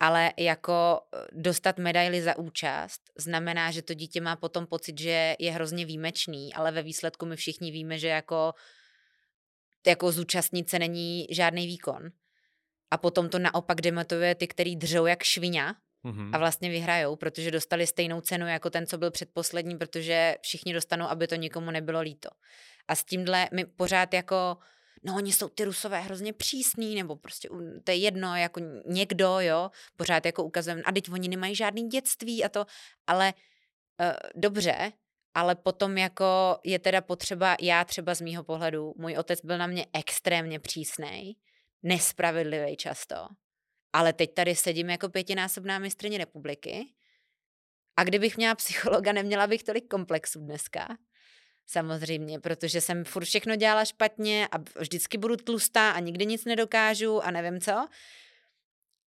ale 0.00 0.32
jako 0.38 1.00
eh, 1.14 1.26
dostat 1.32 1.78
medaily 1.78 2.22
za 2.22 2.38
účast 2.38 3.00
znamená, 3.18 3.70
že 3.70 3.82
to 3.82 3.94
dítě 3.94 4.20
má 4.20 4.36
potom 4.36 4.66
pocit, 4.66 5.00
že 5.00 5.36
je 5.38 5.52
hrozně 5.52 5.86
výjimečný, 5.86 6.54
ale 6.54 6.72
ve 6.72 6.82
výsledku 6.82 7.26
my 7.26 7.36
všichni 7.36 7.70
víme, 7.70 7.98
že 7.98 8.08
jako, 8.08 8.52
jako 9.86 10.12
zúčastnit 10.12 10.70
se 10.70 10.78
není 10.78 11.26
žádný 11.30 11.66
výkon. 11.66 12.10
A 12.90 12.96
potom 12.98 13.28
to 13.28 13.38
naopak 13.38 13.80
demotivuje 13.80 14.34
ty, 14.34 14.46
který 14.46 14.76
držou 14.76 15.06
jak 15.06 15.22
šviňa 15.22 15.74
mm-hmm. 16.04 16.30
a 16.32 16.38
vlastně 16.38 16.70
vyhrajou, 16.70 17.16
protože 17.16 17.50
dostali 17.50 17.86
stejnou 17.86 18.20
cenu 18.20 18.46
jako 18.46 18.70
ten, 18.70 18.86
co 18.86 18.98
byl 18.98 19.10
předposlední, 19.10 19.78
protože 19.78 20.36
všichni 20.42 20.72
dostanou, 20.72 21.06
aby 21.06 21.26
to 21.26 21.34
nikomu 21.34 21.70
nebylo 21.70 22.00
líto. 22.00 22.28
A 22.88 22.94
s 22.94 23.04
tímhle 23.04 23.48
my 23.52 23.64
pořád 23.66 24.14
jako 24.14 24.56
no 25.02 25.16
oni 25.16 25.32
jsou 25.32 25.48
ty 25.48 25.64
rusové 25.64 26.00
hrozně 26.00 26.32
přísní, 26.32 26.94
nebo 26.94 27.16
prostě 27.16 27.48
to 27.84 27.90
je 27.90 27.96
jedno, 27.96 28.36
jako 28.36 28.60
někdo, 28.86 29.40
jo, 29.40 29.70
pořád 29.96 30.26
jako 30.26 30.44
ukazujeme, 30.44 30.82
a 30.82 30.92
teď 30.92 31.10
oni 31.12 31.28
nemají 31.28 31.54
žádný 31.54 31.88
dětství 31.88 32.44
a 32.44 32.48
to, 32.48 32.66
ale 33.06 33.34
uh, 34.00 34.40
dobře, 34.42 34.92
ale 35.34 35.54
potom 35.54 35.98
jako 35.98 36.58
je 36.64 36.78
teda 36.78 37.00
potřeba, 37.00 37.56
já 37.60 37.84
třeba 37.84 38.14
z 38.14 38.20
mýho 38.20 38.44
pohledu, 38.44 38.94
můj 38.96 39.16
otec 39.16 39.40
byl 39.44 39.58
na 39.58 39.66
mě 39.66 39.86
extrémně 39.92 40.60
přísnej, 40.60 41.34
nespravedlivý 41.82 42.76
často, 42.76 43.16
ale 43.92 44.12
teď 44.12 44.34
tady 44.34 44.56
sedím 44.56 44.90
jako 44.90 45.08
pětinásobná 45.08 45.78
mistrně 45.78 46.18
republiky. 46.18 46.86
A 47.96 48.04
kdybych 48.04 48.36
měla 48.36 48.54
psychologa, 48.54 49.12
neměla 49.12 49.46
bych 49.46 49.62
tolik 49.62 49.88
komplexů 49.88 50.40
dneska, 50.40 50.88
samozřejmě, 51.66 52.40
protože 52.40 52.80
jsem 52.80 53.04
furt 53.04 53.24
všechno 53.24 53.56
dělala 53.56 53.84
špatně 53.84 54.48
a 54.52 54.58
vždycky 54.78 55.18
budu 55.18 55.36
tlustá 55.36 55.90
a 55.90 56.00
nikdy 56.00 56.26
nic 56.26 56.44
nedokážu 56.44 57.20
a 57.20 57.30
nevím 57.30 57.60
co. 57.60 57.86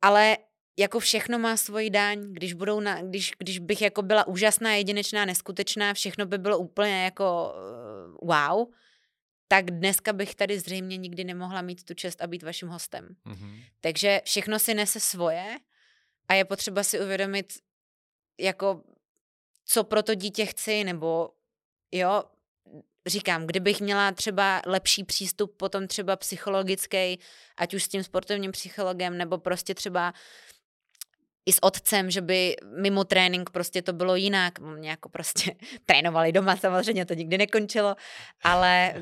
Ale 0.02 0.38
jako 0.78 1.00
všechno 1.00 1.40
má 1.40 1.58
svoji 1.58 1.90
daň, 1.90 2.34
když, 2.34 2.54
budou 2.54 2.80
na, 2.80 3.02
když, 3.02 3.32
když 3.38 3.60
bych 3.60 3.82
jako 3.82 4.02
byla 4.02 4.28
úžasná, 4.28 4.74
jedinečná, 4.74 5.26
neskutečná, 5.26 5.94
všechno 5.94 6.26
by 6.26 6.38
bylo 6.38 6.58
úplně 6.58 7.04
jako 7.04 7.54
uh, 8.22 8.30
wow, 8.30 8.68
tak 9.54 9.72
dneska 9.72 10.14
bych 10.14 10.36
tady 10.36 10.60
zřejmě 10.60 10.98
nikdy 10.98 11.24
nemohla 11.24 11.62
mít 11.62 11.84
tu 11.84 11.94
čest 11.94 12.22
a 12.22 12.28
být 12.28 12.44
vaším 12.44 12.68
hostem. 12.68 13.16
Mm-hmm. 13.26 13.64
Takže 13.82 14.22
všechno 14.26 14.60
si 14.60 14.74
nese 14.74 15.00
svoje 15.00 15.58
a 16.28 16.34
je 16.34 16.46
potřeba 16.46 16.84
si 16.84 17.00
uvědomit, 17.00 17.54
jako 18.40 18.84
co 19.66 19.84
pro 19.84 20.04
to 20.04 20.16
dítě 20.16 20.46
chci, 20.46 20.84
nebo 20.84 21.30
jo, 21.92 22.24
říkám, 23.06 23.48
kdybych 23.48 23.82
měla 23.82 24.12
třeba 24.12 24.62
lepší 24.66 25.04
přístup 25.04 25.58
potom 25.58 25.88
třeba 25.88 26.16
psychologický, 26.16 27.20
ať 27.58 27.74
už 27.74 27.84
s 27.84 27.88
tím 27.88 28.04
sportovním 28.04 28.52
psychologem, 28.52 29.18
nebo 29.18 29.38
prostě 29.38 29.76
třeba 29.76 30.14
i 31.46 31.54
s 31.54 31.64
otcem, 31.64 32.12
že 32.12 32.22
by 32.22 32.56
mimo 32.82 33.04
trénink 33.04 33.50
prostě 33.50 33.82
to 33.82 33.94
bylo 33.94 34.16
jinak. 34.16 34.60
Mě 34.60 34.90
jako 34.90 35.10
prostě 35.10 35.56
trénovali 35.86 36.32
doma, 36.32 36.58
samozřejmě 36.58 37.06
to 37.06 37.14
nikdy 37.14 37.38
nekončilo, 37.38 37.96
ale 38.44 38.94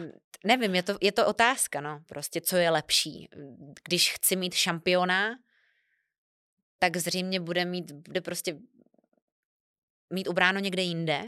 nevím, 0.44 0.76
je 0.76 0.84
to, 0.84 0.98
je 1.02 1.12
to 1.12 1.28
otázka, 1.28 1.82
no, 1.82 2.02
prostě 2.08 2.42
co 2.42 2.58
je 2.58 2.70
lepší. 2.70 3.30
Když 3.84 4.14
chci 4.14 4.36
mít 4.36 4.54
šampiona, 4.54 5.40
tak 6.80 6.98
zřejmě 6.98 7.40
bude 7.40 7.66
mít, 7.66 7.92
bude 7.92 8.22
prostě 8.22 8.58
mít 10.10 10.28
ubráno 10.28 10.60
někde 10.60 10.82
jinde, 10.82 11.24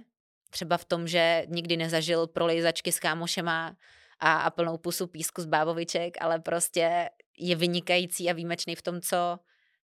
třeba 0.50 0.78
v 0.78 0.86
tom, 0.86 1.08
že 1.08 1.46
nikdy 1.48 1.78
nezažil 1.78 2.28
prolejzačky 2.28 2.92
s 2.92 3.00
kámošema 3.00 3.78
a, 4.20 4.34
a 4.34 4.50
plnou 4.50 4.78
pusu 4.78 5.08
písku 5.08 5.42
z 5.42 5.46
báboviček, 5.46 6.18
ale 6.22 6.40
prostě 6.40 7.10
je 7.38 7.56
vynikající 7.56 8.30
a 8.30 8.34
výjimečný 8.34 8.76
v 8.76 8.82
tom, 8.82 9.02
co 9.02 9.40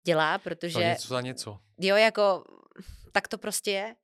dělá, 0.04 0.38
protože... 0.38 0.74
To 0.74 0.80
něco 0.80 1.08
za 1.08 1.20
něco. 1.20 1.58
Jo, 1.78 1.96
jako, 1.96 2.44
tak 3.12 3.28
to 3.28 3.38
prostě 3.38 3.70
je. 3.70 3.96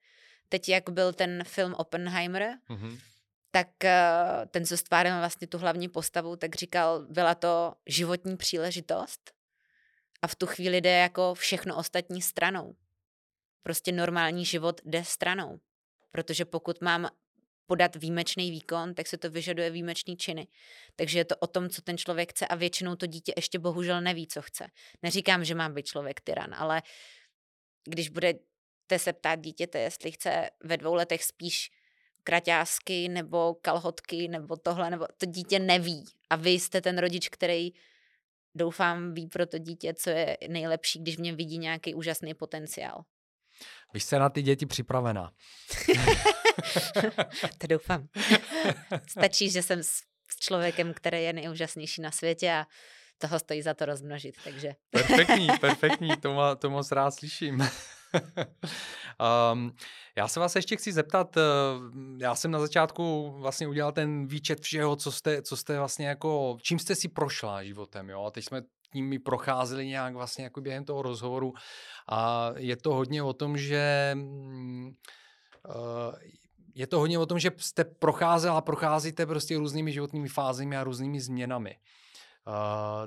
Teď, 0.49 0.69
jak 0.69 0.91
byl 0.91 1.13
ten 1.13 1.45
film 1.45 1.75
Oppenheimer, 1.75 2.59
mm-hmm. 2.71 2.99
tak 3.51 3.69
uh, 3.85 3.91
ten, 4.51 4.67
co 4.67 4.77
stváril 4.77 5.19
vlastně 5.19 5.47
tu 5.47 5.59
hlavní 5.59 5.89
postavu, 5.89 6.37
tak 6.37 6.55
říkal, 6.55 7.07
byla 7.11 7.35
to 7.35 7.75
životní 7.87 8.37
příležitost 8.37 9.33
a 10.23 10.27
v 10.27 10.35
tu 10.35 10.47
chvíli 10.47 10.81
jde 10.81 10.91
jako 10.91 11.35
všechno 11.35 11.77
ostatní 11.77 12.23
stranou. 12.23 12.77
Prostě 13.63 13.93
normální 13.93 14.45
život 14.45 14.81
jde 14.85 15.05
stranou. 15.05 15.61
Protože 16.11 16.45
pokud 16.45 16.81
mám 16.83 17.09
podat 17.69 17.97
výjimečný 17.97 18.51
výkon, 18.51 18.95
tak 18.95 19.07
se 19.07 19.19
to 19.19 19.31
vyžaduje 19.31 19.71
výjimečný 19.71 20.17
činy. 20.17 20.49
Takže 20.97 21.19
je 21.19 21.25
to 21.25 21.37
o 21.37 21.47
tom, 21.47 21.69
co 21.69 21.83
ten 21.83 21.99
člověk 21.99 22.31
chce 22.31 22.47
a 22.47 22.55
většinou 22.55 22.97
to 22.97 23.07
dítě 23.07 23.33
ještě 23.37 23.59
bohužel 23.59 24.01
neví, 24.01 24.27
co 24.27 24.43
chce. 24.43 24.67
Neříkám, 25.03 25.45
že 25.45 25.55
má 25.55 25.69
být 25.69 25.87
člověk 25.87 26.21
tyran, 26.21 26.55
ale 26.55 26.83
když 27.85 28.09
budete 28.09 28.97
se 28.97 29.13
ptát 29.13 29.41
dítěte, 29.41 29.79
jestli 29.79 30.13
chce 30.13 30.51
ve 30.65 30.77
dvou 30.77 30.95
letech 30.95 31.25
spíš 31.25 31.71
kraťásky 32.25 33.09
nebo 33.09 33.55
kalhotky 33.55 34.29
nebo 34.29 34.57
tohle, 34.57 34.91
nebo 34.91 35.07
to 35.19 35.27
dítě 35.27 35.59
neví. 35.59 36.05
A 36.31 36.37
vy 36.37 36.51
jste 36.51 36.81
ten 36.81 36.99
rodič, 36.99 37.29
který 37.29 37.71
doufám 38.55 39.15
ví 39.15 39.27
pro 39.27 39.47
to 39.47 39.59
dítě, 39.59 39.95
co 39.95 40.11
je 40.11 40.39
nejlepší, 40.49 40.99
když 40.99 41.17
v 41.17 41.21
něm 41.21 41.37
vidí 41.37 41.59
nějaký 41.59 41.95
úžasný 41.95 42.35
potenciál. 42.35 43.05
Vy 43.95 44.01
jste 44.01 44.19
na 44.19 44.29
ty 44.29 44.43
děti 44.43 44.67
připravená. 44.67 45.33
to 47.59 47.67
doufám. 47.67 48.09
Stačí, 49.09 49.51
že 49.51 49.63
jsem 49.63 49.83
s 49.83 50.03
člověkem, 50.41 50.95
který 50.95 51.23
je 51.23 51.33
nejúžasnější 51.33 52.03
na 52.03 52.11
světě 52.11 52.53
a 52.53 52.67
toho 53.19 53.39
stojí 53.39 53.63
za 53.63 53.75
to 53.75 53.87
rozmnožit, 53.87 54.35
takže... 54.45 54.75
perfektní, 54.91 55.49
perfektní, 55.61 56.17
to, 56.17 56.35
má, 56.35 56.55
to 56.55 56.71
moc 56.71 56.93
rád 56.93 57.11
slyším. 57.11 57.69
um, 59.53 59.73
já 60.17 60.29
se 60.29 60.41
vás 60.41 60.57
ještě 60.57 60.77
chci 60.77 60.93
zeptat, 60.93 61.37
uh, 61.37 61.43
já 62.21 62.35
jsem 62.35 62.51
na 62.51 62.61
začátku 62.61 63.37
vlastně 63.41 63.69
udělal 63.69 63.93
ten 63.93 64.27
výčet 64.27 64.61
všeho, 64.61 64.97
co 64.97 65.13
jste, 65.13 65.43
co 65.43 65.57
jste 65.57 65.79
vlastně 65.79 66.09
jako, 66.09 66.59
čím 66.63 66.79
jste 66.79 66.95
si 66.95 67.09
prošla 67.09 67.65
životem, 67.65 68.11
jo, 68.11 68.25
a 68.25 68.31
teď 68.31 68.45
jsme 68.45 68.63
nimi 68.95 69.19
procházeli 69.19 69.87
nějak 69.87 70.15
vlastně 70.15 70.45
jako 70.45 70.61
během 70.61 70.85
toho 70.85 71.03
rozhovoru 71.03 71.53
a 72.09 72.51
je 72.57 72.77
to 72.77 72.95
hodně 72.95 73.23
o 73.23 73.33
tom, 73.33 73.57
že 73.59 74.15
uh, 74.17 76.15
je 76.75 76.87
to 76.87 76.99
hodně 76.99 77.19
o 77.19 77.27
tom, 77.27 77.39
že 77.39 77.51
jste 77.57 77.85
procházela 77.85 78.59
a 78.59 78.61
procházíte 78.61 79.27
prostě 79.27 79.59
různými 79.59 79.93
životními 79.93 80.29
fázemi 80.29 80.77
a 80.77 80.85
různými 80.85 81.21
změnami. 81.21 81.79
Uh, 82.47 82.55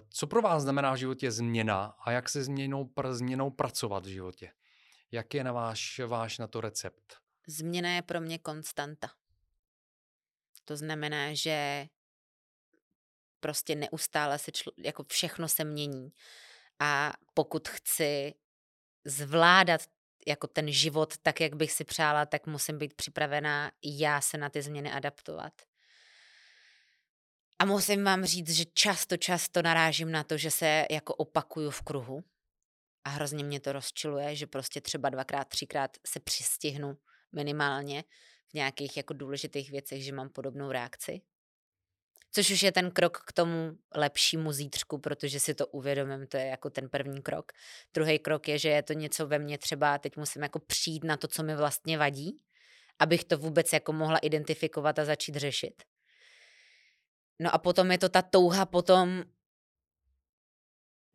co 0.09 0.27
pro 0.27 0.41
vás 0.41 0.63
znamená 0.63 0.93
v 0.93 0.97
životě 0.97 1.31
změna 1.31 1.95
a 2.05 2.11
jak 2.11 2.29
se 2.29 2.43
změnou, 2.43 2.85
pr- 2.85 3.13
změnou 3.13 3.49
pracovat 3.49 4.05
v 4.05 4.09
životě? 4.09 4.51
Jak 5.11 5.33
je 5.33 5.43
na 5.43 5.51
váš, 5.51 6.01
váš 6.07 6.37
na 6.37 6.47
to 6.47 6.61
recept? 6.61 7.17
Změna 7.47 7.89
je 7.89 8.01
pro 8.01 8.21
mě 8.21 8.37
konstanta. 8.37 9.07
To 10.65 10.77
znamená, 10.77 11.33
že 11.33 11.87
prostě 13.41 13.75
neustále 13.75 14.39
se 14.39 14.51
člo, 14.51 14.71
jako 14.77 15.03
všechno 15.03 15.47
se 15.47 15.63
mění. 15.63 16.13
A 16.79 17.13
pokud 17.33 17.67
chci 17.67 18.33
zvládat 19.05 19.81
jako 20.27 20.47
ten 20.47 20.71
život 20.71 21.17
tak, 21.17 21.41
jak 21.41 21.55
bych 21.55 21.71
si 21.71 21.83
přála, 21.83 22.25
tak 22.25 22.47
musím 22.47 22.77
být 22.77 22.93
připravená 22.93 23.71
já 23.83 24.21
se 24.21 24.37
na 24.37 24.49
ty 24.49 24.61
změny 24.61 24.91
adaptovat. 24.91 25.53
A 27.59 27.65
musím 27.65 28.03
vám 28.03 28.25
říct, 28.25 28.49
že 28.49 28.65
často, 28.73 29.17
často 29.17 29.61
narážím 29.61 30.11
na 30.11 30.23
to, 30.23 30.37
že 30.37 30.51
se 30.51 30.85
jako 30.91 31.15
opakuju 31.15 31.69
v 31.69 31.81
kruhu 31.81 32.23
a 33.03 33.09
hrozně 33.09 33.43
mě 33.43 33.59
to 33.59 33.71
rozčiluje, 33.71 34.35
že 34.35 34.47
prostě 34.47 34.81
třeba 34.81 35.09
dvakrát, 35.09 35.47
třikrát 35.47 35.97
se 36.07 36.19
přistihnu 36.19 36.97
minimálně 37.31 38.03
v 38.49 38.53
nějakých 38.53 38.97
jako 38.97 39.13
důležitých 39.13 39.71
věcech, 39.71 40.03
že 40.03 40.13
mám 40.13 40.29
podobnou 40.29 40.71
reakci. 40.71 41.21
Což 42.31 42.51
už 42.51 42.63
je 42.63 42.71
ten 42.71 42.91
krok 42.91 43.17
k 43.27 43.33
tomu 43.33 43.77
lepšímu 43.95 44.51
zítřku, 44.51 44.97
protože 44.97 45.39
si 45.39 45.53
to 45.53 45.67
uvědomím, 45.67 46.27
to 46.27 46.37
je 46.37 46.45
jako 46.45 46.69
ten 46.69 46.89
první 46.89 47.21
krok. 47.21 47.51
Druhý 47.93 48.19
krok 48.19 48.47
je, 48.47 48.57
že 48.57 48.69
je 48.69 48.83
to 48.83 48.93
něco 48.93 49.27
ve 49.27 49.39
mně 49.39 49.57
třeba, 49.57 49.97
teď 49.97 50.17
musím 50.17 50.43
jako 50.43 50.59
přijít 50.59 51.03
na 51.03 51.17
to, 51.17 51.27
co 51.27 51.43
mi 51.43 51.55
vlastně 51.55 51.97
vadí, 51.97 52.39
abych 52.99 53.23
to 53.23 53.37
vůbec 53.37 53.73
jako 53.73 53.93
mohla 53.93 54.17
identifikovat 54.17 54.99
a 54.99 55.05
začít 55.05 55.35
řešit. 55.35 55.83
No 57.39 57.55
a 57.55 57.57
potom 57.57 57.91
je 57.91 57.97
to 57.97 58.09
ta 58.09 58.21
touha 58.21 58.65
potom 58.65 59.23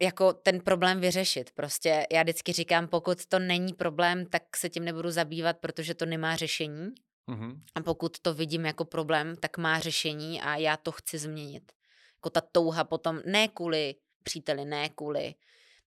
jako 0.03 0.33
ten 0.33 0.61
problém 0.61 1.01
vyřešit. 1.01 1.51
Prostě 1.51 2.07
já 2.13 2.23
vždycky 2.23 2.53
říkám, 2.53 2.89
pokud 2.89 3.27
to 3.27 3.39
není 3.39 3.73
problém, 3.73 4.27
tak 4.27 4.57
se 4.57 4.69
tím 4.69 4.85
nebudu 4.85 5.11
zabývat, 5.11 5.59
protože 5.59 5.95
to 5.95 6.07
nemá 6.07 6.37
řešení. 6.37 6.95
Mm-hmm. 7.29 7.61
A 7.75 7.81
pokud 7.81 8.19
to 8.19 8.35
vidím 8.35 8.67
jako 8.67 8.85
problém, 8.85 9.37
tak 9.37 9.59
má 9.59 9.81
řešení 9.81 10.43
a 10.43 10.57
já 10.57 10.77
to 10.77 10.93
chci 10.93 11.19
změnit. 11.19 11.73
Jako 12.15 12.31
ta 12.31 12.41
touha 12.41 12.85
potom, 12.85 13.21
ne 13.27 13.49
kvůli 13.49 13.95
příteli, 14.23 14.65
ne 14.65 14.89
kvůli 14.89 15.35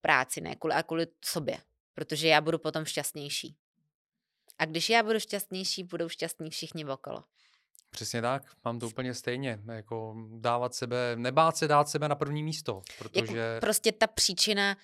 práci, 0.02 0.42
ne 0.42 0.56
kvůli, 0.56 0.74
a 0.74 0.84
kvůli 0.84 1.08
sobě. 1.26 1.58
Protože 1.94 2.28
já 2.28 2.42
budu 2.42 2.60
potom 2.60 2.86
šťastnější. 2.86 3.56
A 4.60 4.66
když 4.66 4.90
já 4.90 5.04
budu 5.04 5.20
šťastnější, 5.20 5.84
budou 5.84 6.10
šťastní 6.10 6.50
všichni 6.50 6.86
okolo. 6.86 7.24
Přesně 7.90 8.22
tak, 8.22 8.44
mám 8.66 8.80
to 8.80 8.88
úplně 8.88 9.14
stejně. 9.14 9.60
Jako 9.72 10.16
dávat 10.38 10.76
sebe, 10.76 10.98
nebát 11.16 11.58
se 11.58 11.68
dát 11.68 11.90
sebe 11.90 12.10
na 12.10 12.16
první 12.16 12.44
místo, 12.44 12.82
protože... 13.00 13.38
Jako 13.38 13.62
prostě 13.62 13.92
ta 13.92 14.08
příčina 14.08 14.78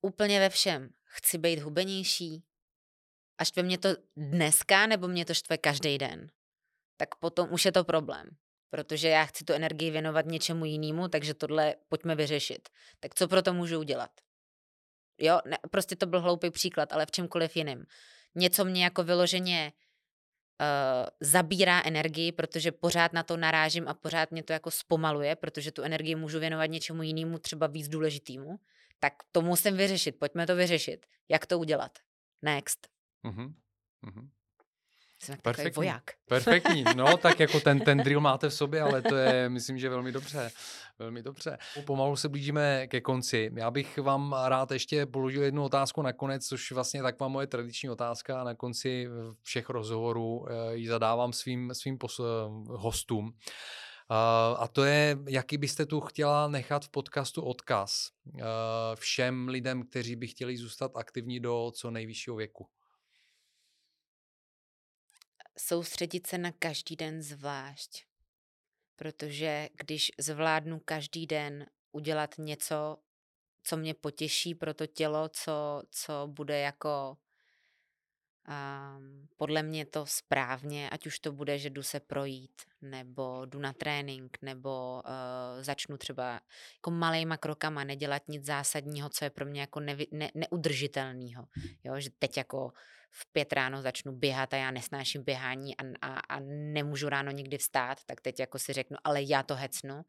úplně 0.00 0.40
ve 0.40 0.48
všem. 0.48 0.90
Chci 1.04 1.38
být 1.38 1.58
hubenější, 1.58 2.42
a 3.40 3.44
štve 3.44 3.62
mě 3.62 3.78
to 3.78 3.88
dneska, 4.16 4.86
nebo 4.86 5.08
mě 5.08 5.24
to 5.24 5.34
štve 5.34 5.58
každý 5.58 5.98
den, 5.98 6.30
tak 6.96 7.14
potom 7.14 7.52
už 7.52 7.64
je 7.64 7.72
to 7.72 7.84
problém. 7.84 8.28
Protože 8.70 9.08
já 9.08 9.24
chci 9.24 9.44
tu 9.44 9.52
energii 9.52 9.90
věnovat 9.90 10.26
něčemu 10.26 10.64
jinému, 10.64 11.08
takže 11.08 11.34
tohle 11.34 11.74
pojďme 11.88 12.14
vyřešit. 12.14 12.68
Tak 13.00 13.14
co 13.14 13.28
pro 13.28 13.42
to 13.42 13.54
můžu 13.54 13.78
udělat? 13.78 14.10
Jo, 15.18 15.40
ne, 15.44 15.58
prostě 15.70 15.96
to 15.96 16.06
byl 16.06 16.20
hloupý 16.20 16.50
příklad, 16.50 16.92
ale 16.92 17.06
v 17.06 17.10
čemkoliv 17.10 17.56
jiném. 17.56 17.84
Něco 18.34 18.64
mě 18.64 18.84
jako 18.84 19.04
vyloženě 19.04 19.72
uh, 19.72 21.08
zabírá 21.20 21.82
energii, 21.84 22.32
protože 22.32 22.72
pořád 22.72 23.12
na 23.12 23.22
to 23.22 23.36
narážím 23.36 23.88
a 23.88 23.94
pořád 23.94 24.30
mě 24.30 24.42
to 24.42 24.52
jako 24.52 24.70
zpomaluje, 24.70 25.36
protože 25.36 25.72
tu 25.72 25.82
energii 25.82 26.14
můžu 26.14 26.38
věnovat 26.38 26.66
něčemu 26.66 27.02
jinému, 27.02 27.38
třeba 27.38 27.66
víc 27.66 27.88
důležitému, 27.88 28.60
tak 28.98 29.12
to 29.32 29.42
musím 29.42 29.76
vyřešit, 29.76 30.18
pojďme 30.18 30.46
to 30.46 30.56
vyřešit. 30.56 31.06
Jak 31.28 31.46
to 31.46 31.58
udělat? 31.58 31.98
Next. 32.42 32.99
Uh-huh. 33.24 33.54
Uh-huh. 34.06 34.28
Jsem 35.22 35.36
Perfektní. 35.42 35.76
voják. 35.76 36.02
Perfektní, 36.28 36.84
no 36.96 37.16
tak 37.22 37.40
jako 37.40 37.60
ten, 37.60 37.80
ten 37.80 37.98
drill 37.98 38.20
máte 38.20 38.48
v 38.48 38.54
sobě, 38.54 38.82
ale 38.82 39.02
to 39.02 39.16
je, 39.16 39.48
myslím, 39.48 39.78
že 39.78 39.88
velmi 39.88 40.12
dobře. 40.12 40.50
Velmi 40.98 41.22
dobře. 41.22 41.58
Pomalu 41.86 42.16
se 42.16 42.28
blížíme 42.28 42.86
ke 42.86 43.00
konci. 43.00 43.50
Já 43.54 43.70
bych 43.70 43.98
vám 43.98 44.36
rád 44.44 44.70
ještě 44.70 45.06
položil 45.06 45.42
jednu 45.42 45.64
otázku 45.64 46.02
nakonec, 46.02 46.46
což 46.46 46.72
vlastně 46.72 47.02
taková 47.02 47.28
moje 47.28 47.46
tradiční 47.46 47.90
otázka. 47.90 48.44
Na 48.44 48.54
konci 48.54 49.08
všech 49.42 49.70
rozhovorů 49.70 50.46
eh, 50.48 50.76
ji 50.76 50.88
zadávám 50.88 51.32
svým, 51.32 51.74
svým 51.74 51.98
pos- 51.98 52.24
hostům. 52.68 53.32
A 54.58 54.68
to 54.72 54.84
je, 54.84 55.18
jaký 55.28 55.58
byste 55.58 55.86
tu 55.86 56.00
chtěla 56.00 56.48
nechat 56.48 56.84
v 56.84 56.90
podcastu 56.90 57.42
odkaz 57.42 58.08
eh, 58.38 58.42
všem 58.94 59.48
lidem, 59.48 59.82
kteří 59.82 60.16
by 60.16 60.26
chtěli 60.26 60.56
zůstat 60.56 60.92
aktivní 60.94 61.40
do 61.40 61.70
co 61.74 61.90
nejvyššího 61.90 62.36
věku 62.36 62.66
soustředit 65.60 66.26
se 66.26 66.38
na 66.38 66.52
každý 66.52 66.96
den 66.96 67.22
zvlášť. 67.22 68.04
Protože 68.96 69.68
když 69.74 70.12
zvládnu 70.18 70.80
každý 70.84 71.26
den 71.26 71.66
udělat 71.92 72.34
něco, 72.38 72.96
co 73.62 73.76
mě 73.76 73.94
potěší 73.94 74.54
pro 74.54 74.74
to 74.74 74.86
tělo, 74.86 75.28
co, 75.28 75.82
co 75.90 76.26
bude 76.26 76.58
jako 76.58 77.16
um, 78.48 79.28
podle 79.36 79.62
mě 79.62 79.86
to 79.86 80.06
správně, 80.06 80.90
ať 80.90 81.06
už 81.06 81.18
to 81.18 81.32
bude, 81.32 81.58
že 81.58 81.70
jdu 81.70 81.82
se 81.82 82.00
projít, 82.00 82.62
nebo 82.82 83.46
jdu 83.46 83.58
na 83.58 83.72
trénink, 83.72 84.38
nebo 84.42 85.02
uh, 85.04 85.62
začnu 85.62 85.96
třeba 85.96 86.40
jako 86.74 86.90
malejma 86.90 87.36
krokama 87.36 87.84
nedělat 87.84 88.22
nic 88.28 88.44
zásadního, 88.46 89.08
co 89.08 89.24
je 89.24 89.30
pro 89.30 89.46
mě 89.46 89.60
jako 89.60 89.80
nevi, 89.80 90.06
ne, 90.12 90.30
neudržitelného. 90.34 91.48
Jo, 91.84 92.00
že 92.00 92.10
teď 92.18 92.36
jako 92.36 92.72
v 93.10 93.32
pět 93.32 93.52
ráno 93.52 93.82
začnu 93.82 94.12
běhat 94.12 94.54
a 94.54 94.56
já 94.56 94.70
nesnáším 94.70 95.24
běhání 95.24 95.76
a, 95.76 95.82
a, 96.02 96.20
a 96.20 96.40
nemůžu 96.72 97.08
ráno 97.08 97.30
nikdy 97.30 97.58
vstát, 97.58 98.04
tak 98.06 98.20
teď 98.20 98.40
jako 98.40 98.58
si 98.58 98.72
řeknu, 98.72 98.96
ale 99.04 99.22
já 99.22 99.42
to 99.42 99.54
hecnu, 99.54 100.02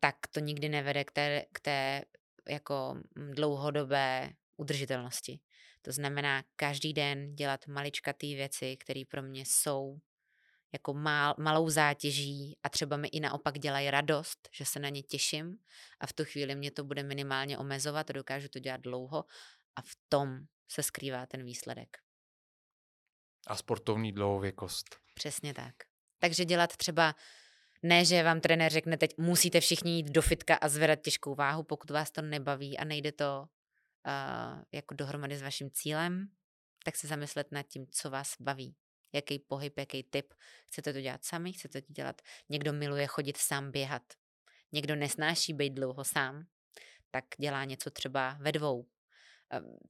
tak 0.00 0.16
to 0.30 0.40
nikdy 0.40 0.68
nevede 0.68 1.04
k 1.04 1.10
té, 1.10 1.44
k 1.52 1.60
té 1.60 2.02
jako 2.48 3.00
dlouhodobé 3.14 4.30
udržitelnosti. 4.56 5.40
To 5.82 5.92
znamená 5.92 6.42
každý 6.56 6.92
den 6.92 7.34
dělat 7.34 7.66
maličkatý 7.66 8.34
věci, 8.34 8.76
které 8.76 9.02
pro 9.08 9.22
mě 9.22 9.42
jsou 9.46 9.98
jako 10.72 10.94
mal, 10.94 11.34
malou 11.38 11.70
zátěží 11.70 12.58
a 12.62 12.68
třeba 12.68 12.96
mi 12.96 13.08
i 13.08 13.20
naopak 13.20 13.58
dělají 13.58 13.90
radost, 13.90 14.48
že 14.52 14.64
se 14.64 14.78
na 14.78 14.88
ně 14.88 15.02
těším 15.02 15.56
a 16.00 16.06
v 16.06 16.12
tu 16.12 16.24
chvíli 16.24 16.54
mě 16.54 16.70
to 16.70 16.84
bude 16.84 17.02
minimálně 17.02 17.58
omezovat 17.58 18.10
a 18.10 18.12
dokážu 18.12 18.48
to 18.48 18.58
dělat 18.58 18.80
dlouho 18.80 19.24
a 19.76 19.82
v 19.82 19.96
tom 20.08 20.38
se 20.68 20.82
skrývá 20.82 21.26
ten 21.26 21.44
výsledek. 21.44 21.98
A 23.50 23.56
sportovní 23.56 24.12
dlouhověkost. 24.12 24.96
Přesně 25.14 25.54
tak. 25.54 25.74
Takže 26.18 26.44
dělat 26.44 26.76
třeba 26.76 27.14
ne, 27.82 28.04
že 28.04 28.22
vám 28.22 28.40
trenér 28.40 28.72
řekne 28.72 28.96
teď 28.96 29.18
musíte 29.18 29.60
všichni 29.60 29.96
jít 29.96 30.10
do 30.10 30.22
fitka 30.22 30.54
a 30.54 30.68
zvedat 30.68 31.00
těžkou 31.00 31.34
váhu, 31.34 31.62
pokud 31.62 31.90
vás 31.90 32.10
to 32.10 32.22
nebaví 32.22 32.78
a 32.78 32.84
nejde 32.84 33.12
to 33.12 33.44
uh, 34.06 34.62
jako 34.72 34.94
dohromady 34.94 35.36
s 35.36 35.42
vaším 35.42 35.70
cílem, 35.70 36.28
tak 36.84 36.96
se 36.96 37.06
zamyslet 37.06 37.52
nad 37.52 37.62
tím, 37.62 37.86
co 37.90 38.10
vás 38.10 38.34
baví. 38.40 38.76
Jaký 39.12 39.38
pohyb, 39.38 39.78
jaký 39.78 40.02
typ. 40.02 40.34
Chcete 40.66 40.92
to 40.92 41.00
dělat 41.00 41.24
sami, 41.24 41.52
chcete 41.52 41.82
to 41.82 41.92
dělat. 41.92 42.22
Někdo 42.48 42.72
miluje 42.72 43.06
chodit 43.06 43.36
sám 43.36 43.70
běhat. 43.70 44.02
Někdo 44.72 44.96
nesnáší 44.96 45.54
být 45.54 45.70
dlouho 45.70 46.04
sám, 46.04 46.46
tak 47.10 47.24
dělá 47.38 47.64
něco 47.64 47.90
třeba 47.90 48.36
ve 48.40 48.52
dvou. 48.52 48.86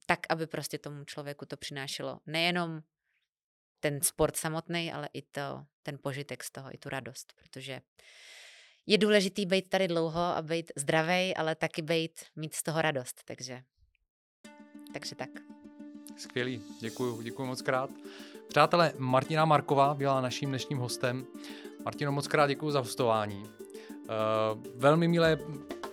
Tak, 0.05 0.19
aby 0.29 0.47
prostě 0.47 0.77
tomu 0.77 1.05
člověku 1.05 1.45
to 1.45 1.57
přinášelo 1.57 2.19
nejenom 2.25 2.81
ten 3.81 4.01
sport 4.01 4.37
samotný, 4.37 4.93
ale 4.93 5.09
i 5.13 5.21
to, 5.21 5.65
ten 5.83 5.97
požitek 6.01 6.43
z 6.43 6.51
toho, 6.51 6.73
i 6.73 6.77
tu 6.77 6.89
radost, 6.89 7.33
protože 7.35 7.81
je 8.85 8.97
důležitý 8.97 9.45
být 9.45 9.69
tady 9.69 9.87
dlouho 9.87 10.21
a 10.21 10.41
být 10.41 10.71
zdravý, 10.75 11.35
ale 11.35 11.55
taky 11.55 11.81
být, 11.81 12.11
mít 12.35 12.53
z 12.53 12.63
toho 12.63 12.81
radost, 12.81 13.21
takže, 13.25 13.61
takže 14.93 15.15
tak. 15.15 15.29
Skvělý, 16.17 16.61
děkuji, 16.79 17.21
děkuji 17.21 17.45
moc 17.45 17.61
krát. 17.61 17.89
Přátelé, 18.47 18.93
Martina 18.97 19.45
Marková 19.45 19.93
byla 19.93 20.21
naším 20.21 20.49
dnešním 20.49 20.77
hostem. 20.77 21.25
Martino, 21.85 22.11
moc 22.11 22.27
krát 22.27 22.47
děkuji 22.47 22.71
za 22.71 22.79
hostování. 22.79 23.43
Uh, 23.43 24.63
velmi 24.75 25.07
milé 25.07 25.37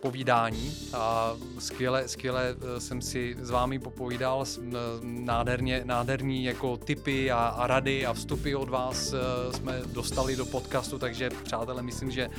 povídání 0.00 0.74
a 0.94 1.32
skvěle, 1.58 2.08
skvěle 2.08 2.42
eh, 2.50 2.80
jsem 2.80 3.02
si 3.02 3.36
s 3.40 3.50
vámi 3.50 3.78
popovídal, 3.78 4.44
eh, 4.44 4.70
nádherně, 5.02 5.82
nádherní 5.84 6.44
jako 6.44 6.76
tipy 6.76 7.30
a, 7.30 7.38
a 7.38 7.66
rady 7.66 8.06
a 8.06 8.12
vstupy 8.12 8.54
od 8.54 8.68
vás 8.68 9.14
jsme 9.50 9.82
dostali 9.86 10.36
do 10.36 10.46
podcastu, 10.46 10.98
takže 10.98 11.30
přátelé, 11.30 11.82
myslím, 11.82 12.10
že 12.10 12.28
uh, 12.28 12.34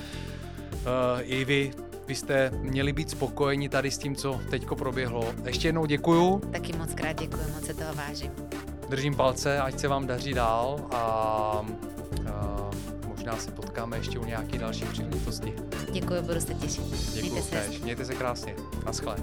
i 1.21 1.45
vy 1.45 1.71
byste 2.07 2.51
měli 2.61 2.93
být 2.93 3.09
spokojeni 3.09 3.69
tady 3.69 3.91
s 3.91 3.97
tím, 3.97 4.15
co 4.15 4.39
teďko 4.49 4.75
proběhlo. 4.75 5.33
Ještě 5.45 5.67
jednou 5.67 5.85
děkuju. 5.85 6.41
Taky 6.51 6.73
moc 6.73 6.93
krát 6.93 7.19
děkuji, 7.19 7.43
moc 7.55 7.65
se 7.65 7.73
toho 7.73 7.93
vážím. 7.93 8.31
Držím 8.89 9.15
palce, 9.15 9.59
ať 9.59 9.79
se 9.79 9.87
vám 9.87 10.07
daří 10.07 10.33
dál 10.33 10.87
a 10.91 11.65
možná 13.19 13.37
se 13.37 13.51
potkáme 13.51 13.97
ještě 13.97 14.19
u 14.19 14.25
nějaké 14.25 14.57
další 14.57 14.85
příležitosti. 14.85 15.53
Děkuji, 15.91 16.21
budu 16.21 16.41
se 16.41 16.53
těšit. 16.53 16.83
Děkuji, 17.13 17.31
Mějte 17.31 17.41
se, 17.41 17.79
Mějte 17.83 18.05
se 18.05 18.15
krásně. 18.15 18.55
Naschle. 18.85 19.15